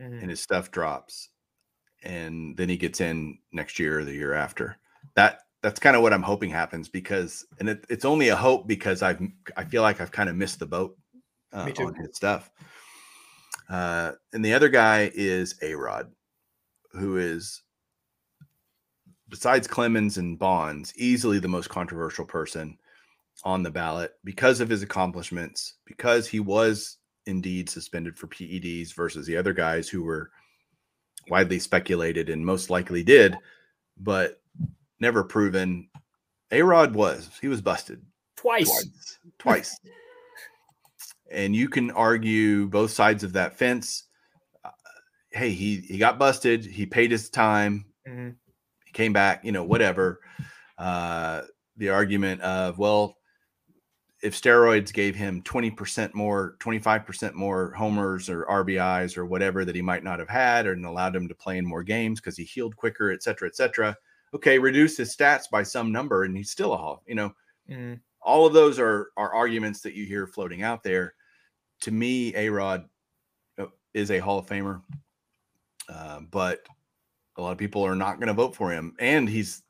Mhm. 0.00 0.22
and 0.22 0.30
his 0.30 0.40
stuff 0.40 0.70
drops, 0.70 1.28
and 2.02 2.56
then 2.56 2.68
he 2.68 2.76
gets 2.76 3.00
in 3.00 3.38
next 3.52 3.78
year 3.78 4.00
or 4.00 4.04
the 4.04 4.14
year 4.14 4.32
after. 4.34 4.78
That 5.14 5.42
that's 5.62 5.78
kind 5.78 5.94
of 5.94 6.02
what 6.02 6.14
I'm 6.14 6.22
hoping 6.22 6.48
happens 6.50 6.88
because, 6.88 7.44
and 7.58 7.68
it, 7.68 7.84
it's 7.90 8.06
only 8.06 8.28
a 8.28 8.36
hope 8.36 8.66
because 8.66 9.02
I've 9.02 9.20
I 9.56 9.64
feel 9.64 9.82
like 9.82 10.00
I've 10.00 10.10
kind 10.10 10.30
of 10.30 10.36
missed 10.36 10.58
the 10.58 10.66
boat 10.66 10.96
uh, 11.52 11.70
on 11.78 11.94
his 11.94 12.16
stuff. 12.16 12.50
Uh, 13.68 14.12
and 14.32 14.44
the 14.44 14.54
other 14.54 14.68
guy 14.68 15.10
is 15.14 15.54
A 15.62 15.74
Rod, 15.74 16.10
who 16.92 17.18
is 17.18 17.62
besides 19.28 19.68
Clemens 19.68 20.18
and 20.18 20.38
Bonds, 20.38 20.92
easily 20.96 21.38
the 21.38 21.46
most 21.48 21.68
controversial 21.68 22.24
person 22.24 22.79
on 23.44 23.62
the 23.62 23.70
ballot 23.70 24.12
because 24.24 24.60
of 24.60 24.68
his 24.68 24.82
accomplishments, 24.82 25.74
because 25.86 26.26
he 26.26 26.40
was 26.40 26.98
indeed 27.26 27.68
suspended 27.70 28.18
for 28.18 28.26
PEDs 28.26 28.94
versus 28.94 29.26
the 29.26 29.36
other 29.36 29.52
guys 29.52 29.88
who 29.88 30.02
were 30.02 30.30
widely 31.28 31.58
speculated 31.58 32.28
and 32.28 32.44
most 32.44 32.70
likely 32.70 33.02
did, 33.02 33.36
but 33.98 34.40
never 35.00 35.22
proven. 35.24 35.88
A 36.50 36.62
Rod 36.62 36.94
was, 36.94 37.30
he 37.40 37.48
was 37.48 37.60
busted 37.60 38.02
Twice. 38.36 38.66
twice. 38.68 39.18
Twice. 39.38 39.80
and 41.30 41.54
you 41.54 41.68
can 41.68 41.90
argue 41.92 42.66
both 42.66 42.90
sides 42.90 43.22
of 43.22 43.34
that 43.34 43.56
fence. 43.56 44.04
Uh, 44.64 44.70
hey, 45.30 45.50
he 45.50 45.76
he 45.76 45.98
got 45.98 46.18
busted. 46.18 46.64
He 46.64 46.86
paid 46.86 47.10
his 47.12 47.30
time. 47.30 47.84
Mhm. 48.08 48.34
He 48.84 48.92
came 48.92 49.12
back. 49.12 49.44
You 49.44 49.52
know, 49.52 49.62
whatever. 49.62 50.20
Uh, 50.76 51.42
the 51.76 51.90
argument 51.90 52.40
of 52.40 52.78
well, 52.78 53.16
if 54.22 54.34
steroids 54.40 54.92
gave 54.92 55.14
him 55.16 55.42
twenty 55.42 55.70
percent 55.70 56.14
more, 56.14 56.56
twenty 56.58 56.78
five 56.78 57.06
percent 57.06 57.34
more 57.34 57.72
homers 57.72 58.28
or 58.28 58.44
RBIs 58.44 59.16
or 59.16 59.24
whatever 59.24 59.64
that 59.64 59.74
he 59.74 59.82
might 59.82 60.04
not 60.04 60.18
have 60.18 60.28
had, 60.28 60.66
and 60.66 60.84
allowed 60.84 61.16
him 61.16 61.28
to 61.28 61.34
play 61.34 61.58
in 61.58 61.66
more 61.66 61.82
games 61.82 62.20
because 62.20 62.36
he 62.36 62.44
healed 62.44 62.76
quicker, 62.76 63.10
et 63.10 63.22
cetera, 63.22 63.48
et 63.48 63.56
cetera. 63.56 63.96
Okay, 64.34 64.58
reduce 64.58 64.96
his 64.96 65.16
stats 65.16 65.50
by 65.50 65.62
some 65.62 65.90
number, 65.90 66.24
and 66.24 66.36
he's 66.36 66.50
still 66.50 66.72
a 66.74 66.76
hall. 66.76 67.02
You 67.06 67.14
know, 67.14 67.34
Mhm. 67.68 68.00
all 68.20 68.46
of 68.46 68.52
those 68.52 68.78
are 68.78 69.10
are 69.16 69.32
arguments 69.34 69.80
that 69.80 69.94
you 69.94 70.04
hear 70.04 70.26
floating 70.26 70.62
out 70.62 70.82
there. 70.82 71.14
To 71.80 71.90
me, 71.90 72.34
A 72.36 72.48
Rod 72.50 72.88
is 73.94 74.10
a 74.10 74.18
Hall 74.18 74.38
of 74.38 74.46
Famer, 74.46 74.82
uh, 75.88 76.20
but 76.20 76.64
a 77.36 77.42
lot 77.42 77.52
of 77.52 77.58
people 77.58 77.84
are 77.84 77.96
not 77.96 78.16
going 78.16 78.28
to 78.28 78.34
vote 78.34 78.54
for 78.54 78.70
him, 78.70 78.94
and 78.98 79.28
he's 79.28 79.62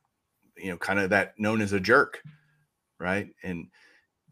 you 0.56 0.70
know 0.70 0.76
kind 0.76 0.98
of 0.98 1.10
that 1.10 1.38
known 1.38 1.60
as 1.62 1.72
a 1.72 1.80
jerk, 1.80 2.22
right? 2.98 3.32
And 3.44 3.70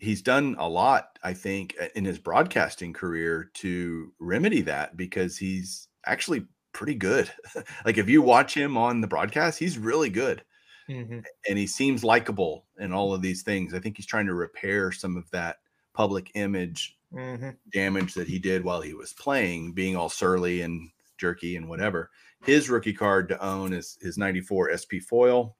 he's 0.00 0.22
done 0.22 0.56
a 0.58 0.68
lot, 0.68 1.18
I 1.22 1.34
think, 1.34 1.76
in 1.94 2.04
his 2.04 2.18
broadcasting 2.18 2.92
career 2.92 3.50
to 3.54 4.12
remedy 4.18 4.60
that 4.62 4.96
because 4.96 5.36
he's 5.38 5.88
actually 6.06 6.46
pretty 6.72 6.94
good. 6.94 7.30
like 7.84 7.98
if 7.98 8.08
you 8.08 8.22
watch 8.22 8.54
him 8.54 8.76
on 8.76 9.00
the 9.00 9.06
broadcast, 9.08 9.58
he's 9.58 9.78
really 9.78 10.10
good 10.10 10.44
Mhm. 10.88 11.24
and 11.48 11.58
he 11.58 11.66
seems 11.66 12.04
likable 12.04 12.66
and 12.78 12.94
all 12.94 13.12
of 13.12 13.22
these 13.22 13.42
things. 13.42 13.74
I 13.74 13.78
think 13.80 13.96
he's 13.96 14.06
trying 14.06 14.26
to 14.26 14.34
repair 14.34 14.92
some 14.92 15.16
of 15.16 15.30
that 15.30 15.58
public 15.94 16.30
image 16.34 16.96
Mhm. 17.12 17.56
damage 17.72 18.14
that 18.14 18.28
he 18.28 18.38
did 18.38 18.64
while 18.64 18.80
he 18.82 18.94
was 18.94 19.12
playing, 19.14 19.72
being 19.72 19.96
all 19.96 20.08
surly 20.08 20.60
and 20.62 20.90
jerky 21.16 21.56
and 21.56 21.68
whatever. 21.68 22.10
His 22.44 22.70
rookie 22.70 22.92
card 22.92 23.28
to 23.30 23.44
own 23.44 23.72
is 23.72 23.98
his 24.00 24.16
94 24.16 24.70
SP 24.70 25.00
foil. 25.00 25.56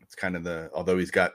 It's 0.00 0.14
kind 0.14 0.34
of 0.36 0.44
the 0.44 0.70
although 0.74 0.98
he's 0.98 1.10
got 1.10 1.34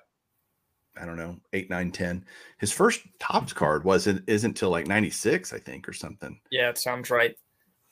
I 0.99 1.05
don't 1.05 1.17
know, 1.17 1.37
8 1.53 1.69
9 1.69 1.91
10. 1.91 2.25
His 2.57 2.71
first 2.71 3.01
Topps 3.19 3.53
card 3.53 3.83
wasn't 3.83 4.23
isn't 4.27 4.55
till 4.55 4.69
like 4.69 4.87
96, 4.87 5.53
I 5.53 5.59
think, 5.59 5.87
or 5.89 5.93
something. 5.93 6.39
Yeah, 6.51 6.69
it 6.69 6.77
sounds 6.77 7.09
right. 7.09 7.35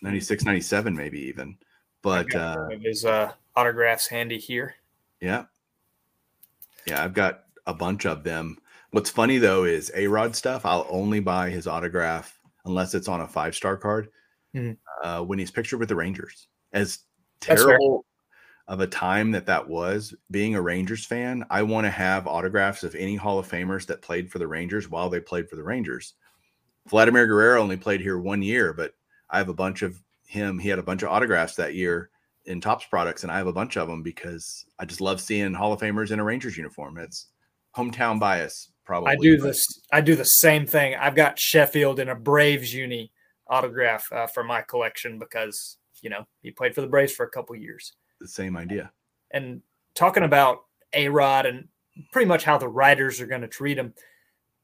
96 0.02 0.44
97 0.44 0.96
maybe 0.96 1.20
even. 1.22 1.58
But 2.02 2.34
uh 2.36 2.68
his 2.82 3.06
uh, 3.06 3.32
autographs 3.56 4.08
handy 4.08 4.38
here. 4.38 4.76
Yeah. 5.22 5.46
Yeah, 6.86 7.04
I've 7.04 7.14
got 7.14 7.44
a 7.66 7.74
bunch 7.74 8.06
of 8.06 8.24
them. 8.24 8.58
What's 8.92 9.10
funny 9.10 9.38
though 9.38 9.64
is 9.64 9.92
A 9.96 10.08
Rod 10.08 10.36
stuff, 10.36 10.66
I'll 10.66 10.86
only 10.90 11.20
buy 11.22 11.50
his 11.50 11.68
autograph 11.68 12.38
unless 12.66 12.94
it's 12.94 13.08
on 13.08 13.22
a 13.22 13.28
five 13.28 13.56
star 13.56 13.78
card 13.78 14.10
Mhm. 14.56 14.78
uh, 15.04 15.22
when 15.24 15.40
he's 15.40 15.52
pictured 15.52 15.80
with 15.80 15.90
the 15.90 15.96
Rangers. 15.96 16.48
As 16.74 17.00
terrible 17.40 18.06
of 18.68 18.80
a 18.80 18.88
time 18.88 19.32
that 19.32 19.46
that 19.46 19.68
was, 19.68 20.14
being 20.32 20.56
a 20.56 20.62
Rangers 20.62 21.06
fan, 21.06 21.46
I 21.50 21.64
want 21.64 21.86
to 21.86 21.92
have 21.92 22.28
autographs 22.28 22.84
of 22.84 22.96
any 22.96 23.16
Hall 23.16 23.40
of 23.40 23.50
Famers 23.50 23.86
that 23.88 24.02
played 24.02 24.32
for 24.32 24.40
the 24.40 24.48
Rangers 24.48 24.90
while 24.90 25.10
they 25.10 25.20
played 25.20 25.50
for 25.50 25.58
the 25.58 25.64
Rangers. 25.64 26.14
Vladimir 26.88 27.28
Guerrero 27.28 27.62
only 27.62 27.78
played 27.78 28.02
here 28.02 28.20
one 28.20 28.42
year, 28.42 28.74
but 28.74 28.94
I 29.30 29.38
have 29.38 29.50
a 29.50 29.54
bunch 29.54 29.82
of 29.82 30.02
him. 30.28 30.60
He 30.60 30.70
had 30.70 30.80
a 30.80 30.84
bunch 30.84 31.04
of 31.04 31.10
autographs 31.10 31.56
that 31.56 31.76
year 31.76 32.10
in 32.46 32.62
Topps 32.62 32.86
products, 32.86 33.24
and 33.24 33.32
I 33.32 33.38
have 33.38 33.48
a 33.48 33.54
bunch 33.54 33.78
of 33.78 33.88
them 33.88 34.02
because 34.02 34.66
I 34.80 34.86
just 34.86 35.02
love 35.02 35.22
seeing 35.22 35.54
Hall 35.54 35.74
of 35.74 35.80
Famers 35.80 36.12
in 36.12 36.20
a 36.20 36.24
Rangers 36.24 36.58
uniform. 36.58 36.98
It's 36.98 37.28
hometown 37.76 38.20
bias, 38.20 38.72
probably. 38.86 39.12
I 39.12 39.16
do 39.16 39.38
this. 39.38 39.66
I 39.92 40.02
do 40.02 40.16
the 40.16 40.26
same 40.26 40.66
thing. 40.66 40.96
I've 40.96 41.16
got 41.16 41.40
Sheffield 41.40 42.00
in 42.00 42.10
a 42.10 42.16
Braves 42.16 42.74
uni 42.74 43.12
autograph 43.48 44.12
uh, 44.12 44.28
for 44.28 44.44
my 44.44 44.62
collection 44.62 45.20
because 45.20 45.78
you 46.02 46.10
know 46.10 46.26
he 46.42 46.52
played 46.52 46.76
for 46.76 46.82
the 46.82 46.88
Braves 46.88 47.14
for 47.14 47.26
a 47.26 47.30
couple 47.30 47.56
years. 47.56 47.94
The 48.24 48.28
same 48.30 48.58
idea. 48.58 48.92
And 49.32 49.62
talking 49.94 50.24
about 50.24 50.64
A 50.94 51.10
Rod 51.10 51.46
and 51.46 51.68
pretty 52.12 52.28
much 52.28 52.44
how 52.44 52.58
the 52.58 52.68
writers 52.68 53.22
are 53.22 53.28
going 53.28 53.42
to 53.42 53.48
treat 53.48 53.78
him, 53.78 53.94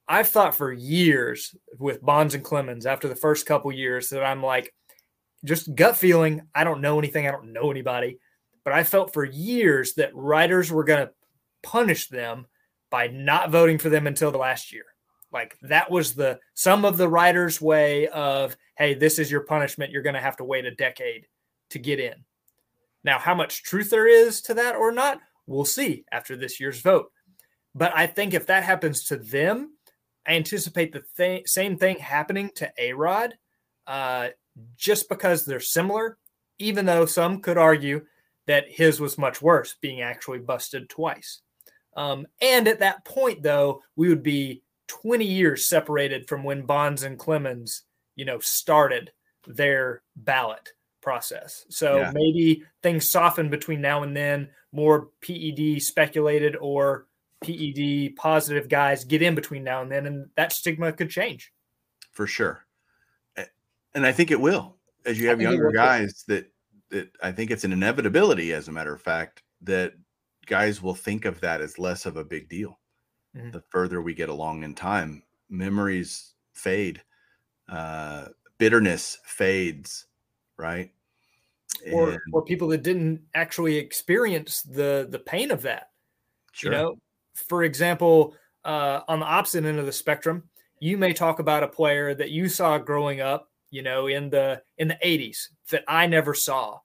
I've 0.08 0.30
thought 0.30 0.56
for 0.56 0.72
years 0.72 1.56
with 1.78 2.02
Bonds 2.02 2.34
and 2.34 2.44
Clemens 2.44 2.88
after 2.88 3.08
the 3.08 3.16
first 3.16 3.46
couple 3.46 3.72
years 3.72 4.10
that 4.10 4.24
I'm 4.24 4.42
like, 4.42 4.74
just 5.46 5.76
gut 5.76 5.96
feeling. 5.96 6.42
I 6.56 6.64
don't 6.64 6.82
know 6.82 6.98
anything. 6.98 7.28
I 7.28 7.32
don't 7.32 7.54
know 7.54 7.70
anybody. 7.70 8.18
But 8.64 8.74
I 8.74 8.84
felt 8.84 9.14
for 9.14 9.24
years 9.24 9.94
that 9.96 10.16
writers 10.16 10.72
were 10.72 10.84
going 10.84 11.06
to 11.06 11.14
punish 11.62 12.08
them 12.08 12.48
by 12.90 13.08
not 13.08 13.52
voting 13.52 13.78
for 13.78 13.90
them 13.90 14.08
until 14.08 14.32
the 14.32 14.38
last 14.38 14.74
year. 14.74 14.86
Like 15.32 15.58
that 15.62 15.92
was 15.92 16.14
the 16.14 16.40
some 16.56 16.86
of 16.86 16.98
the 16.98 17.08
writers' 17.08 17.62
way 17.62 18.08
of, 18.08 18.58
hey, 18.78 18.96
this 18.96 19.20
is 19.20 19.30
your 19.30 19.42
punishment. 19.42 19.92
You're 19.92 20.02
going 20.02 20.16
to 20.16 20.22
have 20.22 20.38
to 20.38 20.44
wait 20.44 20.66
a 20.66 20.72
decade 20.72 21.28
to 21.70 21.80
get 21.80 22.00
in. 22.00 22.16
Now, 23.04 23.20
how 23.20 23.36
much 23.36 23.64
truth 23.64 23.90
there 23.90 24.08
is 24.08 24.42
to 24.44 24.54
that 24.56 24.76
or 24.76 24.92
not, 24.92 25.20
we'll 25.48 25.66
see 25.66 26.06
after 26.12 26.36
this 26.36 26.60
year's 26.60 26.82
vote. 26.82 27.12
But 27.76 27.96
I 27.96 28.08
think 28.08 28.34
if 28.34 28.48
that 28.48 28.64
happens 28.64 29.06
to 29.06 29.18
them, 29.18 29.74
I 30.28 30.34
anticipate 30.34 30.92
the 30.92 31.04
th- 31.18 31.48
same 31.48 31.78
thing 31.78 32.00
happening 32.00 32.52
to 32.56 32.72
A 32.78 32.94
Rod. 32.94 33.36
Uh, 33.88 34.30
just 34.76 35.10
because 35.10 35.46
they're 35.46 35.60
similar, 35.60 36.18
even 36.60 36.86
though 36.86 37.06
some 37.06 37.42
could 37.42 37.58
argue 37.58 38.06
that 38.48 38.66
his 38.70 39.00
was 39.00 39.18
much 39.18 39.42
worse, 39.42 39.76
being 39.82 40.02
actually 40.02 40.40
busted 40.40 40.90
twice. 40.90 41.42
Um, 41.96 42.28
and 42.42 42.68
at 42.68 42.80
that 42.80 43.06
point, 43.06 43.44
though, 43.44 43.82
we 43.96 44.10
would 44.10 44.24
be 44.24 44.64
20 44.88 45.26
years 45.26 45.68
separated 45.68 46.28
from 46.28 46.44
when 46.44 46.66
Bonds 46.66 47.04
and 47.04 47.18
Clemens, 47.18 47.84
you 48.16 48.26
know, 48.26 48.40
started 48.40 49.12
their 49.48 50.02
ballot 50.16 50.74
process. 51.02 51.66
So 51.70 51.98
yeah. 51.98 52.12
maybe 52.14 52.64
things 52.84 53.10
soften 53.10 53.50
between 53.50 53.82
now 53.82 54.04
and 54.04 54.16
then. 54.16 54.50
More 54.72 55.10
PED 55.22 55.82
speculated 55.82 56.56
or 56.56 57.08
PED 57.42 58.16
positive 58.16 58.70
guys 58.70 59.04
get 59.04 59.22
in 59.22 59.36
between 59.36 59.64
now 59.64 59.82
and 59.82 59.92
then, 59.92 60.06
and 60.06 60.30
that 60.36 60.52
stigma 60.52 60.92
could 60.92 61.10
change. 61.10 61.52
For 62.12 62.28
sure, 62.28 62.66
and 63.94 64.06
I 64.06 64.12
think 64.12 64.32
it 64.32 64.40
will. 64.40 64.76
As 65.06 65.20
you 65.20 65.30
have 65.30 65.42
younger 65.42 65.72
guys 65.72 66.24
that 66.28 66.52
that 66.90 67.10
I 67.22 67.32
think 67.32 67.52
it's 67.52 67.64
an 67.64 67.72
inevitability, 67.72 68.54
as 68.54 68.68
a 68.68 68.72
matter 68.72 68.94
of 68.94 69.02
fact, 69.02 69.44
that 69.62 69.94
guys 70.46 70.82
will 70.82 70.96
think 70.96 71.26
of 71.26 71.40
that 71.42 71.62
as 71.62 71.80
less 71.80 72.06
of 72.06 72.18
a 72.18 72.26
big 72.26 72.50
deal. 72.50 72.80
Mm-hmm. 73.36 73.52
The 73.52 73.64
further 73.70 74.02
we 74.02 74.14
get 74.14 74.30
along 74.30 74.64
in 74.64 74.74
time, 74.74 75.24
memories 75.50 76.34
fade, 76.54 77.02
uh, 77.70 78.30
bitterness 78.58 79.20
fades, 79.24 80.08
right? 80.60 80.92
Or, 81.92 82.12
and, 82.12 82.20
or 82.34 82.44
people 82.44 82.68
that 82.70 82.84
didn't 82.84 83.22
actually 83.34 83.78
experience 83.78 84.62
the 84.62 85.08
the 85.10 85.20
pain 85.20 85.52
of 85.52 85.62
that. 85.62 85.90
Sure. 86.52 86.72
You 86.72 86.78
know, 86.78 86.96
for 87.34 87.64
example, 87.64 88.36
uh, 88.66 89.02
on 89.08 89.20
the 89.20 89.26
opposite 89.26 89.64
end 89.64 89.80
of 89.80 89.86
the 89.86 89.92
spectrum, 89.92 90.44
you 90.80 90.98
may 90.98 91.14
talk 91.14 91.40
about 91.40 91.64
a 91.64 91.68
player 91.68 92.14
that 92.14 92.32
you 92.32 92.50
saw 92.50 92.78
growing 92.78 93.22
up, 93.22 93.50
you 93.72 93.82
know, 93.82 94.08
in 94.08 94.30
the 94.30 94.62
in 94.78 94.90
the 94.90 94.98
80s 95.04 95.48
that 95.72 95.84
I 95.88 96.08
never 96.08 96.34
saw 96.34 96.80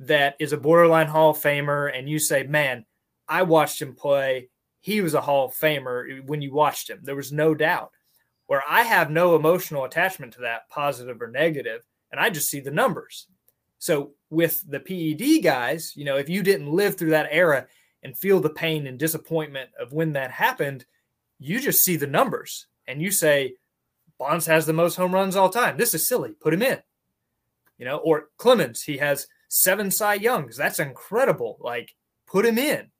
that 0.00 0.34
is 0.40 0.52
a 0.52 0.56
borderline 0.56 1.06
Hall 1.06 1.30
of 1.30 1.38
Famer, 1.38 1.96
and 1.96 2.08
you 2.08 2.18
say, 2.18 2.42
Man, 2.42 2.84
I 3.28 3.42
watched 3.42 3.80
him 3.80 3.94
play. 3.94 4.48
He 4.80 5.02
was 5.02 5.14
a 5.14 5.20
Hall 5.20 5.46
of 5.46 5.54
Famer 5.54 6.24
when 6.26 6.40
you 6.40 6.52
watched 6.52 6.88
him. 6.88 7.00
There 7.02 7.16
was 7.16 7.32
no 7.32 7.54
doubt. 7.54 7.90
Where 8.46 8.62
I 8.68 8.82
have 8.82 9.10
no 9.10 9.36
emotional 9.36 9.84
attachment 9.84 10.32
to 10.34 10.40
that, 10.40 10.68
positive 10.70 11.22
or 11.22 11.28
negative, 11.28 11.82
and 12.10 12.20
I 12.20 12.30
just 12.30 12.50
see 12.50 12.60
the 12.60 12.70
numbers. 12.70 13.26
So 13.78 14.12
with 14.28 14.62
the 14.68 14.80
PED 14.80 15.42
guys, 15.42 15.92
you 15.96 16.04
know, 16.04 16.16
if 16.16 16.28
you 16.28 16.42
didn't 16.42 16.70
live 16.70 16.96
through 16.96 17.10
that 17.10 17.28
era 17.30 17.66
and 18.02 18.16
feel 18.16 18.40
the 18.40 18.50
pain 18.50 18.86
and 18.86 18.98
disappointment 18.98 19.70
of 19.78 19.92
when 19.92 20.12
that 20.12 20.30
happened, 20.30 20.84
you 21.38 21.60
just 21.60 21.82
see 21.82 21.96
the 21.96 22.06
numbers 22.06 22.66
and 22.86 23.00
you 23.00 23.10
say, 23.10 23.54
Bonds 24.18 24.44
has 24.46 24.66
the 24.66 24.74
most 24.74 24.96
home 24.96 25.14
runs 25.14 25.34
all 25.34 25.48
time. 25.48 25.78
This 25.78 25.94
is 25.94 26.06
silly. 26.06 26.32
Put 26.32 26.52
him 26.52 26.60
in. 26.60 26.78
You 27.78 27.86
know, 27.86 27.96
or 27.96 28.28
Clemens, 28.36 28.82
he 28.82 28.98
has 28.98 29.26
seven 29.48 29.90
Cy 29.90 30.14
Youngs. 30.14 30.58
That's 30.58 30.78
incredible. 30.78 31.56
Like, 31.58 31.94
put 32.26 32.44
him 32.44 32.58
in. 32.58 32.90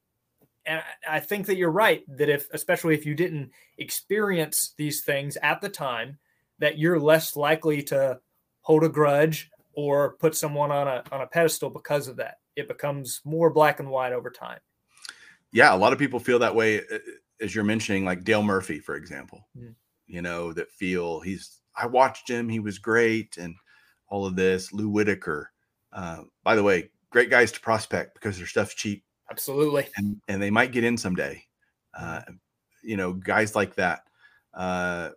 And 0.65 0.83
I 1.07 1.21
think 1.21 1.45
that 1.47 1.57
you're 1.57 1.71
right 1.71 2.05
that 2.17 2.31
if, 2.31 2.49
especially 2.53 2.95
if 2.95 3.05
you 3.05 3.15
didn't 3.15 3.51
experience 3.77 4.73
these 4.79 5.03
things 5.03 5.37
at 5.43 5.61
the 5.61 5.69
time, 5.69 6.19
that 6.59 6.79
you're 6.79 6.99
less 6.99 7.37
likely 7.37 7.83
to 7.85 8.21
hold 8.63 8.85
a 8.85 8.89
grudge 8.89 9.51
or 9.73 10.17
put 10.17 10.37
someone 10.37 10.71
on 10.71 10.89
a 10.89 11.03
on 11.13 11.23
a 11.23 11.27
pedestal 11.27 11.71
because 11.71 12.09
of 12.09 12.17
that. 12.17 12.39
It 12.57 12.69
becomes 12.69 13.21
more 13.25 13.51
black 13.51 13.81
and 13.81 13.91
white 13.91 14.13
over 14.13 14.31
time 14.31 14.61
yeah, 15.53 15.75
a 15.75 15.77
lot 15.77 15.93
of 15.93 15.99
people 15.99 16.21
feel 16.21 16.39
that 16.41 16.55
way, 16.55 16.79
uh, 16.79 16.99
as 17.41 17.55
you're 17.55 17.65
mentioning, 17.65 18.05
like 18.05 18.25
Dale 18.25 18.43
Murphy, 18.43 18.79
for 18.79 18.95
example. 18.95 19.49
Mm. 19.59 19.75
You 20.07 20.23
know, 20.23 20.53
that 20.53 20.71
feel 20.73 21.21
he's. 21.21 21.61
I 21.77 21.87
watched 21.87 22.29
him; 22.29 22.49
he 22.49 22.61
was 22.61 22.79
great, 22.79 23.37
and 23.37 23.55
all 24.09 24.27
of 24.27 24.37
this. 24.37 24.73
Lou 24.73 24.89
Whitaker, 24.89 25.53
uh, 25.93 26.23
by 26.43 26.57
the 26.57 26.63
way, 26.63 26.91
great 27.11 27.31
guys 27.31 27.53
to 27.53 27.61
prospect 27.61 28.15
because 28.15 28.37
their 28.37 28.47
stuff's 28.47 28.75
cheap. 28.75 29.05
Absolutely, 29.31 29.89
and 29.97 30.21
and 30.29 30.43
they 30.43 30.51
might 30.51 30.73
get 30.73 30.85
in 30.85 30.97
someday. 30.97 31.43
Uh, 31.99 32.23
you 32.83 32.97
know, 32.97 33.13
guys 33.13 33.55
like 33.55 33.75
that. 33.77 34.01
Uh, 34.53 35.11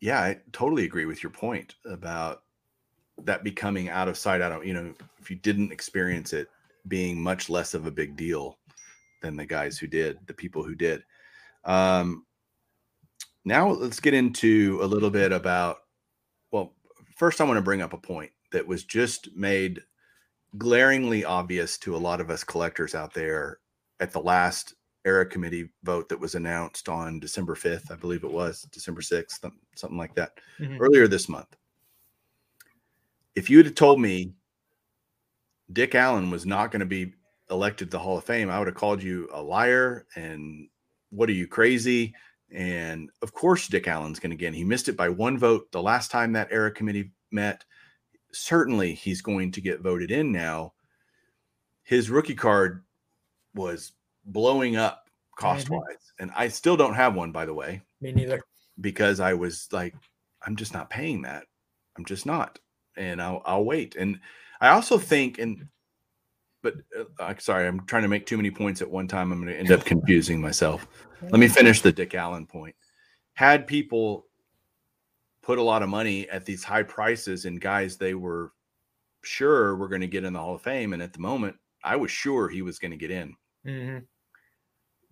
yeah, 0.00 0.20
I 0.20 0.38
totally 0.52 0.84
agree 0.84 1.06
with 1.06 1.22
your 1.22 1.30
point 1.30 1.74
about 1.84 2.42
that 3.24 3.44
becoming 3.44 3.88
out 3.88 4.08
of 4.08 4.18
sight. 4.18 4.42
I 4.42 4.48
don't, 4.48 4.66
you 4.66 4.74
know, 4.74 4.94
if 5.18 5.30
you 5.30 5.36
didn't 5.36 5.72
experience 5.72 6.32
it, 6.32 6.48
being 6.88 7.20
much 7.20 7.48
less 7.48 7.74
of 7.74 7.86
a 7.86 7.90
big 7.90 8.16
deal 8.16 8.58
than 9.22 9.36
the 9.36 9.46
guys 9.46 9.78
who 9.78 9.86
did, 9.86 10.18
the 10.26 10.34
people 10.34 10.62
who 10.62 10.74
did. 10.74 11.02
Um, 11.64 12.24
now 13.44 13.70
let's 13.70 14.00
get 14.00 14.14
into 14.14 14.78
a 14.82 14.86
little 14.86 15.10
bit 15.10 15.32
about. 15.32 15.78
Well, 16.50 16.74
first 17.16 17.40
I 17.40 17.44
want 17.44 17.56
to 17.56 17.62
bring 17.62 17.82
up 17.82 17.92
a 17.92 17.98
point 17.98 18.30
that 18.52 18.66
was 18.66 18.84
just 18.84 19.34
made 19.34 19.80
glaringly 20.58 21.24
obvious 21.24 21.76
to 21.78 21.96
a 21.96 21.98
lot 21.98 22.20
of 22.20 22.30
us 22.30 22.44
collectors 22.44 22.94
out 22.94 23.12
there 23.14 23.58
at 24.00 24.12
the 24.12 24.20
last 24.20 24.74
era 25.06 25.24
committee 25.24 25.70
vote 25.84 26.08
that 26.08 26.20
was 26.20 26.34
announced 26.34 26.88
on 26.88 27.20
December 27.20 27.54
5th, 27.54 27.90
I 27.90 27.94
believe 27.94 28.24
it 28.24 28.32
was 28.32 28.62
December 28.72 29.00
6th, 29.00 29.50
something 29.76 29.96
like 29.96 30.14
that, 30.16 30.32
mm-hmm. 30.58 30.82
earlier 30.82 31.06
this 31.06 31.28
month. 31.28 31.56
If 33.34 33.48
you 33.48 33.58
had 33.58 33.76
told 33.76 34.00
me 34.00 34.32
Dick 35.72 35.94
Allen 35.94 36.30
was 36.30 36.44
not 36.44 36.72
going 36.72 36.80
to 36.80 36.86
be 36.86 37.12
elected 37.50 37.88
to 37.88 37.92
the 37.92 37.98
Hall 37.98 38.18
of 38.18 38.24
Fame, 38.24 38.50
I 38.50 38.58
would 38.58 38.68
have 38.68 38.76
called 38.76 39.02
you 39.02 39.28
a 39.32 39.40
liar 39.40 40.06
and 40.16 40.68
what 41.10 41.28
are 41.28 41.34
you 41.34 41.46
crazy? 41.46 42.12
And 42.52 43.10
of 43.22 43.32
course, 43.32 43.68
Dick 43.68 43.86
Allen's 43.88 44.18
going 44.18 44.30
to 44.30 44.36
get. 44.36 44.54
He 44.54 44.64
missed 44.64 44.88
it 44.88 44.96
by 44.96 45.08
one 45.08 45.38
vote 45.38 45.70
the 45.72 45.82
last 45.82 46.10
time 46.10 46.32
that 46.32 46.48
era 46.50 46.70
committee 46.70 47.12
met. 47.30 47.64
Certainly, 48.32 48.94
he's 48.94 49.22
going 49.22 49.52
to 49.52 49.60
get 49.60 49.80
voted 49.80 50.10
in 50.10 50.32
now. 50.32 50.72
His 51.84 52.10
rookie 52.10 52.34
card 52.34 52.84
was 53.54 53.92
blowing 54.26 54.76
up 54.76 55.08
cost 55.36 55.70
wise, 55.70 55.80
mm-hmm. 55.80 56.24
and 56.24 56.32
I 56.36 56.48
still 56.48 56.76
don't 56.76 56.94
have 56.94 57.14
one, 57.14 57.32
by 57.32 57.46
the 57.46 57.54
way. 57.54 57.82
Me 58.00 58.12
neither. 58.12 58.42
Because 58.80 59.20
I 59.20 59.34
was 59.34 59.68
like, 59.72 59.94
I'm 60.46 60.56
just 60.56 60.74
not 60.74 60.90
paying 60.90 61.22
that. 61.22 61.44
I'm 61.96 62.04
just 62.04 62.26
not, 62.26 62.58
and 62.96 63.22
I'll 63.22 63.42
I'll 63.44 63.64
wait. 63.64 63.96
And 63.96 64.20
I 64.60 64.68
also 64.68 64.98
think, 64.98 65.38
and 65.38 65.66
but 66.62 66.74
uh, 67.18 67.34
sorry, 67.38 67.66
I'm 67.66 67.86
trying 67.86 68.02
to 68.02 68.08
make 68.08 68.26
too 68.26 68.36
many 68.36 68.50
points 68.50 68.82
at 68.82 68.90
one 68.90 69.08
time. 69.08 69.32
I'm 69.32 69.40
going 69.40 69.52
to 69.52 69.58
end 69.58 69.72
up 69.72 69.84
confusing 69.84 70.40
myself. 70.40 70.86
Let 71.22 71.40
me 71.40 71.48
finish 71.48 71.80
the 71.80 71.92
Dick 71.92 72.14
Allen 72.14 72.46
point. 72.46 72.74
Had 73.34 73.66
people 73.66 74.26
put 75.42 75.58
a 75.58 75.62
lot 75.62 75.82
of 75.82 75.88
money 75.88 76.28
at 76.28 76.44
these 76.44 76.64
high 76.64 76.82
prices 76.82 77.44
and 77.44 77.60
guys 77.60 77.96
they 77.96 78.14
were 78.14 78.52
sure 79.22 79.76
were 79.76 79.88
going 79.88 80.00
to 80.00 80.06
get 80.06 80.24
in 80.24 80.32
the 80.32 80.38
Hall 80.38 80.54
of 80.54 80.62
Fame, 80.62 80.92
and 80.92 81.02
at 81.02 81.12
the 81.12 81.20
moment, 81.20 81.56
I 81.82 81.96
was 81.96 82.10
sure 82.10 82.48
he 82.48 82.62
was 82.62 82.78
going 82.78 82.90
to 82.90 82.96
get 82.96 83.10
in. 83.10 83.34
Mm-hmm. 83.66 83.98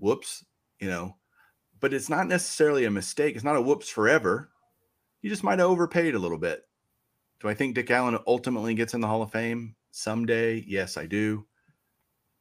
Whoops, 0.04 0.44
you 0.80 0.88
know, 0.88 1.16
but 1.80 1.94
it's 1.94 2.10
not 2.10 2.28
necessarily 2.28 2.84
a 2.84 2.90
mistake. 2.90 3.34
It's 3.34 3.44
not 3.44 3.56
a 3.56 3.62
whoops 3.62 3.88
forever. 3.88 4.50
You 5.22 5.30
just 5.30 5.44
might 5.44 5.58
have 5.58 5.70
overpaid 5.70 6.14
a 6.14 6.18
little 6.18 6.38
bit. 6.38 6.62
Do 7.40 7.48
I 7.48 7.54
think 7.54 7.74
Dick 7.74 7.90
Allen 7.90 8.18
ultimately 8.26 8.74
gets 8.74 8.92
in 8.92 9.00
the 9.00 9.06
Hall 9.06 9.22
of 9.22 9.32
Fame? 9.32 9.74
someday? 9.94 10.64
Yes, 10.66 10.96
I 10.96 11.06
do. 11.06 11.46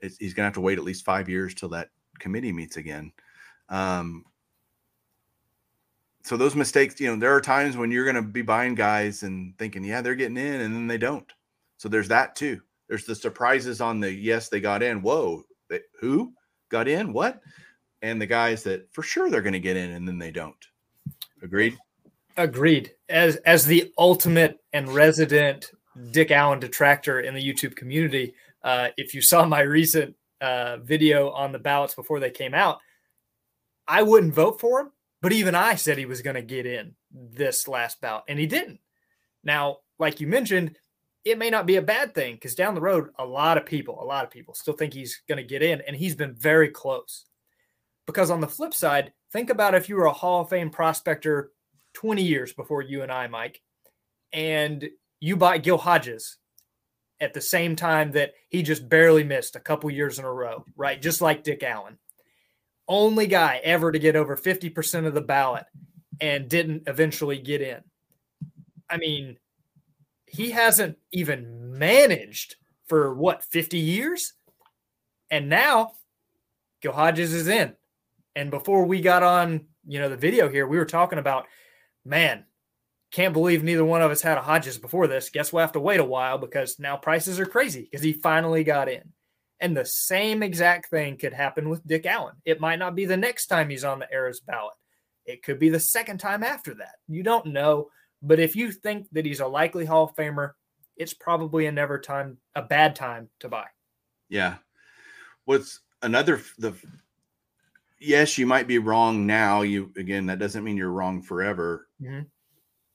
It's, 0.01 0.18
he's 0.18 0.34
going 0.34 0.43
to 0.43 0.47
have 0.47 0.53
to 0.55 0.61
wait 0.61 0.78
at 0.78 0.84
least 0.84 1.05
five 1.05 1.30
years 1.30 1.53
till 1.53 1.70
that 1.70 1.89
committee 2.20 2.51
meets 2.51 2.78
again. 2.78 3.11
Um, 3.70 4.26
so 6.24 6.36
those 6.36 6.55
mistakes, 6.55 6.99
you 6.99 7.07
know, 7.07 7.20
there 7.20 7.36
are 7.36 7.41
times 7.41 7.78
when 7.78 7.91
you're 7.91 8.05
going 8.05 8.16
to 8.16 8.22
be 8.22 8.41
buying 8.41 8.76
guys 8.76 9.24
and 9.24 9.57
thinking, 9.57 9.84
yeah, 9.84 10.01
they're 10.01 10.16
getting 10.16 10.38
in, 10.38 10.61
and 10.61 10.74
then 10.74 10.88
they 10.88 10.97
don't. 10.97 11.32
So 11.78 11.89
there's 11.89 12.07
that 12.09 12.36
too. 12.36 12.61
There's 12.88 13.05
the 13.05 13.16
surprises 13.16 13.82
on 13.82 13.99
the 13.99 14.11
yes, 14.11 14.49
they 14.49 14.59
got 14.59 14.84
in. 14.84 15.01
Whoa, 15.01 15.43
they, 15.70 15.82
who 15.99 16.34
got 16.74 16.90
in? 16.90 17.14
What? 17.14 17.42
And 18.02 18.22
the 18.22 18.26
guys 18.26 18.64
that 18.64 18.94
for 18.94 19.02
sure 19.02 19.30
they're 19.30 19.42
going 19.42 19.54
to 19.54 19.60
get 19.60 19.78
in, 19.78 19.92
and 19.92 20.06
then 20.06 20.18
they 20.18 20.32
don't. 20.32 20.56
Agreed. 21.42 21.78
Agreed. 22.36 22.92
As 23.08 23.38
as 23.38 23.66
the 23.66 23.94
ultimate 23.98 24.60
and 24.74 24.90
resident 24.90 25.72
Dick 26.12 26.32
Allen 26.32 26.60
detractor 26.60 27.22
in 27.22 27.34
the 27.34 27.54
YouTube 27.54 27.76
community. 27.76 28.34
Uh, 28.64 28.90
if 28.98 29.14
you 29.14 29.22
saw 29.22 29.46
my 29.46 29.62
recent 29.62 30.16
uh, 30.42 30.78
video 30.78 31.30
on 31.32 31.52
the 31.52 31.60
ballots 31.60 31.94
before 31.94 32.20
they 32.20 32.32
came 32.32 32.54
out, 32.54 32.80
I 33.88 34.02
wouldn't 34.02 34.34
vote 34.34 34.60
for 34.60 34.82
him, 34.82 34.92
but 35.22 35.34
even 35.34 35.56
I 35.56 35.76
said 35.76 35.98
he 35.98 36.06
was 36.06 36.22
going 36.22 36.36
to 36.36 36.42
get 36.42 36.66
in 36.66 36.96
this 37.12 37.68
last 37.68 38.02
bout, 38.02 38.24
and 38.28 38.40
he 38.40 38.48
didn't. 38.48 38.80
Now, 39.44 39.78
like 40.00 40.22
you 40.22 40.28
mentioned, 40.28 40.78
it 41.26 41.38
may 41.38 41.50
not 41.50 41.66
be 41.66 41.78
a 41.78 41.82
bad 41.82 42.14
thing 42.14 42.36
because 42.36 42.56
down 42.56 42.76
the 42.76 42.82
road, 42.82 43.10
a 43.18 43.26
lot 43.26 43.58
of 43.58 43.66
people, 43.66 44.02
a 44.02 44.06
lot 44.06 44.26
of 44.26 44.32
people 44.32 44.54
still 44.54 44.74
think 44.74 44.94
he's 44.94 45.22
going 45.28 45.38
to 45.38 45.44
get 45.44 45.64
in, 45.64 45.82
and 45.82 45.96
he's 45.96 46.16
been 46.16 46.36
very 46.36 46.70
close. 46.70 47.26
Because 48.06 48.30
on 48.30 48.42
the 48.42 48.48
flip 48.48 48.74
side, 48.74 49.14
think 49.32 49.50
about 49.50 49.76
if 49.76 49.88
you 49.88 49.96
were 49.96 50.06
a 50.06 50.14
Hall 50.14 50.42
of 50.42 50.50
Fame 50.50 50.70
prospector 50.70 51.52
20 51.94 52.22
years 52.22 52.52
before 52.52 52.82
you 52.82 53.02
and 53.02 53.12
I, 53.12 53.28
Mike, 53.28 53.62
and 54.34 54.90
you 55.22 55.38
buy 55.38 55.58
Gil 55.60 55.78
Hodges 55.78 56.38
at 57.22 57.34
the 57.34 57.40
same 57.42 57.78
time 57.78 58.12
that 58.12 58.34
he 58.50 58.62
just 58.62 58.90
barely 58.90 59.24
missed 59.24 59.56
a 59.56 59.62
couple 59.62 59.90
years 59.90 60.20
in 60.20 60.26
a 60.26 60.34
row, 60.34 60.66
right? 60.76 61.02
Just 61.02 61.22
like 61.22 61.44
Dick 61.44 61.64
Allen. 61.64 61.98
Only 62.86 63.28
guy 63.28 63.62
ever 63.64 63.94
to 63.94 64.00
get 64.00 64.18
over 64.18 64.36
50% 64.36 65.06
of 65.06 65.14
the 65.14 65.22
ballot 65.22 65.64
and 66.20 66.50
didn't 66.50 66.84
eventually 66.88 67.38
get 67.38 67.62
in. 67.62 67.80
I 68.90 68.98
mean, 68.98 69.38
he 70.34 70.52
hasn't 70.52 70.98
even 71.12 71.78
managed 71.78 72.56
for 72.88 73.14
what 73.14 73.44
50 73.44 73.78
years, 73.78 74.34
and 75.30 75.48
now 75.48 75.94
Gil 76.82 76.92
Hodges 76.92 77.34
is 77.34 77.48
in. 77.48 77.74
And 78.36 78.50
before 78.50 78.86
we 78.86 79.00
got 79.00 79.24
on, 79.24 79.68
you 79.88 80.00
know, 80.00 80.10
the 80.10 80.18
video 80.18 80.50
here, 80.50 80.68
we 80.68 80.78
were 80.78 80.86
talking 80.86 81.20
about, 81.20 81.46
man, 82.04 82.46
can't 83.12 83.34
believe 83.34 83.64
neither 83.64 83.86
one 83.86 84.02
of 84.02 84.10
us 84.10 84.24
had 84.24 84.40
a 84.40 84.42
Hodges 84.42 84.80
before 84.80 85.06
this. 85.08 85.30
Guess 85.30 85.54
we'll 85.54 85.62
have 85.62 85.74
to 85.74 85.80
wait 85.80 86.00
a 86.00 86.06
while 86.06 86.40
because 86.40 86.80
now 86.80 86.98
prices 86.98 87.40
are 87.40 87.46
crazy 87.46 87.82
because 87.82 88.04
he 88.04 88.14
finally 88.14 88.64
got 88.64 88.90
in. 88.90 89.14
And 89.60 89.78
the 89.78 89.86
same 89.86 90.42
exact 90.42 90.90
thing 90.90 91.18
could 91.18 91.32
happen 91.32 91.70
with 91.70 91.86
Dick 91.86 92.08
Allen. 92.08 92.36
It 92.44 92.60
might 92.60 92.80
not 92.80 92.96
be 92.96 93.06
the 93.06 93.16
next 93.16 93.48
time 93.48 93.70
he's 93.70 93.84
on 93.84 94.00
the 94.00 94.12
Eras 94.12 94.40
ballot. 94.40 94.74
It 95.26 95.44
could 95.44 95.60
be 95.60 95.70
the 95.70 95.80
second 95.80 96.18
time 96.18 96.44
after 96.44 96.74
that. 96.76 96.96
You 97.08 97.22
don't 97.22 97.46
know. 97.46 97.90
But 98.24 98.40
if 98.40 98.56
you 98.56 98.72
think 98.72 99.08
that 99.12 99.26
he's 99.26 99.42
a 99.42 99.48
likely 99.48 99.86
Hall 99.86 100.06
of 100.06 100.16
Famer, 100.16 100.52
it's 100.96 101.14
probably 101.14 101.66
a 101.66 101.72
never 101.72 102.00
time, 102.00 102.38
a 102.56 102.62
bad 102.62 102.96
time 102.96 103.30
to 103.42 103.50
buy. 103.50 103.66
Yeah. 104.30 104.56
What's 105.46 105.82
another 106.02 106.42
the 106.58 106.74
yes, 108.00 108.38
you 108.38 108.48
might 108.48 108.68
be 108.68 108.78
wrong 108.80 109.28
now. 109.28 109.62
You 109.62 109.92
again, 109.98 110.26
that 110.28 110.40
doesn't 110.40 110.64
mean 110.64 110.78
you're 110.78 110.92
wrong 110.92 111.22
forever. 111.22 111.88
Mm-hmm. 112.02 112.22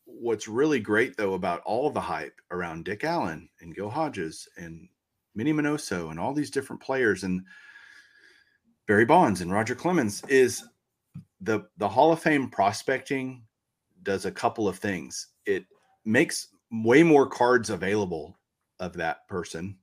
What's 0.06 0.48
really 0.48 0.80
great 0.80 1.16
though 1.16 1.34
about 1.34 1.60
all 1.64 1.90
the 1.90 2.00
hype 2.00 2.40
around 2.50 2.86
Dick 2.86 3.04
Allen 3.04 3.50
and 3.60 3.74
Gil 3.74 3.90
Hodges 3.90 4.48
and 4.56 4.88
Minnie 5.34 5.52
Minoso 5.52 6.10
and 6.10 6.18
all 6.18 6.32
these 6.32 6.50
different 6.50 6.80
players 6.80 7.24
and 7.24 7.42
Barry 8.86 9.04
Bonds 9.04 9.42
and 9.42 9.52
Roger 9.52 9.74
Clemens 9.74 10.22
is 10.28 10.64
the 11.42 11.68
the 11.76 11.88
Hall 11.88 12.12
of 12.12 12.20
Fame 12.20 12.48
prospecting 12.48 13.42
does 14.02 14.24
a 14.26 14.32
couple 14.32 14.68
of 14.68 14.78
things. 14.78 15.28
It 15.46 15.64
makes 16.04 16.48
way 16.70 17.02
more 17.02 17.26
cards 17.26 17.70
available 17.70 18.38
of 18.80 18.92
that 18.94 19.26
person 19.28 19.76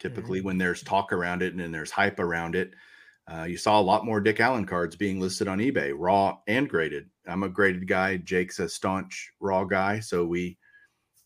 typically 0.00 0.40
mm-hmm. 0.40 0.48
when 0.48 0.58
there's 0.58 0.82
talk 0.82 1.12
around 1.12 1.40
it 1.40 1.52
and 1.52 1.60
then 1.60 1.70
there's 1.70 1.90
hype 1.90 2.18
around 2.18 2.54
it 2.56 2.74
uh, 3.26 3.44
you 3.44 3.56
saw 3.56 3.80
a 3.80 3.82
lot 3.82 4.04
more 4.04 4.20
Dick 4.20 4.40
Allen 4.40 4.66
cards 4.66 4.96
being 4.96 5.18
listed 5.18 5.48
on 5.48 5.58
eBay, 5.58 5.94
raw 5.96 6.38
and 6.46 6.68
graded. 6.68 7.08
I'm 7.26 7.42
a 7.42 7.48
graded 7.48 7.88
guy. 7.88 8.18
Jake's 8.18 8.58
a 8.58 8.68
staunch 8.68 9.30
raw 9.40 9.64
guy. 9.64 10.00
So 10.00 10.26
we, 10.26 10.58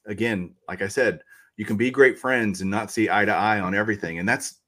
again, 0.07 0.55
like 0.69 0.81
I 0.81 0.89
said, 0.89 1.21
you 1.57 1.65
can 1.65 1.77
be 1.77 1.91
great 1.91 2.17
friends 2.17 2.61
and 2.61 2.71
not 2.71 2.93
see 2.93 3.11
eye 3.11 3.25
to 3.25 3.35
eye 3.35 3.59
on 3.59 3.75
everything. 3.75 4.21
And 4.21 4.29
that's 4.29 4.61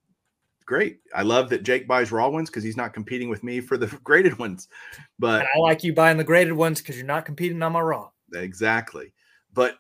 great. 0.71 1.01
I 1.15 1.23
love 1.23 1.51
that 1.51 1.65
Jake 1.65 1.87
buys 1.87 2.11
raw 2.11 2.29
ones 2.29 2.49
because 2.49 2.65
he's 2.65 2.77
not 2.77 2.95
competing 2.95 3.29
with 3.29 3.45
me 3.45 3.61
for 3.61 3.77
the 3.77 3.87
graded 4.05 4.39
ones. 4.39 4.69
But 5.19 5.41
and 5.41 5.49
I 5.55 5.59
like 5.59 5.85
you 5.85 5.93
buying 5.93 6.17
the 6.17 6.25
graded 6.25 6.55
ones 6.55 6.81
because 6.81 6.97
you're 6.97 7.05
not 7.05 7.27
competing 7.27 7.63
on 7.63 7.73
my 7.73 7.81
raw. 7.81 8.09
Exactly. 8.33 9.13
But 9.53 9.77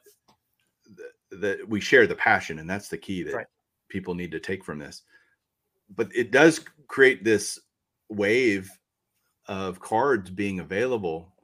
that 1.30 1.66
we 1.66 1.80
share 1.80 2.07
the 2.07 2.16
passion, 2.16 2.59
and 2.59 2.68
that's 2.68 2.88
the 2.88 2.99
key 2.99 3.22
that 3.22 3.34
right. 3.34 3.47
people 3.88 4.14
need 4.14 4.32
to 4.32 4.41
take 4.41 4.64
from 4.64 4.78
this 4.78 5.03
but 5.97 6.09
it 6.14 6.30
does 6.30 6.61
create 6.88 7.24
this 7.24 7.59
wave 8.09 8.70
of 9.47 9.80
cards 9.80 10.30
being 10.30 10.61
available, 10.61 11.34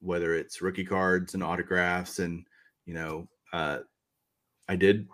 whether 0.00 0.34
it's 0.34 0.62
rookie 0.62 0.84
cards 0.84 1.34
and 1.34 1.42
autographs, 1.42 2.18
and 2.18 2.44
you 2.84 2.94
know, 2.94 3.28
uh, 3.52 3.78
I 4.68 4.76
did, 4.76 5.08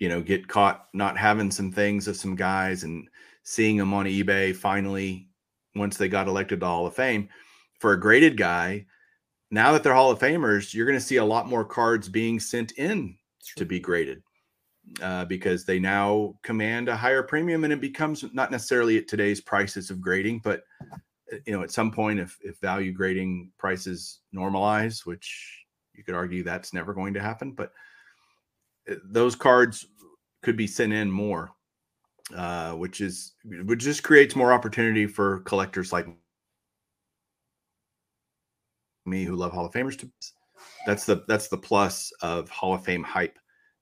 you 0.00 0.08
know, 0.08 0.20
get 0.20 0.48
caught 0.48 0.88
not 0.94 1.16
having 1.16 1.50
some 1.50 1.70
things 1.70 2.08
of 2.08 2.16
some 2.16 2.34
guys 2.34 2.82
and 2.82 3.06
seeing 3.44 3.76
them 3.76 3.94
on 3.94 4.06
eBay 4.06 4.56
finally 4.56 5.28
once 5.76 5.96
they 5.96 6.08
got 6.08 6.26
elected 6.26 6.58
to 6.58 6.66
Hall 6.66 6.86
of 6.86 6.94
Fame. 6.94 7.28
For 7.78 7.92
a 7.92 8.00
graded 8.00 8.36
guy, 8.36 8.86
now 9.50 9.72
that 9.72 9.82
they're 9.82 9.94
Hall 9.94 10.10
of 10.10 10.18
Famers, 10.18 10.74
you're 10.74 10.86
going 10.86 10.98
to 10.98 11.04
see 11.04 11.16
a 11.16 11.24
lot 11.24 11.48
more 11.48 11.64
cards 11.64 12.08
being 12.08 12.40
sent 12.40 12.72
in 12.72 13.14
to 13.56 13.66
be 13.66 13.78
graded 13.78 14.22
uh, 15.02 15.26
because 15.26 15.66
they 15.66 15.78
now 15.78 16.34
command 16.42 16.88
a 16.88 16.96
higher 16.96 17.22
premium 17.22 17.64
and 17.64 17.72
it 17.72 17.80
becomes 17.80 18.24
not 18.32 18.50
necessarily 18.50 18.96
at 18.96 19.06
today's 19.06 19.40
prices 19.40 19.90
of 19.90 20.00
grading, 20.00 20.40
but 20.42 20.64
uh, 20.90 21.36
you 21.46 21.52
know, 21.52 21.62
at 21.62 21.70
some 21.70 21.90
point, 21.90 22.18
if, 22.18 22.38
if 22.42 22.58
value 22.58 22.92
grading 22.92 23.52
prices 23.58 24.20
normalize, 24.34 25.04
which 25.04 25.66
you 25.94 26.04
could 26.04 26.14
argue 26.14 26.42
that's 26.42 26.72
never 26.72 26.94
going 26.94 27.12
to 27.12 27.20
happen, 27.20 27.52
but 27.52 27.72
those 29.04 29.34
cards 29.34 29.86
could 30.42 30.56
be 30.56 30.66
sent 30.66 30.92
in 30.92 31.10
more, 31.10 31.50
uh, 32.34 32.72
which 32.72 33.00
is 33.00 33.34
which 33.64 33.80
just 33.80 34.02
creates 34.02 34.36
more 34.36 34.52
opportunity 34.52 35.06
for 35.06 35.40
collectors 35.40 35.92
like 35.92 36.06
me 39.06 39.24
who 39.24 39.36
love 39.36 39.52
Hall 39.52 39.66
of 39.66 39.72
Famers 39.72 39.98
to. 39.98 40.10
That's 40.86 41.04
the 41.04 41.24
that's 41.28 41.48
the 41.48 41.58
plus 41.58 42.12
of 42.22 42.48
Hall 42.48 42.74
of 42.74 42.84
Fame 42.84 43.02
hype 43.02 43.38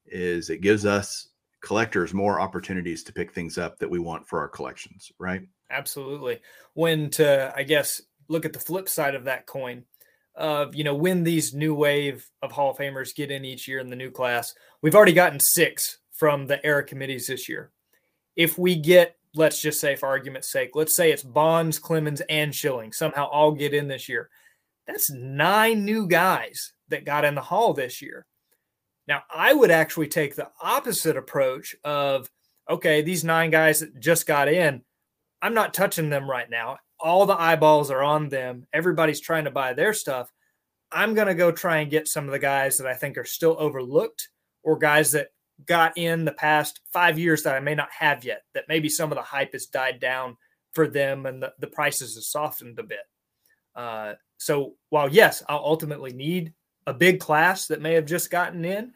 is 0.07 0.51
it 0.51 0.61
gives 0.61 0.87
us 0.87 1.29
collectors 1.61 2.15
more 2.15 2.41
opportunities 2.41 3.03
to 3.05 3.13
pick 3.13 3.33
things 3.33 3.59
up 3.59 3.79
that 3.79 3.91
we 3.91 3.99
want 3.99 4.27
for 4.27 4.39
our 4.39 4.49
collections, 4.49 5.11
right? 5.19 5.43
Absolutely. 5.71 6.41
When 6.75 7.11
to, 7.11 7.53
I 7.55 7.63
guess, 7.63 8.01
look 8.29 8.45
at 8.45 8.53
the 8.53 8.59
flip 8.59 8.89
side 8.89 9.15
of 9.15 9.25
that 9.25 9.47
coin 9.47 9.85
of, 10.39 10.75
you 10.75 10.85
know, 10.85 10.95
when 10.95 11.25
these 11.25 11.53
new 11.53 11.75
wave 11.75 12.27
of 12.43 12.53
Hall 12.53 12.71
of 12.71 12.79
Famers 12.79 13.15
get 13.15 13.31
in 13.31 13.45
each 13.45 13.69
year 13.69 13.81
in 13.81 13.91
the 13.91 13.97
new 13.97 14.11
class, 14.11 14.55
we've 14.81 14.95
already 14.95 15.13
gotten 15.13 15.41
six 15.41 15.99
from 16.13 16.47
the 16.47 16.65
era 16.65 16.83
committees 16.83 17.27
this 17.27 17.49
year. 17.49 17.71
If 18.37 18.57
we 18.57 18.77
get, 18.77 19.17
let's 19.35 19.61
just 19.61 19.81
say 19.81 19.97
for 19.97 20.09
argument's 20.09 20.51
sake, 20.51 20.71
let's 20.75 20.97
say 20.97 21.13
it's 21.13 21.23
Bonds, 21.23 21.79
Clemens, 21.79 22.23
and 22.29 22.55
Schilling 22.55 22.93
somehow 22.93 23.27
all 23.27 23.53
get 23.53 23.75
in 23.75 23.89
this 23.89 24.09
year. 24.09 24.31
That's 24.87 25.11
nine 25.11 25.85
new 25.85 26.07
guys 26.07 26.73
that 26.89 27.05
got 27.05 27.25
in 27.25 27.35
the 27.35 27.43
hall 27.43 27.75
this 27.75 28.01
year. 28.01 28.25
Now, 29.07 29.23
I 29.35 29.53
would 29.53 29.71
actually 29.71 30.09
take 30.09 30.35
the 30.35 30.49
opposite 30.63 31.17
approach 31.17 31.77
of, 31.85 32.31
okay, 32.69 33.03
these 33.03 33.25
nine 33.25 33.51
guys 33.51 33.81
that 33.81 33.99
just 34.01 34.27
got 34.27 34.49
in, 34.49 34.83
I'm 35.43 35.55
not 35.55 35.75
touching 35.75 36.11
them 36.11 36.31
right 36.31 36.49
now. 36.49 36.79
All 37.01 37.27
the 37.27 37.41
eyeballs 37.41 37.91
are 37.91 38.03
on 38.03 38.29
them. 38.29 38.67
Everybody's 38.73 39.21
trying 39.21 39.45
to 39.45 39.51
buy 39.51 39.73
their 39.73 39.93
stuff. 39.93 40.33
I'm 40.91 41.15
going 41.15 41.27
to 41.29 41.35
go 41.35 41.53
try 41.53 41.79
and 41.79 41.91
get 41.91 42.09
some 42.09 42.25
of 42.25 42.33
the 42.33 42.39
guys 42.39 42.79
that 42.79 42.87
I 42.87 42.95
think 42.95 43.19
are 43.19 43.25
still 43.25 43.57
overlooked 43.59 44.29
or 44.63 44.79
guys 44.79 45.13
that 45.13 45.29
got 45.67 45.99
in 45.99 46.25
the 46.25 46.33
past 46.33 46.81
five 46.93 47.19
years 47.19 47.43
that 47.43 47.55
I 47.55 47.61
may 47.61 47.75
not 47.75 47.91
have 47.97 48.25
yet, 48.25 48.43
that 48.55 48.69
maybe 48.69 48.89
some 48.89 49.13
of 49.13 49.17
the 49.17 49.23
hype 49.23 49.53
has 49.53 49.67
died 49.67 50.01
down 50.01 50.37
for 50.73 50.89
them 50.89 51.27
and 51.27 51.43
the, 51.43 51.53
the 51.59 51.67
prices 51.67 52.15
have 52.15 52.25
softened 52.25 52.79
a 52.79 52.85
bit. 52.85 52.99
Uh, 53.75 54.15
so 54.39 54.75
while, 54.91 55.09
yes, 55.09 55.43
I'll 55.49 55.59
ultimately 55.59 56.13
need 56.13 56.53
a 56.87 56.95
big 56.95 57.21
class 57.21 57.67
that 57.67 57.83
may 57.83 57.95
have 57.95 58.07
just 58.07 58.31
gotten 58.31 58.65
in, 58.65 58.93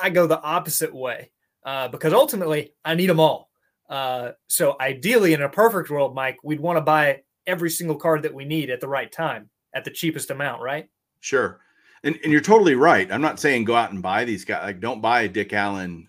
I 0.00 0.10
go 0.10 0.26
the 0.26 0.40
opposite 0.40 0.94
way 0.94 1.30
uh, 1.64 1.88
because 1.88 2.12
ultimately 2.12 2.72
I 2.84 2.94
need 2.94 3.10
them 3.10 3.20
all. 3.20 3.50
Uh, 3.88 4.32
so 4.48 4.76
ideally, 4.80 5.32
in 5.32 5.42
a 5.42 5.48
perfect 5.48 5.90
world, 5.90 6.14
Mike, 6.14 6.38
we'd 6.42 6.60
want 6.60 6.76
to 6.76 6.82
buy 6.82 7.22
every 7.48 7.70
single 7.70 7.96
card 7.96 8.22
that 8.22 8.34
we 8.34 8.44
need 8.44 8.70
at 8.70 8.80
the 8.80 8.88
right 8.88 9.10
time 9.10 9.50
at 9.74 9.84
the 9.84 9.90
cheapest 9.90 10.30
amount, 10.30 10.62
right? 10.62 10.88
Sure. 11.20 11.60
And, 12.04 12.16
and 12.22 12.32
you're 12.32 12.40
totally 12.40 12.76
right. 12.76 13.10
I'm 13.10 13.20
not 13.20 13.40
saying 13.40 13.64
go 13.64 13.74
out 13.74 13.90
and 13.90 14.02
buy 14.02 14.24
these 14.24 14.44
guys. 14.44 14.62
Like, 14.62 14.80
don't 14.80 15.00
buy 15.00 15.22
a 15.22 15.28
Dick 15.28 15.52
Allen, 15.52 16.08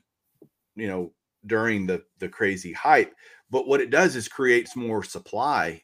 you 0.76 0.88
know, 0.88 1.14
during 1.46 1.88
the 1.88 2.04
the 2.20 2.30
crazy 2.30 2.74
hype. 2.74 3.16
But 3.50 3.68
what 3.68 3.82
it 3.82 3.90
does 3.90 4.16
is 4.16 4.28
creates 4.28 4.76
more 4.76 5.04
supply. 5.04 5.82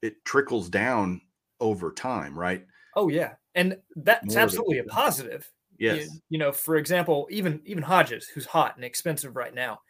It 0.00 0.24
trickles 0.24 0.68
down 0.68 1.20
over 1.60 1.92
time, 1.92 2.38
right? 2.38 2.64
Oh 2.94 3.08
yeah, 3.08 3.32
and 3.54 3.78
that's 3.96 4.34
More 4.34 4.42
absolutely 4.42 4.78
a 4.78 4.84
positive. 4.84 5.50
Yes. 5.78 6.04
You, 6.04 6.20
you, 6.30 6.38
know, 6.38 6.52
for 6.52 6.76
example, 6.76 7.26
even 7.30 7.60
even 7.64 7.82
Hodges, 7.82 8.28
who's 8.28 8.46
hot 8.46 8.76
and 8.76 8.84
expensive 8.84 9.34
right 9.34 9.54
now, 9.54 9.80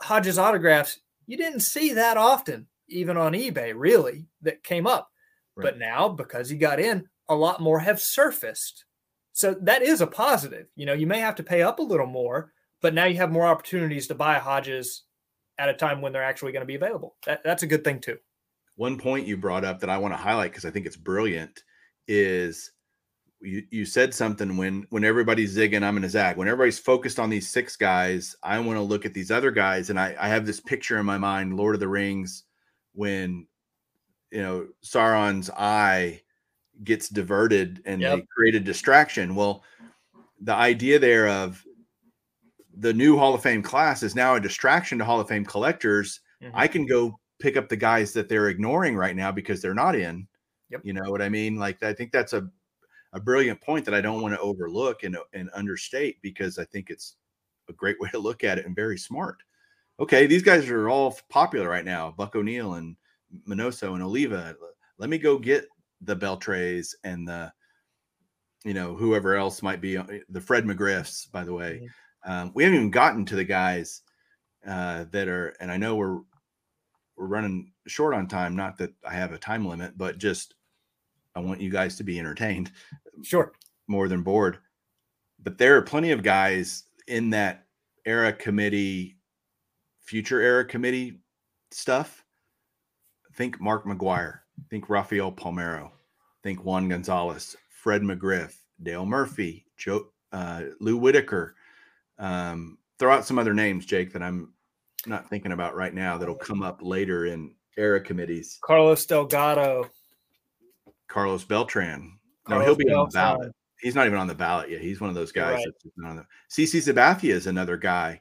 Hodges 0.00 0.38
autographs 0.38 0.98
you 1.26 1.36
didn't 1.36 1.60
see 1.60 1.94
that 1.94 2.16
often, 2.16 2.66
even 2.88 3.16
on 3.16 3.32
eBay, 3.32 3.72
really, 3.74 4.26
that 4.42 4.62
came 4.62 4.86
up. 4.86 5.10
Right. 5.56 5.64
But 5.64 5.78
now, 5.78 6.08
because 6.08 6.50
he 6.50 6.56
got 6.56 6.80
in, 6.80 7.08
a 7.28 7.34
lot 7.34 7.60
more 7.60 7.80
have 7.80 8.00
surfaced. 8.00 8.84
So 9.32 9.54
that 9.62 9.82
is 9.82 10.00
a 10.00 10.06
positive. 10.06 10.66
You 10.76 10.86
know, 10.86 10.92
you 10.92 11.06
may 11.06 11.20
have 11.20 11.36
to 11.36 11.42
pay 11.42 11.62
up 11.62 11.78
a 11.78 11.82
little 11.82 12.06
more, 12.06 12.52
but 12.82 12.94
now 12.94 13.04
you 13.04 13.16
have 13.16 13.32
more 13.32 13.46
opportunities 13.46 14.06
to 14.08 14.14
buy 14.14 14.38
Hodges 14.38 15.02
at 15.58 15.68
a 15.68 15.74
time 15.74 16.00
when 16.00 16.12
they're 16.12 16.22
actually 16.22 16.52
going 16.52 16.62
to 16.62 16.66
be 16.66 16.74
available. 16.74 17.16
That, 17.26 17.42
that's 17.44 17.62
a 17.62 17.68
good 17.68 17.84
thing 17.84 18.00
too. 18.00 18.18
One 18.76 18.98
point 18.98 19.26
you 19.26 19.36
brought 19.36 19.64
up 19.64 19.80
that 19.80 19.90
I 19.90 19.98
want 19.98 20.14
to 20.14 20.18
highlight 20.18 20.50
because 20.50 20.64
I 20.64 20.70
think 20.70 20.86
it's 20.86 20.96
brilliant 20.96 21.62
is 22.08 22.72
you, 23.40 23.62
you 23.70 23.84
said 23.84 24.12
something 24.12 24.56
when 24.56 24.86
when 24.90 25.04
everybody's 25.04 25.56
zigging, 25.56 25.82
I'm 25.82 25.94
gonna 25.94 26.08
zag. 26.08 26.36
When 26.36 26.48
everybody's 26.48 26.78
focused 26.78 27.18
on 27.18 27.30
these 27.30 27.48
six 27.48 27.76
guys, 27.76 28.34
I 28.42 28.58
want 28.58 28.78
to 28.78 28.82
look 28.82 29.04
at 29.04 29.14
these 29.14 29.30
other 29.30 29.50
guys, 29.50 29.90
and 29.90 30.00
I, 30.00 30.16
I 30.18 30.28
have 30.28 30.46
this 30.46 30.60
picture 30.60 30.98
in 30.98 31.06
my 31.06 31.18
mind, 31.18 31.56
Lord 31.56 31.74
of 31.74 31.80
the 31.80 31.88
Rings, 31.88 32.44
when 32.94 33.46
you 34.30 34.42
know 34.42 34.68
Sauron's 34.84 35.50
eye 35.50 36.22
gets 36.82 37.08
diverted 37.08 37.82
and 37.84 38.00
yep. 38.00 38.18
they 38.18 38.26
create 38.34 38.54
a 38.54 38.60
distraction. 38.60 39.34
Well, 39.34 39.62
the 40.40 40.54
idea 40.54 40.98
there 40.98 41.28
of 41.28 41.64
the 42.76 42.92
new 42.92 43.16
Hall 43.16 43.34
of 43.34 43.42
Fame 43.42 43.62
class 43.62 44.02
is 44.02 44.14
now 44.14 44.34
a 44.34 44.40
distraction 44.40 44.98
to 44.98 45.04
Hall 45.04 45.20
of 45.20 45.28
Fame 45.28 45.44
collectors. 45.44 46.20
Mm-hmm. 46.42 46.56
I 46.56 46.66
can 46.66 46.86
go 46.86 47.18
pick 47.38 47.56
up 47.56 47.68
the 47.68 47.76
guys 47.76 48.12
that 48.12 48.28
they're 48.28 48.48
ignoring 48.48 48.96
right 48.96 49.14
now 49.14 49.30
because 49.30 49.60
they're 49.60 49.74
not 49.74 49.94
in. 49.94 50.26
Yep. 50.70 50.80
You 50.84 50.92
know 50.94 51.10
what 51.10 51.22
I 51.22 51.28
mean? 51.28 51.56
Like 51.56 51.82
I 51.82 51.92
think 51.92 52.10
that's 52.10 52.32
a 52.32 52.48
a 53.14 53.20
brilliant 53.20 53.60
point 53.60 53.84
that 53.84 53.94
I 53.94 54.00
don't 54.00 54.20
want 54.20 54.34
to 54.34 54.40
overlook 54.40 55.04
and, 55.04 55.16
and 55.32 55.48
understate 55.54 56.20
because 56.20 56.58
I 56.58 56.64
think 56.64 56.90
it's 56.90 57.14
a 57.68 57.72
great 57.72 57.98
way 58.00 58.10
to 58.10 58.18
look 58.18 58.42
at 58.42 58.58
it 58.58 58.66
and 58.66 58.74
very 58.74 58.98
smart. 58.98 59.42
Okay, 60.00 60.26
these 60.26 60.42
guys 60.42 60.68
are 60.70 60.88
all 60.88 61.16
popular 61.28 61.68
right 61.68 61.84
now. 61.84 62.12
Buck 62.16 62.34
O'Neil 62.34 62.74
and 62.74 62.96
Minoso 63.48 63.94
and 63.94 64.02
Oliva. 64.02 64.56
Let 64.98 65.08
me 65.08 65.18
go 65.18 65.38
get 65.38 65.66
the 66.00 66.16
Beltres 66.16 66.94
and 67.04 67.28
the, 67.28 67.52
you 68.64 68.74
know, 68.74 68.96
whoever 68.96 69.36
else 69.36 69.62
might 69.62 69.80
be 69.80 69.96
uh, 69.96 70.04
the 70.28 70.40
Fred 70.40 70.64
McGriffs. 70.64 71.30
By 71.30 71.44
the 71.44 71.52
way, 71.52 71.82
mm-hmm. 71.82 72.30
um, 72.30 72.52
we 72.54 72.64
haven't 72.64 72.78
even 72.78 72.90
gotten 72.90 73.24
to 73.26 73.36
the 73.36 73.44
guys 73.44 74.02
uh, 74.66 75.04
that 75.12 75.28
are, 75.28 75.54
and 75.60 75.70
I 75.70 75.76
know 75.76 75.94
we're 75.94 76.18
we're 77.16 77.26
running 77.26 77.72
short 77.86 78.14
on 78.14 78.26
time. 78.26 78.56
Not 78.56 78.76
that 78.78 78.92
I 79.08 79.14
have 79.14 79.32
a 79.32 79.38
time 79.38 79.64
limit, 79.64 79.96
but 79.96 80.18
just 80.18 80.54
I 81.36 81.40
want 81.40 81.60
you 81.60 81.70
guys 81.70 81.96
to 81.96 82.04
be 82.04 82.18
entertained. 82.18 82.72
Sure, 83.22 83.52
more 83.86 84.08
than 84.08 84.22
bored. 84.22 84.58
But 85.42 85.58
there 85.58 85.76
are 85.76 85.82
plenty 85.82 86.10
of 86.10 86.22
guys 86.22 86.84
in 87.06 87.30
that 87.30 87.66
era 88.04 88.32
committee, 88.32 89.18
future 90.04 90.40
era 90.40 90.64
committee 90.64 91.20
stuff. 91.70 92.24
Think 93.34 93.60
Mark 93.60 93.84
McGwire. 93.84 94.40
Think 94.70 94.88
Rafael 94.88 95.32
Palmeiro. 95.32 95.90
Think 96.42 96.64
Juan 96.64 96.88
Gonzalez, 96.88 97.56
Fred 97.70 98.02
McGriff, 98.02 98.54
Dale 98.82 99.06
Murphy, 99.06 99.66
Joe, 99.76 100.08
uh, 100.32 100.64
Lou 100.78 100.96
Whitaker. 100.96 101.56
Um, 102.18 102.78
throw 102.98 103.12
out 103.12 103.24
some 103.24 103.38
other 103.38 103.54
names, 103.54 103.86
Jake, 103.86 104.12
that 104.12 104.22
I'm 104.22 104.52
not 105.06 105.28
thinking 105.28 105.52
about 105.52 105.74
right 105.74 105.92
now 105.92 106.18
that'll 106.18 106.34
come 106.34 106.62
up 106.62 106.80
later 106.82 107.26
in 107.26 107.54
era 107.76 108.00
committees. 108.00 108.58
Carlos 108.62 109.04
Delgado. 109.06 109.90
Carlos 111.08 111.44
Beltran. 111.44 112.18
Carlos 112.44 112.62
no, 112.62 112.66
he'll 112.66 112.76
be 112.76 112.84
Beltran. 112.84 113.00
on 113.00 113.08
the 113.08 113.12
ballot. 113.12 113.52
He's 113.80 113.94
not 113.94 114.06
even 114.06 114.18
on 114.18 114.26
the 114.26 114.34
ballot 114.34 114.70
yet. 114.70 114.80
He's 114.80 115.00
one 115.00 115.10
of 115.10 115.16
those 115.16 115.32
guys 115.32 115.56
right. 115.56 115.66
that's 115.66 115.94
not 115.96 116.10
on 116.10 116.16
the 116.16 116.26
CC 116.50 116.80
Sabathia 116.80 117.32
is 117.34 117.46
another 117.46 117.76
guy 117.76 118.20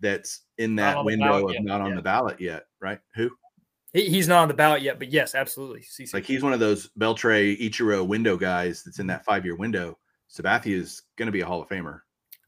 that's 0.00 0.42
in 0.58 0.76
that 0.76 1.04
window 1.04 1.48
of 1.48 1.54
yet. 1.54 1.64
not 1.64 1.80
on 1.80 1.90
yeah. 1.90 1.96
the 1.96 2.02
ballot 2.02 2.40
yet, 2.40 2.64
right? 2.80 3.00
Who? 3.14 3.30
He, 3.92 4.08
he's 4.08 4.28
not 4.28 4.42
on 4.42 4.48
the 4.48 4.54
ballot 4.54 4.82
yet, 4.82 4.98
but 4.98 5.10
yes, 5.10 5.34
absolutely. 5.34 5.80
CC. 5.80 6.14
Like 6.14 6.24
he's 6.24 6.42
one 6.42 6.52
of 6.52 6.60
those 6.60 6.90
Beltre 6.98 7.58
Ichiro 7.60 8.06
window 8.06 8.36
guys 8.36 8.82
that's 8.84 8.98
in 8.98 9.06
that 9.08 9.24
five 9.24 9.44
year 9.44 9.56
window. 9.56 9.98
Sabathia 10.30 10.76
is 10.76 11.02
going 11.16 11.26
to 11.26 11.32
be 11.32 11.40
a 11.40 11.46
Hall 11.46 11.62
of 11.62 11.68
Famer. 11.68 12.00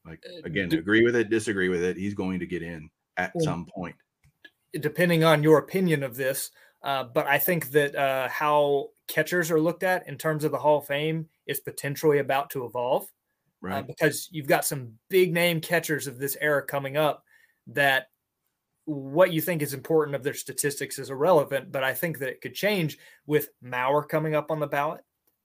Like 0.06 0.22
uh, 0.26 0.42
again, 0.44 0.68
uh, 0.72 0.78
agree 0.78 1.04
with 1.04 1.16
it, 1.16 1.30
disagree 1.30 1.68
with 1.68 1.82
it. 1.82 1.96
He's 1.96 2.14
going 2.14 2.40
to 2.40 2.46
get 2.46 2.62
in 2.62 2.88
at 3.16 3.32
well, 3.34 3.44
some 3.44 3.66
point. 3.66 3.96
Depending 4.78 5.24
on 5.24 5.42
your 5.42 5.58
opinion 5.58 6.02
of 6.02 6.16
this, 6.16 6.50
uh, 6.82 7.04
but 7.04 7.26
I 7.26 7.38
think 7.38 7.70
that 7.72 7.94
uh, 7.94 8.28
how 8.28 8.90
catchers 9.08 9.50
are 9.50 9.60
looked 9.60 9.82
at 9.82 10.08
in 10.08 10.16
terms 10.16 10.44
of 10.44 10.52
the 10.52 10.58
Hall 10.58 10.78
of 10.78 10.86
Fame 10.86 11.28
is 11.46 11.60
potentially 11.60 12.18
about 12.18 12.50
to 12.50 12.64
evolve. 12.64 13.06
Uh, 13.64 13.68
right. 13.68 13.86
because 13.86 14.28
you've 14.32 14.48
got 14.48 14.64
some 14.64 14.94
big 15.08 15.32
name 15.32 15.60
catchers 15.60 16.08
of 16.08 16.18
this 16.18 16.36
era 16.40 16.64
coming 16.66 16.96
up 16.96 17.22
that 17.68 18.06
what 18.84 19.32
you 19.32 19.40
think 19.40 19.62
is 19.62 19.74
important 19.74 20.16
of 20.16 20.22
their 20.22 20.34
statistics 20.34 20.98
is 20.98 21.10
irrelevant, 21.10 21.70
but 21.70 21.84
I 21.84 21.94
think 21.94 22.18
that 22.18 22.28
it 22.28 22.40
could 22.40 22.54
change 22.54 22.98
with 23.26 23.48
Mauer 23.64 24.08
coming 24.08 24.34
up 24.34 24.50
on 24.50 24.60
the 24.60 24.66
ballot. 24.66 25.02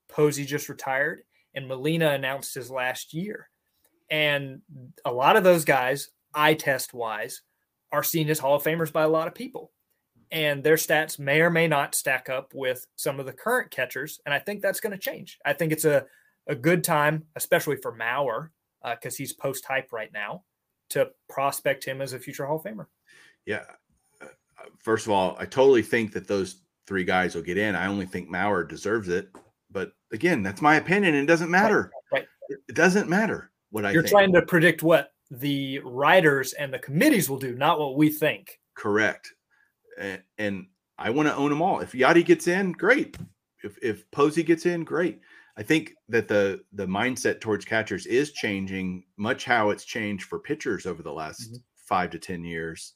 Posey 0.09 0.45
just 0.45 0.69
retired, 0.69 1.21
and 1.53 1.67
Molina 1.67 2.11
announced 2.11 2.55
his 2.55 2.71
last 2.71 3.13
year. 3.13 3.49
And 4.09 4.61
a 5.05 5.11
lot 5.11 5.35
of 5.35 5.43
those 5.43 5.65
guys, 5.65 6.09
eye 6.33 6.53
test 6.53 6.93
wise, 6.93 7.41
are 7.91 8.03
seen 8.03 8.29
as 8.29 8.39
Hall 8.39 8.55
of 8.55 8.63
Famers 8.63 8.91
by 8.91 9.03
a 9.03 9.09
lot 9.09 9.27
of 9.27 9.35
people. 9.35 9.71
And 10.31 10.63
their 10.63 10.75
stats 10.75 11.19
may 11.19 11.41
or 11.41 11.49
may 11.49 11.67
not 11.67 11.95
stack 11.95 12.29
up 12.29 12.53
with 12.53 12.85
some 12.95 13.19
of 13.19 13.25
the 13.25 13.33
current 13.33 13.71
catchers. 13.71 14.19
And 14.25 14.33
I 14.33 14.39
think 14.39 14.61
that's 14.61 14.79
going 14.79 14.91
to 14.91 14.97
change. 14.97 15.37
I 15.45 15.53
think 15.53 15.71
it's 15.71 15.85
a, 15.85 16.05
a 16.47 16.55
good 16.55 16.83
time, 16.83 17.25
especially 17.35 17.77
for 17.77 17.95
Mauer, 17.95 18.49
because 18.83 19.13
uh, 19.15 19.17
he's 19.17 19.33
post 19.33 19.65
hype 19.65 19.93
right 19.93 20.11
now, 20.13 20.43
to 20.89 21.09
prospect 21.29 21.85
him 21.85 22.01
as 22.01 22.13
a 22.13 22.19
future 22.19 22.45
Hall 22.45 22.57
of 22.57 22.63
Famer. 22.63 22.87
Yeah. 23.45 23.63
First 24.79 25.05
of 25.05 25.11
all, 25.11 25.35
I 25.39 25.45
totally 25.45 25.81
think 25.81 26.13
that 26.13 26.27
those 26.27 26.61
three 26.87 27.03
guys 27.03 27.35
will 27.35 27.41
get 27.41 27.57
in. 27.57 27.75
I 27.75 27.87
only 27.87 28.05
think 28.05 28.29
Mauer 28.29 28.67
deserves 28.67 29.09
it. 29.09 29.29
But 29.69 29.91
again, 30.11 30.43
that's 30.43 30.61
my 30.61 30.75
opinion. 30.75 31.13
It 31.15 31.25
doesn't 31.25 31.51
matter. 31.51 31.91
Right. 32.11 32.25
right. 32.49 32.59
It 32.67 32.75
doesn't 32.75 33.09
matter 33.09 33.51
what 33.71 33.85
I 33.85 33.89
think. 33.89 33.93
You're 33.93 34.03
think. 34.03 34.11
trying 34.11 34.33
to 34.33 34.41
predict 34.43 34.83
what 34.83 35.11
the 35.29 35.79
writers 35.79 36.53
and 36.53 36.73
the 36.73 36.79
committees 36.79 37.29
will 37.29 37.39
do, 37.39 37.55
not 37.55 37.79
what 37.79 37.97
we 37.97 38.09
think. 38.09 38.59
Correct. 38.75 39.33
And, 39.99 40.21
and 40.37 40.67
I 40.97 41.09
want 41.09 41.27
to 41.27 41.35
own 41.35 41.49
them 41.49 41.61
all. 41.61 41.79
If 41.79 41.91
Yadi 41.91 42.23
gets 42.25 42.47
in, 42.47 42.71
great. 42.71 43.17
If 43.63 43.77
if 43.81 44.09
Posey 44.11 44.43
gets 44.43 44.65
in, 44.65 44.83
great. 44.83 45.19
I 45.57 45.63
think 45.63 45.93
that 46.09 46.27
the 46.27 46.61
the 46.73 46.85
mindset 46.85 47.41
towards 47.41 47.65
catchers 47.65 48.05
is 48.05 48.31
changing, 48.31 49.03
much 49.17 49.43
how 49.43 49.71
it's 49.71 49.85
changed 49.85 50.25
for 50.25 50.39
pitchers 50.39 50.85
over 50.85 51.01
the 51.01 51.11
last 51.11 51.49
mm-hmm. 51.49 51.57
five 51.75 52.11
to 52.11 52.19
ten 52.19 52.43
years. 52.43 52.93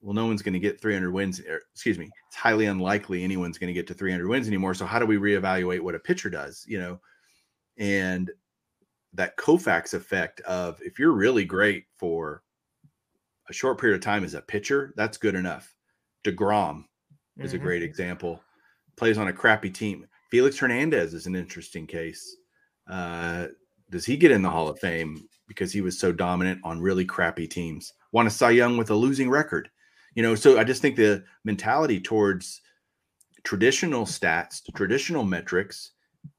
Well, 0.00 0.12
no 0.12 0.26
one's 0.26 0.42
going 0.42 0.52
to 0.52 0.58
get 0.58 0.82
300 0.82 1.10
wins. 1.10 1.40
Or, 1.40 1.54
er, 1.54 1.60
excuse 1.72 1.98
me, 1.98 2.10
it's 2.28 2.36
highly 2.36 2.66
unlikely 2.66 3.24
anyone's 3.24 3.56
going 3.56 3.68
to 3.68 3.74
get 3.74 3.86
to 3.86 3.94
300 3.94 4.28
wins 4.28 4.46
anymore. 4.46 4.74
So 4.74 4.84
how 4.84 4.98
do 4.98 5.06
we 5.06 5.16
reevaluate 5.16 5.80
what 5.80 5.94
a 5.94 5.98
pitcher 5.98 6.28
does? 6.28 6.62
You 6.68 6.78
know, 6.78 7.00
and 7.78 8.30
that 9.14 9.38
Koufax 9.38 9.94
effect 9.94 10.40
of 10.42 10.78
if 10.82 10.98
you're 10.98 11.12
really 11.12 11.46
great 11.46 11.84
for 11.96 12.42
a 13.48 13.52
short 13.52 13.80
period 13.80 13.96
of 13.96 14.02
time 14.02 14.24
as 14.24 14.34
a 14.34 14.42
pitcher, 14.42 14.92
that's 14.96 15.16
good 15.16 15.34
enough. 15.34 15.74
DeGrom 16.24 16.84
is 17.38 17.52
mm-hmm. 17.52 17.62
a 17.62 17.64
great 17.64 17.82
example. 17.82 18.42
Plays 18.96 19.16
on 19.16 19.28
a 19.28 19.32
crappy 19.32 19.70
team. 19.70 20.06
Felix 20.34 20.58
Hernandez 20.58 21.14
is 21.14 21.26
an 21.26 21.36
interesting 21.36 21.86
case. 21.86 22.38
Uh, 22.90 23.46
does 23.88 24.04
he 24.04 24.16
get 24.16 24.32
in 24.32 24.42
the 24.42 24.50
Hall 24.50 24.66
of 24.66 24.80
Fame 24.80 25.28
because 25.46 25.72
he 25.72 25.80
was 25.80 25.96
so 25.96 26.10
dominant 26.10 26.60
on 26.64 26.80
really 26.80 27.04
crappy 27.04 27.46
teams? 27.46 27.92
Won 28.10 28.26
a 28.26 28.30
Cy 28.30 28.50
Young 28.50 28.76
with 28.76 28.90
a 28.90 28.96
losing 28.96 29.30
record. 29.30 29.68
You 30.16 30.24
know, 30.24 30.34
so 30.34 30.58
I 30.58 30.64
just 30.64 30.82
think 30.82 30.96
the 30.96 31.22
mentality 31.44 32.00
towards 32.00 32.62
traditional 33.44 34.06
stats, 34.06 34.60
traditional 34.74 35.22
metrics 35.22 35.92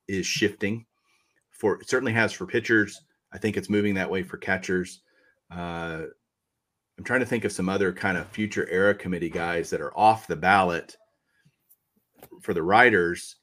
is 0.10 0.26
shifting 0.26 0.86
for 1.52 1.82
certainly 1.84 2.12
has 2.12 2.34
for 2.34 2.46
pitchers. 2.46 3.00
I 3.32 3.38
think 3.38 3.56
it's 3.56 3.70
moving 3.70 3.94
that 3.94 4.12
way 4.12 4.24
for 4.24 4.36
catchers. 4.36 5.04
Uh, 5.50 6.02
I'm 6.98 7.06
trying 7.06 7.22
to 7.22 7.26
think 7.26 7.46
of 7.46 7.54
some 7.54 7.70
other 7.70 7.94
kind 7.94 8.18
of 8.18 8.28
future 8.28 8.68
era 8.70 8.94
committee 8.94 9.30
guys 9.30 9.70
that 9.70 9.80
are 9.80 9.98
off 9.98 10.28
the 10.28 10.36
ballot 10.36 10.98
for 12.42 12.54
the 12.54 12.64
writers 12.64 13.38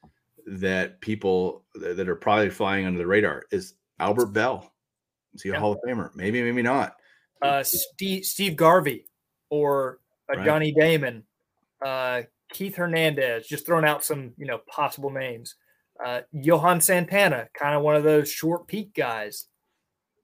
that 0.47 1.01
people 1.01 1.65
that 1.75 2.09
are 2.09 2.17
probably 2.17 2.51
flying 2.51 2.87
under 2.87 2.99
the 2.99 3.07
radar 3.07 3.45
is 3.51 3.75
Albert 3.99 4.27
Belle. 4.27 4.73
Is 5.35 5.43
he 5.43 5.49
a 5.49 5.53
yeah. 5.53 5.59
Hall 5.59 5.73
of 5.73 5.79
Famer? 5.87 6.11
Maybe, 6.15 6.43
maybe 6.43 6.63
not. 6.63 6.97
Uh, 7.41 7.63
Steve, 7.63 8.25
Steve 8.25 8.57
Garvey 8.57 9.07
or 9.51 9.99
uh, 10.33 10.37
right. 10.37 10.45
Johnny 10.45 10.73
Damon, 10.73 11.25
uh, 11.85 12.23
Keith 12.51 12.77
Hernandez, 12.77 13.47
just 13.47 13.67
throwing 13.67 13.85
out 13.85 14.05
some, 14.05 14.33
you 14.37 14.47
know, 14.47 14.61
possible 14.69 15.11
names. 15.11 15.57
Uh, 16.05 16.21
Johan 16.33 16.81
Santana, 16.81 17.49
kind 17.55 17.75
of 17.75 17.83
one 17.83 17.97
of 17.97 18.05
those 18.05 18.31
short 18.31 18.67
peak 18.67 18.95
guys. 18.95 19.47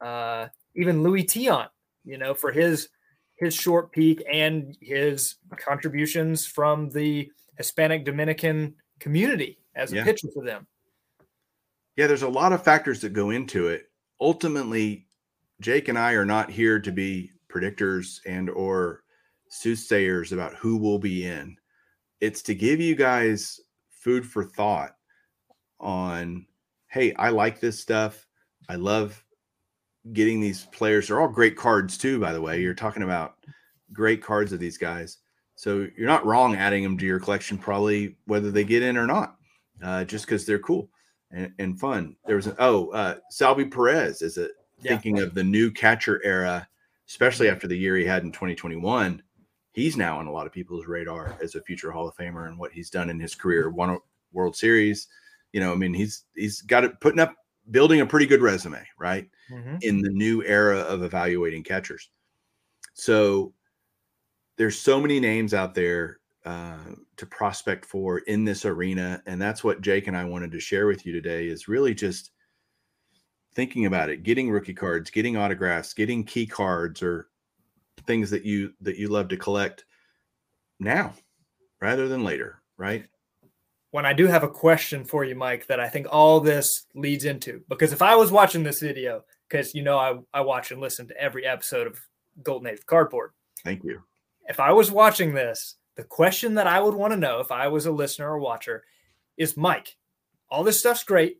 Uh, 0.01 0.47
even 0.77 1.03
Luis 1.03 1.25
Tiant, 1.25 1.69
you 2.05 2.19
know, 2.19 2.35
for 2.35 2.53
his 2.53 2.89
his 3.37 3.55
short 3.55 3.93
peak 3.93 4.23
and 4.31 4.77
his 4.81 5.37
contributions 5.57 6.47
from 6.47 6.91
the 6.91 7.31
Hispanic 7.57 8.05
Dominican 8.05 8.75
community 8.99 9.59
as 9.79 9.93
a 9.93 9.97
yeah. 9.97 10.05
pitcher 10.05 10.29
for 10.35 10.45
them. 10.45 10.67
Yeah, 11.97 12.07
there's 12.07 12.23
a 12.23 12.29
lot 12.29 12.53
of 12.53 12.63
factors 12.63 13.01
that 13.01 13.13
go 13.13 13.31
into 13.31 13.69
it. 13.69 13.91
Ultimately, 14.21 15.07
Jake 15.61 15.89
and 15.89 15.99
I 15.99 16.13
are 16.13 16.27
not 16.27 16.51
here 16.51 16.79
to 16.79 16.93
be 16.93 17.33
predictors 17.51 18.21
and 18.27 18.51
or 18.51 19.03
soothsayers 19.49 20.33
about 20.33 20.55
who 20.55 20.77
will 20.77 20.99
be 20.99 21.27
in. 21.27 21.57
It's 22.21 22.43
to 22.43 22.55
give 22.55 22.81
you 22.81 22.95
guys 22.95 23.61
food 23.91 24.27
for 24.27 24.45
thought 24.45 24.95
on, 25.81 26.47
hey, 26.89 27.15
I 27.15 27.31
like 27.31 27.61
this 27.61 27.81
stuff. 27.81 28.27
I 28.69 28.75
love 28.75 29.25
getting 30.13 30.41
these 30.41 30.67
players. 30.67 31.09
They're 31.09 31.21
all 31.21 31.29
great 31.29 31.57
cards 31.57 31.97
too, 31.97 32.21
by 32.21 32.33
the 32.33 32.41
way. 32.41 32.61
You're 32.61 32.75
talking 32.75 33.03
about 33.03 33.37
great 33.93 34.23
cards 34.23 34.53
of 34.53 34.61
these 34.61 34.79
guys. 34.79 35.19
So 35.55 35.89
you're 35.97 36.07
not 36.07 36.27
wrong 36.27 36.55
adding 36.55 36.83
them 36.83 36.99
to 36.99 37.07
your 37.07 37.19
collection, 37.19 37.59
probably 37.59 38.17
whether 38.27 38.51
they 38.51 38.65
get 38.65 38.83
in 38.83 38.97
or 38.97 39.07
not, 39.07 39.38
uh, 39.83 40.05
just 40.05 40.27
because 40.27 40.45
they're 40.45 40.59
cool 40.59 40.89
and, 41.31 41.53
and, 41.59 41.79
fun. 41.79 42.17
There 42.27 42.37
was 42.37 42.47
an 42.47 42.57
oh, 42.59 42.89
uh, 42.91 43.17
Salvy 43.31 43.65
Perez 43.65 44.23
is 44.23 44.39
it 44.39 44.53
yeah. 44.81 44.93
thinking 44.93 45.21
of 45.21 45.35
the 45.35 45.45
new 45.45 45.71
catcher 45.71 46.21
era, 46.25 46.67
especially 47.09 47.49
after 47.49 47.67
the 47.67 47.77
year 47.77 47.97
he 47.97 48.05
had 48.05 48.23
in 48.23 48.33
2021. 48.33 49.23
He's 49.73 49.97
now 49.97 50.19
on 50.19 50.27
a 50.27 50.33
lot 50.33 50.47
of 50.47 50.53
people's 50.53 50.87
radar 50.87 51.37
as 51.43 51.55
a 51.55 51.63
future 51.63 51.93
Hall 51.93 52.09
of 52.09 52.17
Famer 52.17 52.49
and 52.49 52.59
what 52.59 52.73
he's 52.73 52.91
done 52.91 53.11
in 53.11 53.21
his 53.21 53.35
career. 53.35 53.71
One 53.71 53.99
World 54.33 54.57
Series, 54.57 55.09
you 55.53 55.61
know, 55.61 55.73
I 55.73 55.77
mean, 55.77 55.95
he's 55.95 56.25
he's 56.35 56.63
got 56.63 56.85
it 56.85 57.01
putting 57.01 57.21
up 57.21 57.35
building 57.71 58.01
a 58.01 58.07
pretty 58.07 58.27
good 58.27 58.43
resume, 58.43 58.85
right? 58.99 59.29
Mm-hmm. 59.51 59.77
In 59.83 60.01
the 60.01 60.11
new 60.11 60.43
era 60.45 60.79
of 60.81 61.03
evaluating 61.03 61.63
catchers. 61.63 62.11
So 62.95 63.53
there's 64.57 64.79
so 64.79 65.01
many 65.01 65.21
names 65.21 65.55
out 65.55 65.75
there 65.75 66.19
uh, 66.49 66.95
to 67.19 67.27
prospect 67.27 67.85
for 67.85 68.21
in 68.21 68.43
this 68.43 68.65
arena, 68.65 69.23
and 69.27 69.41
that's 69.41 69.63
what 69.63 69.83
Jake 69.83 70.07
and 70.07 70.17
I 70.17 70.25
wanted 70.25 70.51
to 70.53 70.61
share 70.61 70.87
with 70.87 71.05
you 71.05 71.13
today. 71.13 71.47
Is 71.47 71.69
really 71.69 71.95
just 71.95 72.31
thinking 73.55 73.85
about 73.85 74.09
it, 74.09 74.23
getting 74.23 74.51
rookie 74.51 74.73
cards, 74.73 75.11
getting 75.11 75.37
autographs, 75.37 75.93
getting 75.93 76.25
key 76.25 76.47
cards 76.47 77.03
or 77.03 77.29
things 78.07 78.31
that 78.31 78.47
you 78.47 78.73
that 78.81 78.97
you 78.97 79.09
love 79.09 79.29
to 79.29 79.37
collect 79.37 79.85
now 80.81 81.13
rather 81.83 82.09
than 82.09 82.25
later, 82.25 82.63
right? 82.79 83.05
When 83.91 84.07
I 84.07 84.15
do 84.15 84.27
have 84.27 84.43
a 84.43 84.49
question 84.49 85.05
for 85.05 85.25
you, 85.25 85.35
Mike, 85.35 85.67
that 85.67 85.81
I 85.81 85.91
think 85.91 86.07
all 86.11 86.41
this 86.41 86.87
leads 86.95 87.27
into, 87.27 87.63
because 87.69 87.93
if 87.93 88.01
I 88.01 88.17
was 88.17 88.31
watching 88.33 88.63
this 88.63 88.81
video, 88.81 89.23
because 89.51 89.75
you 89.75 89.83
know 89.83 89.99
I, 89.99 90.15
I 90.33 90.41
watch 90.41 90.71
and 90.71 90.81
listen 90.81 91.09
to 91.09 91.21
every 91.21 91.45
episode 91.45 91.87
of 91.87 92.01
Golden 92.43 92.69
Age 92.69 92.87
Cardboard. 92.87 93.33
Thank 93.65 93.85
you. 93.85 94.01
If 94.49 94.61
I 94.61 94.73
was 94.73 94.91
watching 94.91 95.35
this, 95.35 95.75
the 95.99 96.05
question 96.05 96.55
that 96.55 96.69
I 96.69 96.79
would 96.79 96.95
want 96.95 97.13
to 97.13 97.19
know 97.19 97.41
if 97.41 97.51
I 97.51 97.67
was 97.67 97.87
a 97.87 97.91
listener 97.91 98.31
or 98.31 98.39
watcher 98.39 98.85
is 99.37 99.57
Mike, 99.57 99.97
all 100.49 100.63
this 100.63 100.79
stuff's 100.79 101.03
great, 101.03 101.39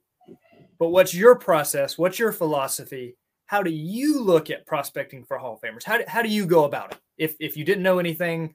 but 0.81 0.89
what's 0.89 1.15
your 1.15 1.37
process? 1.37 1.97
What's 1.97 2.19
your 2.19 2.33
philosophy? 2.33 3.17
How 3.47 3.63
do 3.63 3.71
you 3.71 4.21
look 4.21 4.51
at 4.51 4.67
prospecting 4.67 5.25
for 5.25 5.39
Hall 5.39 5.55
of 5.55 5.61
Famers? 5.61 5.85
How 5.85 5.99
do, 5.99 6.05
how 6.09 6.23
do 6.23 6.29
you 6.29 6.45
go 6.45 6.65
about 6.65 6.91
it? 6.91 6.99
If, 7.19 7.37
if 7.39 7.57
you 7.57 7.65
didn't 7.65 7.85
know 7.85 8.01
anything, 8.01 8.53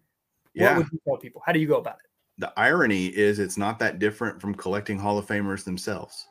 yeah. 0.54 0.72
what 0.72 0.80
would 0.80 0.92
you 0.92 1.00
tell 1.08 1.18
people? 1.18 1.42
How 1.46 1.54
do 1.54 1.60
you 1.60 1.68
go 1.68 1.78
about 1.78 1.96
it? 2.04 2.10
The 2.38 2.52
irony 2.58 3.08
is 3.08 3.40
it's 3.40 3.58
not 3.58 3.80
that 3.80 4.00
different 4.00 4.42
from 4.42 4.56
collecting 4.56 5.00
Hall 5.00 5.18
of 5.18 5.26
Famers 5.26 5.64
themselves. 5.64 6.28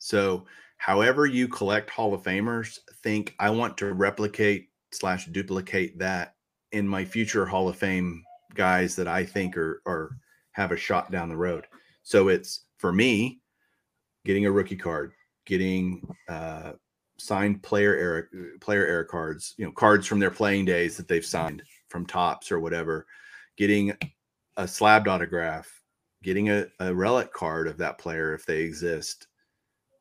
So, 0.00 0.44
however 0.76 1.24
you 1.24 1.48
collect 1.48 1.88
Hall 1.88 2.12
of 2.12 2.22
Famers, 2.22 2.78
think 3.02 3.34
I 3.38 3.48
want 3.48 3.78
to 3.78 3.94
replicate 3.94 4.68
slash 4.92 5.26
duplicate 5.26 5.98
that 5.98 6.34
in 6.72 6.86
my 6.86 7.06
future 7.06 7.46
Hall 7.46 7.70
of 7.70 7.76
Fame 7.76 8.22
guys 8.54 8.96
that 8.96 9.08
I 9.08 9.24
think 9.24 9.56
are 9.56 9.82
are 9.86 10.16
have 10.52 10.72
a 10.72 10.76
shot 10.76 11.10
down 11.10 11.28
the 11.28 11.36
road. 11.36 11.66
So 12.02 12.28
it's 12.28 12.64
for 12.78 12.92
me 12.92 13.40
getting 14.24 14.46
a 14.46 14.50
rookie 14.50 14.76
card, 14.76 15.12
getting 15.46 16.06
uh, 16.28 16.72
signed 17.18 17.62
player 17.62 17.94
era 17.94 18.22
player 18.60 18.86
era 18.86 19.04
cards, 19.04 19.54
you 19.58 19.64
know, 19.64 19.72
cards 19.72 20.06
from 20.06 20.18
their 20.18 20.30
playing 20.30 20.64
days 20.64 20.96
that 20.96 21.08
they've 21.08 21.24
signed 21.24 21.62
from 21.88 22.06
Topps 22.06 22.50
or 22.50 22.60
whatever, 22.60 23.06
getting 23.56 23.92
a 24.56 24.66
slabbed 24.66 25.08
autograph, 25.08 25.70
getting 26.22 26.50
a, 26.50 26.66
a 26.80 26.94
relic 26.94 27.32
card 27.32 27.68
of 27.68 27.78
that 27.78 27.98
player 27.98 28.34
if 28.34 28.46
they 28.46 28.60
exist. 28.60 29.26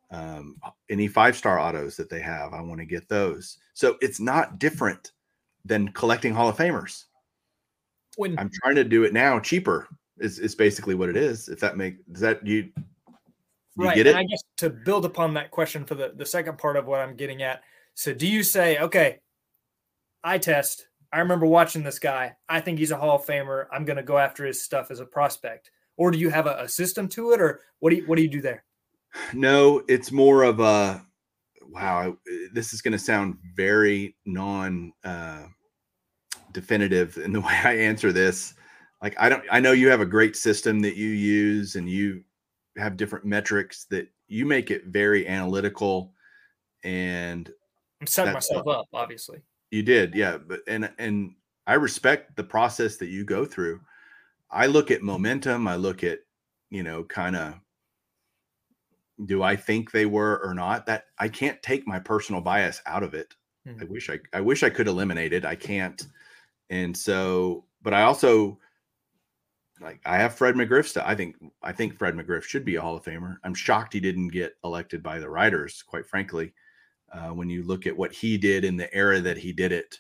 Um, 0.10 0.56
any 0.90 1.08
five 1.08 1.36
star 1.36 1.60
autos 1.60 1.98
that 1.98 2.10
they 2.10 2.22
have, 2.22 2.54
I 2.54 2.62
want 2.62 2.80
to 2.80 2.86
get 2.86 3.10
those. 3.10 3.58
So 3.74 3.98
it's 4.02 4.20
not 4.20 4.58
different 4.60 5.12
than 5.66 5.90
collecting 5.90 6.34
Hall 6.34 6.48
of 6.48 6.58
Famers. 6.58 7.06
When 8.18 8.38
I'm 8.38 8.52
trying 8.62 8.76
to 8.76 8.84
do 8.84 9.04
it 9.04 9.14
now 9.14 9.40
cheaper 9.40 9.88
is, 10.20 10.40
is 10.40 10.56
basically 10.56 10.96
what 10.96 11.10
it 11.10 11.16
is. 11.16 11.48
If 11.48 11.60
that 11.62 11.78
make 11.78 11.96
does 12.12 12.22
that 12.22 12.46
you 12.46 12.70
you 13.78 13.86
right. 13.86 14.06
And 14.06 14.18
I 14.18 14.24
guess 14.24 14.44
to 14.58 14.70
build 14.70 15.06
upon 15.06 15.34
that 15.36 15.52
question 15.52 15.86
for 15.86 15.96
the, 15.96 16.14
the 16.16 16.26
second 16.26 16.58
part 16.58 16.78
of 16.78 16.88
what 16.88 17.00
I'm 17.00 17.16
getting 17.16 17.44
at. 17.44 17.62
So 17.94 18.14
do 18.14 18.28
you 18.28 18.44
say, 18.44 18.80
okay, 18.80 19.20
I 20.24 20.38
test. 20.38 20.88
I 21.14 21.20
remember 21.20 21.46
watching 21.46 21.84
this 21.84 22.00
guy. 22.00 22.36
I 22.50 22.60
think 22.60 22.80
he's 22.80 22.92
a 22.92 22.98
Hall 22.98 23.16
of 23.16 23.26
Famer. 23.26 23.68
I'm 23.72 23.86
going 23.86 23.98
to 23.98 24.04
go 24.04 24.18
after 24.18 24.46
his 24.46 24.62
stuff 24.62 24.92
as 24.92 25.00
a 25.00 25.06
prospect. 25.06 25.72
Or 25.96 26.12
do 26.12 26.18
you 26.18 26.30
have 26.30 26.48
a, 26.48 26.58
a, 26.64 26.68
system 26.68 27.08
to 27.10 27.32
it, 27.32 27.42
or 27.42 27.62
what 27.80 27.90
do 27.90 27.96
you 27.96 28.04
what 28.06 28.18
do 28.18 28.22
you 28.22 28.30
do 28.30 28.42
there? 28.42 28.64
No, 29.34 29.84
it's 29.88 30.12
more 30.12 30.44
of 30.44 30.60
a 30.60 31.04
wow. 31.62 32.18
This 32.54 32.74
is 32.74 32.82
going 32.82 32.92
to 32.92 33.00
sound 33.00 33.38
very 33.56 34.16
non 34.26 34.92
uh, 35.04 35.46
definitive 36.52 37.18
in 37.18 37.34
the 37.34 37.42
way 37.48 37.60
I 37.64 37.74
answer 37.74 38.12
this. 38.12 38.54
Like 39.02 39.16
I 39.20 39.30
don't. 39.30 39.44
I 39.52 39.60
know 39.60 39.74
you 39.74 39.90
have 39.90 40.02
a 40.02 40.06
great 40.06 40.36
system 40.36 40.80
that 40.82 40.96
you 40.96 41.10
use, 41.10 41.76
and 41.76 41.90
you 41.90 42.24
have 42.78 42.98
different 42.98 43.26
metrics 43.26 43.86
that 43.86 44.08
you 44.28 44.46
make 44.46 44.72
it 44.72 44.86
very 44.86 45.28
analytical 45.28 46.14
and 46.84 47.52
I'm 48.02 48.08
setting 48.08 48.34
myself 48.34 48.68
up, 48.68 48.88
obviously. 48.94 49.40
You 49.72 49.84
did, 49.84 50.16
yeah. 50.16 50.38
But 50.38 50.62
and 50.68 50.90
and 50.98 51.36
I 51.66 51.74
respect 51.74 52.36
the 52.36 52.44
process 52.44 52.98
that 52.98 53.10
you 53.10 53.26
go 53.26 53.46
through. 53.46 53.82
I 54.50 54.68
look 54.68 54.92
at 54.92 55.02
momentum, 55.02 55.68
I 55.68 55.76
look 55.76 56.04
at, 56.04 56.20
you 56.70 56.84
know, 56.84 57.04
kind 57.04 57.36
of 57.36 57.56
do 59.26 59.42
I 59.44 59.56
think 59.56 59.92
they 59.92 60.06
were 60.06 60.40
or 60.44 60.54
not? 60.54 60.86
That 60.86 61.06
I 61.18 61.28
can't 61.28 61.62
take 61.64 61.88
my 61.88 62.00
personal 62.00 62.40
bias 62.40 62.82
out 62.86 63.04
of 63.04 63.14
it. 63.14 63.36
Mm-hmm. 63.68 63.82
I 63.82 63.86
wish 63.86 64.10
I 64.10 64.20
I 64.34 64.42
wish 64.42 64.64
I 64.64 64.70
could 64.70 64.88
eliminate 64.88 65.34
it. 65.34 65.46
I 65.46 65.56
can't. 65.56 66.02
And 66.70 66.96
so, 66.96 67.66
but 67.82 67.94
I 67.94 68.04
also 68.04 68.60
like 69.82 70.02
I 70.06 70.18
have 70.18 70.36
Fred 70.36 70.56
McGriff. 70.56 70.88
St- 70.88 71.06
I 71.06 71.16
think 71.16 71.36
I 71.62 71.72
think 71.72 71.98
Fred 71.98 72.16
McGriff 72.16 72.44
should 72.44 72.66
be 72.66 72.76
a 72.76 72.82
Hall 72.82 72.96
of 72.96 73.04
Famer. 73.04 73.38
I'm 73.44 73.54
shocked 73.54 73.94
he 73.94 74.00
didn't 74.00 74.30
get 74.30 74.56
elected 74.64 75.04
by 75.04 75.20
the 75.20 75.30
writers. 75.30 75.84
Quite 75.84 76.08
frankly, 76.08 76.54
uh, 77.12 77.30
when 77.30 77.50
you 77.50 77.64
look 77.64 77.88
at 77.88 77.96
what 77.96 78.12
he 78.12 78.38
did 78.38 78.64
in 78.64 78.78
the 78.78 78.94
era 78.94 79.22
that 79.22 79.38
he 79.38 79.54
did 79.54 79.72
it, 79.72 80.00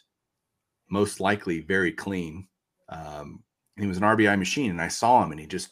most 0.90 1.20
likely 1.20 1.62
very 1.62 1.92
clean. 1.92 2.48
Um, 2.90 3.44
he 3.78 3.86
was 3.86 3.98
an 3.98 4.04
RBI 4.04 4.38
machine, 4.38 4.72
and 4.72 4.82
I 4.82 4.88
saw 4.88 5.24
him, 5.24 5.32
and 5.32 5.40
he 5.40 5.48
just 5.48 5.70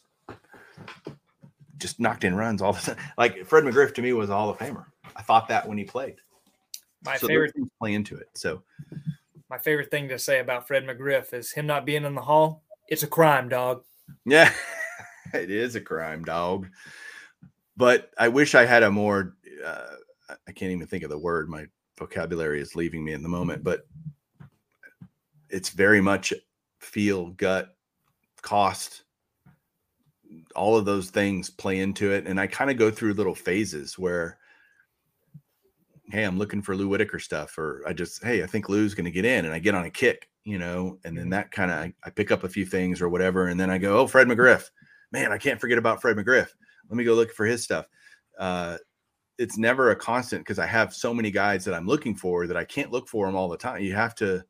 just 1.78 2.00
knocked 2.00 2.24
in 2.24 2.34
runs 2.34 2.62
all 2.62 2.72
the 2.72 2.80
time. 2.80 2.96
Like 3.18 3.44
Fred 3.46 3.64
McGriff 3.64 3.94
to 3.94 4.02
me 4.02 4.12
was 4.12 4.30
a 4.30 4.34
Hall 4.34 4.50
of 4.50 4.58
Famer. 4.58 4.86
I 5.14 5.22
thought 5.22 5.48
that 5.48 5.66
when 5.66 5.78
he 5.78 5.84
played. 5.84 6.16
My 7.04 7.16
so 7.16 7.28
favorite 7.28 7.54
things 7.54 7.68
play 7.78 7.94
into 7.94 8.16
it. 8.16 8.28
So 8.34 8.62
my 9.48 9.58
favorite 9.58 9.90
thing 9.90 10.08
to 10.08 10.18
say 10.18 10.40
about 10.40 10.66
Fred 10.66 10.84
McGriff 10.84 11.32
is 11.32 11.52
him 11.52 11.66
not 11.66 11.86
being 11.86 12.04
in 12.04 12.14
the 12.14 12.22
Hall. 12.22 12.64
It's 12.88 13.02
a 13.02 13.08
crime, 13.08 13.48
dog. 13.48 13.82
Yeah, 14.24 14.52
it 15.34 15.50
is 15.50 15.74
a 15.74 15.80
crime, 15.80 16.24
dog. 16.24 16.68
But 17.76 18.10
I 18.18 18.28
wish 18.28 18.54
I 18.54 18.64
had 18.64 18.82
a 18.82 18.90
more. 18.90 19.36
Uh, 19.64 19.96
I 20.28 20.52
can't 20.52 20.72
even 20.72 20.86
think 20.86 21.04
of 21.04 21.10
the 21.10 21.18
word. 21.18 21.48
My 21.48 21.66
vocabulary 21.98 22.60
is 22.60 22.76
leaving 22.76 23.04
me 23.04 23.12
in 23.12 23.22
the 23.22 23.28
moment, 23.28 23.62
but 23.62 23.86
it's 25.48 25.70
very 25.70 26.00
much 26.00 26.32
feel, 26.80 27.30
gut, 27.30 27.76
cost. 28.42 29.02
All 30.54 30.76
of 30.76 30.84
those 30.84 31.10
things 31.10 31.50
play 31.50 31.80
into 31.80 32.12
it, 32.12 32.26
and 32.26 32.40
I 32.40 32.46
kind 32.46 32.70
of 32.70 32.76
go 32.76 32.90
through 32.90 33.14
little 33.14 33.34
phases 33.34 33.98
where 33.98 34.38
hey, 36.10 36.24
I'm 36.24 36.38
looking 36.38 36.62
for 36.62 36.76
Lou 36.76 36.88
Whitaker 36.88 37.18
stuff, 37.18 37.58
or 37.58 37.82
I 37.86 37.92
just, 37.92 38.22
hey, 38.22 38.42
I 38.42 38.46
think 38.46 38.68
Lou's 38.68 38.94
going 38.94 39.04
to 39.04 39.10
get 39.10 39.24
in, 39.24 39.44
and 39.44 39.54
I 39.54 39.58
get 39.58 39.74
on 39.74 39.84
a 39.84 39.90
kick 39.90 40.28
you 40.46 40.58
know, 40.58 40.96
and 41.04 41.18
then 41.18 41.24
mm-hmm. 41.24 41.30
that 41.32 41.50
kind 41.50 41.72
of 41.72 41.78
I, 41.78 41.92
I, 42.04 42.10
pick 42.10 42.30
up 42.30 42.44
a 42.44 42.48
few 42.48 42.64
things 42.64 43.02
or 43.02 43.08
whatever, 43.08 43.48
and 43.48 43.58
then 43.58 43.68
I 43.68 43.78
go, 43.78 43.98
oh, 43.98 44.06
Fred 44.06 44.28
McGriff, 44.28 44.70
man, 45.10 45.32
I 45.32 45.38
can't 45.38 45.60
forget 45.60 45.76
about 45.76 46.00
Fred 46.00 46.16
McGriff. 46.16 46.48
Let 46.88 46.96
me 46.96 47.02
go 47.02 47.14
look 47.14 47.32
for 47.32 47.44
his 47.44 47.64
stuff. 47.64 47.86
Uh, 48.38 48.78
it's 49.38 49.58
never 49.58 49.90
a 49.90 49.96
constant 49.96 50.42
because 50.42 50.60
I 50.60 50.66
have 50.66 50.94
so 50.94 51.12
many 51.12 51.32
guys 51.32 51.64
that 51.64 51.74
I'm 51.74 51.86
looking 51.88 52.14
for 52.14 52.46
that 52.46 52.56
I 52.56 52.64
can't 52.64 52.92
look 52.92 53.08
for 53.08 53.26
them 53.26 53.34
all 53.34 53.48
the 53.48 53.56
time. 53.56 53.82
You 53.82 53.94
have 53.94 54.14
to, 54.16 54.44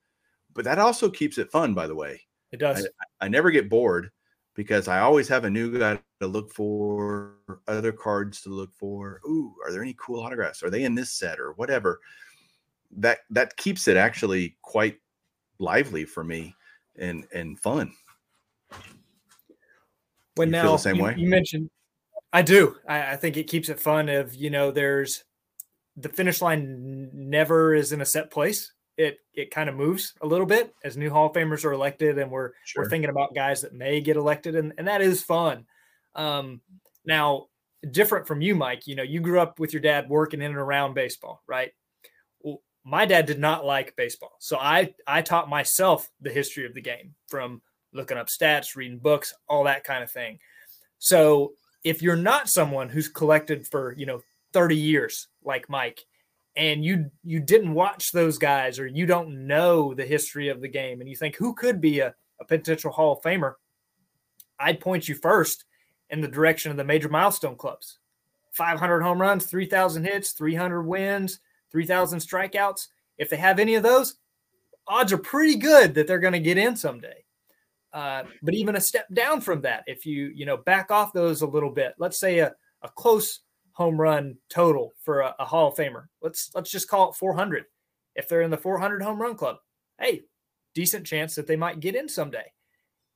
but 0.54 0.66
that 0.66 0.78
also 0.78 1.09
keeps 1.09 1.38
it 1.38 1.50
fun, 1.50 1.72
by 1.72 1.86
the 1.86 1.94
way. 1.94 2.20
It 2.52 2.61
does. 2.61 2.86
I, 3.20 3.24
I 3.24 3.28
never 3.28 3.50
get 3.50 3.70
bored 3.70 4.11
because 4.57 4.88
I 4.88 5.00
always 5.00 5.28
have 5.28 5.44
a 5.44 5.50
new 5.50 5.78
guy 5.78 6.00
to 6.20 6.26
look 6.26 6.50
for, 6.50 7.34
other 7.68 7.92
cards 7.92 8.40
to 8.42 8.48
look 8.48 8.74
for. 8.74 9.20
Ooh, 9.28 9.54
are 9.64 9.70
there 9.70 9.82
any 9.82 9.94
cool 10.00 10.20
autographs? 10.20 10.62
Are 10.62 10.70
they 10.70 10.84
in 10.84 10.94
this 10.94 11.12
set 11.12 11.38
or 11.38 11.52
whatever? 11.52 12.00
That 12.96 13.18
that 13.30 13.57
keeps 13.57 13.86
it 13.86 13.96
actually 13.96 14.57
quite 14.62 14.98
lively 15.59 16.04
for 16.04 16.24
me 16.24 16.57
and 16.98 17.26
and 17.32 17.61
fun. 17.61 17.92
When 20.34 20.48
you 20.48 20.52
now 20.52 20.72
the 20.72 20.78
same 20.78 20.96
you, 20.96 21.04
way? 21.04 21.14
you 21.16 21.28
mentioned, 21.28 21.70
I 22.32 22.42
do. 22.42 22.76
I, 22.88 23.12
I 23.12 23.16
think 23.16 23.36
it 23.36 23.44
keeps 23.44 23.68
it 23.68 23.78
fun. 23.78 24.09
If 24.09 24.36
you 24.36 24.50
know, 24.50 24.70
there's 24.70 25.24
the 25.96 26.09
finish 26.09 26.40
line 26.40 27.11
never 27.12 27.74
is 27.74 27.92
in 27.92 28.00
a 28.00 28.07
set 28.07 28.30
place. 28.30 28.72
It 28.97 29.18
it 29.34 29.51
kind 29.51 29.68
of 29.68 29.76
moves 29.76 30.14
a 30.22 30.26
little 30.26 30.47
bit 30.47 30.74
as 30.84 30.97
new 30.97 31.11
Hall 31.11 31.26
of 31.26 31.32
Famers 31.32 31.64
are 31.64 31.72
elected, 31.72 32.18
and 32.18 32.30
we're 32.30 32.53
sure. 32.64 32.82
we're 32.82 32.90
thinking 32.90 33.11
about 33.11 33.34
guys 33.34 33.61
that 33.62 33.74
may 33.74 34.01
get 34.01 34.16
elected, 34.16 34.57
and 34.57 34.72
and 34.78 34.88
that 34.88 35.03
is 35.03 35.22
fun. 35.22 35.66
Um, 36.14 36.61
now, 37.05 37.47
different 37.90 38.26
from 38.26 38.40
you, 38.40 38.55
Mike. 38.55 38.86
You 38.86 38.97
know, 38.97 39.03
you 39.03 39.20
grew 39.20 39.40
up 39.40 39.59
with 39.59 39.72
your 39.72 39.82
dad 39.82 40.09
working 40.09 40.40
in 40.40 40.51
and 40.51 40.57
around 40.57 40.94
baseball, 40.94 41.42
right? 41.47 41.72
my 42.86 43.05
dad 43.05 43.26
did 43.26 43.40
not 43.40 43.64
like 43.64 43.97
baseball. 43.97 44.36
So 44.38 44.57
I 44.59 44.94
I 45.09 45.20
taught 45.20 45.49
myself 45.49 46.09
the 46.20 46.30
history 46.30 46.64
of 46.66 46.72
the 46.72 46.80
game 46.80 47.14
from 47.26 47.61
looking 47.92 48.16
up 48.16 48.28
stats, 48.28 48.76
reading 48.76 48.99
books, 48.99 49.34
all 49.49 49.64
that 49.64 49.82
kind 49.82 50.05
of 50.05 50.11
thing. 50.11 50.38
So 50.99 51.55
if 51.82 52.01
you're 52.01 52.16
not 52.16 52.49
someone 52.49 52.88
who's 52.88 53.09
collected 53.09 53.66
for, 53.66 53.94
you 53.99 54.07
know, 54.07 54.20
30 54.53 54.76
years 54.76 55.26
like 55.44 55.68
Mike 55.68 56.05
and 56.57 56.84
you 56.84 57.11
you 57.22 57.40
didn't 57.40 57.74
watch 57.74 58.12
those 58.12 58.38
guys 58.38 58.78
or 58.78 58.86
you 58.86 59.07
don't 59.07 59.46
know 59.46 59.94
the 59.94 60.04
history 60.04 60.48
of 60.48 60.61
the 60.61 60.68
game 60.68 61.00
and 61.00 61.09
you 61.09 61.16
think 61.16 61.36
who 61.36 61.54
could 61.54 61.80
be 61.80 62.00
a, 62.00 62.14
a 62.40 62.44
potential 62.44 62.90
Hall 62.90 63.12
of 63.12 63.22
Famer, 63.22 63.54
I'd 64.59 64.80
point 64.80 65.09
you 65.09 65.14
first 65.14 65.64
in 66.11 66.20
the 66.20 66.28
direction 66.28 66.70
of 66.70 66.76
the 66.76 66.84
major 66.84 67.09
milestone 67.09 67.57
clubs. 67.57 67.98
500 68.52 69.02
home 69.02 69.20
runs, 69.20 69.46
3,000 69.46 70.04
hits, 70.04 70.32
300 70.32 70.82
wins, 70.82 71.40
3,000 71.72 72.20
strikeouts. 72.20 72.86
If 73.18 73.28
they 73.28 73.36
have 73.36 73.59
any 73.59 73.74
of 73.74 73.82
those, 73.82 74.16
odds 74.88 75.12
are 75.12 75.18
pretty 75.18 75.57
good 75.57 75.94
that 75.94 76.07
they're 76.07 76.18
going 76.18 76.32
to 76.32 76.38
get 76.38 76.57
in 76.57 76.74
someday. 76.76 77.24
Uh, 77.92 78.24
but 78.42 78.54
even 78.54 78.76
a 78.76 78.80
step 78.80 79.07
down 79.12 79.40
from 79.40 79.62
that, 79.62 79.82
if 79.86 80.04
you 80.04 80.30
you 80.34 80.44
know 80.44 80.59
back 80.59 80.90
off 80.90 81.12
those 81.12 81.40
a 81.40 81.46
little 81.46 81.70
bit, 81.70 81.94
let's 81.98 82.18
say 82.18 82.40
a, 82.40 82.52
a 82.82 82.88
close 82.90 83.40
home 83.77 84.01
run 84.01 84.39
total 84.49 84.95
for 85.03 85.20
a, 85.20 85.35
a 85.39 85.45
Hall 85.45 85.68
of 85.68 85.77
Famer. 85.77 86.07
Let's 86.22 86.51
let's 86.55 86.70
just 86.70 86.89
call 86.89 87.11
it 87.11 87.16
400. 87.16 87.64
If 88.14 88.27
they're 88.27 88.41
in 88.41 88.51
the 88.51 88.57
400 88.57 89.03
home 89.03 89.20
run 89.20 89.37
club, 89.37 89.57
hey, 90.01 90.22
decent 90.74 91.07
chance 91.07 91.35
that 91.35 91.47
they 91.47 91.57
might 91.57 91.81
get 91.81 91.95
in 91.95 92.09
someday. 92.09 92.51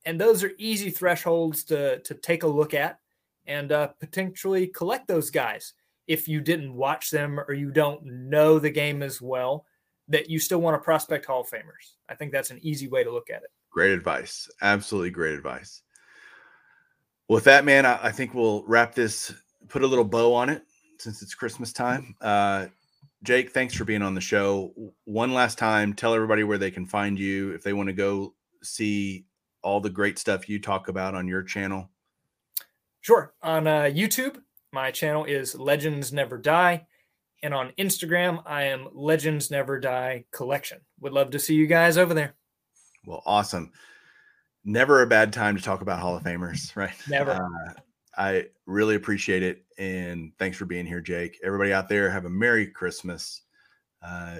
And 0.05 0.21
those 0.21 0.43
are 0.43 0.51
easy 0.59 0.91
thresholds 0.91 1.63
to 1.65 1.99
to 2.01 2.13
take 2.13 2.43
a 2.43 2.47
look 2.47 2.75
at 2.75 2.99
and 3.47 3.71
uh, 3.71 3.87
potentially 3.99 4.67
collect 4.67 5.07
those 5.07 5.31
guys 5.31 5.73
if 6.07 6.27
you 6.27 6.41
didn't 6.41 6.75
watch 6.75 7.09
them 7.09 7.39
or 7.39 7.53
you 7.53 7.71
don't 7.71 8.05
know 8.05 8.59
the 8.59 8.69
game 8.69 9.01
as 9.01 9.19
well 9.19 9.65
that 10.09 10.29
you 10.29 10.37
still 10.37 10.61
want 10.61 10.75
to 10.75 10.83
prospect 10.83 11.25
Hall 11.25 11.41
of 11.41 11.49
Famers. 11.49 11.95
I 12.07 12.13
think 12.13 12.31
that's 12.31 12.51
an 12.51 12.59
easy 12.61 12.87
way 12.87 13.03
to 13.03 13.11
look 13.11 13.31
at 13.31 13.41
it. 13.41 13.49
Great 13.71 13.91
advice. 13.93 14.47
Absolutely 14.61 15.09
great 15.09 15.33
advice. 15.33 15.81
With 17.29 17.45
that, 17.45 17.65
man, 17.65 17.85
I, 17.85 18.07
I 18.07 18.11
think 18.11 18.33
we'll 18.33 18.63
wrap 18.67 18.93
this, 18.93 19.33
put 19.71 19.83
a 19.83 19.87
little 19.87 20.05
bow 20.05 20.33
on 20.33 20.49
it 20.49 20.63
since 20.99 21.21
it's 21.21 21.33
Christmas 21.33 21.73
time. 21.73 22.15
Uh, 22.21 22.67
Jake, 23.23 23.51
thanks 23.51 23.75
for 23.75 23.85
being 23.85 24.01
on 24.01 24.15
the 24.15 24.21
show. 24.21 24.73
One 25.05 25.31
last 25.31 25.59
time, 25.59 25.93
tell 25.93 26.15
everybody 26.15 26.43
where 26.43 26.57
they 26.57 26.71
can 26.71 26.87
find 26.87 27.19
you 27.19 27.51
if 27.51 27.61
they 27.61 27.71
want 27.71 27.87
to 27.87 27.93
go 27.93 28.33
see 28.63 29.25
all 29.61 29.79
the 29.79 29.91
great 29.91 30.17
stuff 30.17 30.49
you 30.49 30.59
talk 30.59 30.87
about 30.87 31.13
on 31.13 31.27
your 31.27 31.43
channel. 31.43 31.91
Sure. 33.01 33.33
On 33.43 33.67
uh, 33.67 33.83
YouTube, 33.83 34.41
my 34.71 34.89
channel 34.89 35.25
is 35.25 35.53
Legends 35.53 36.11
Never 36.11 36.39
Die. 36.39 36.87
And 37.43 37.53
on 37.53 37.73
Instagram, 37.77 38.41
I 38.45 38.63
am 38.63 38.87
Legends 38.91 39.51
Never 39.51 39.79
Die 39.79 40.25
Collection. 40.31 40.79
Would 40.99 41.13
love 41.13 41.29
to 41.31 41.39
see 41.39 41.53
you 41.53 41.67
guys 41.67 41.97
over 41.97 42.15
there. 42.15 42.33
Well, 43.05 43.21
awesome. 43.25 43.71
Never 44.65 45.03
a 45.03 45.07
bad 45.07 45.31
time 45.31 45.55
to 45.57 45.61
talk 45.61 45.81
about 45.81 45.99
Hall 45.99 46.15
of 46.15 46.23
Famers, 46.23 46.75
right? 46.75 46.93
Never. 47.07 47.31
Uh, 47.31 47.73
I 48.17 48.45
really 48.65 48.95
appreciate 48.95 49.43
it. 49.43 49.63
And 49.77 50.31
thanks 50.37 50.57
for 50.57 50.65
being 50.65 50.85
here, 50.85 51.01
Jake. 51.01 51.39
Everybody 51.43 51.73
out 51.73 51.89
there, 51.89 52.09
have 52.09 52.25
a 52.25 52.29
Merry 52.29 52.67
Christmas. 52.67 53.41
Uh, 54.03 54.39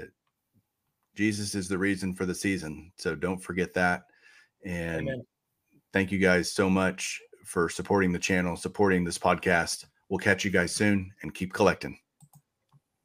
Jesus 1.15 1.55
is 1.55 1.67
the 1.67 1.77
reason 1.77 2.13
for 2.13 2.25
the 2.25 2.35
season. 2.35 2.91
So 2.97 3.15
don't 3.15 3.41
forget 3.41 3.73
that. 3.73 4.03
And 4.65 5.07
Amen. 5.07 5.25
thank 5.93 6.11
you 6.11 6.19
guys 6.19 6.51
so 6.51 6.69
much 6.69 7.19
for 7.45 7.69
supporting 7.69 8.11
the 8.11 8.19
channel, 8.19 8.55
supporting 8.55 9.03
this 9.03 9.17
podcast. 9.17 9.85
We'll 10.09 10.19
catch 10.19 10.43
you 10.43 10.51
guys 10.51 10.73
soon 10.73 11.11
and 11.21 11.33
keep 11.33 11.53
collecting. 11.53 11.97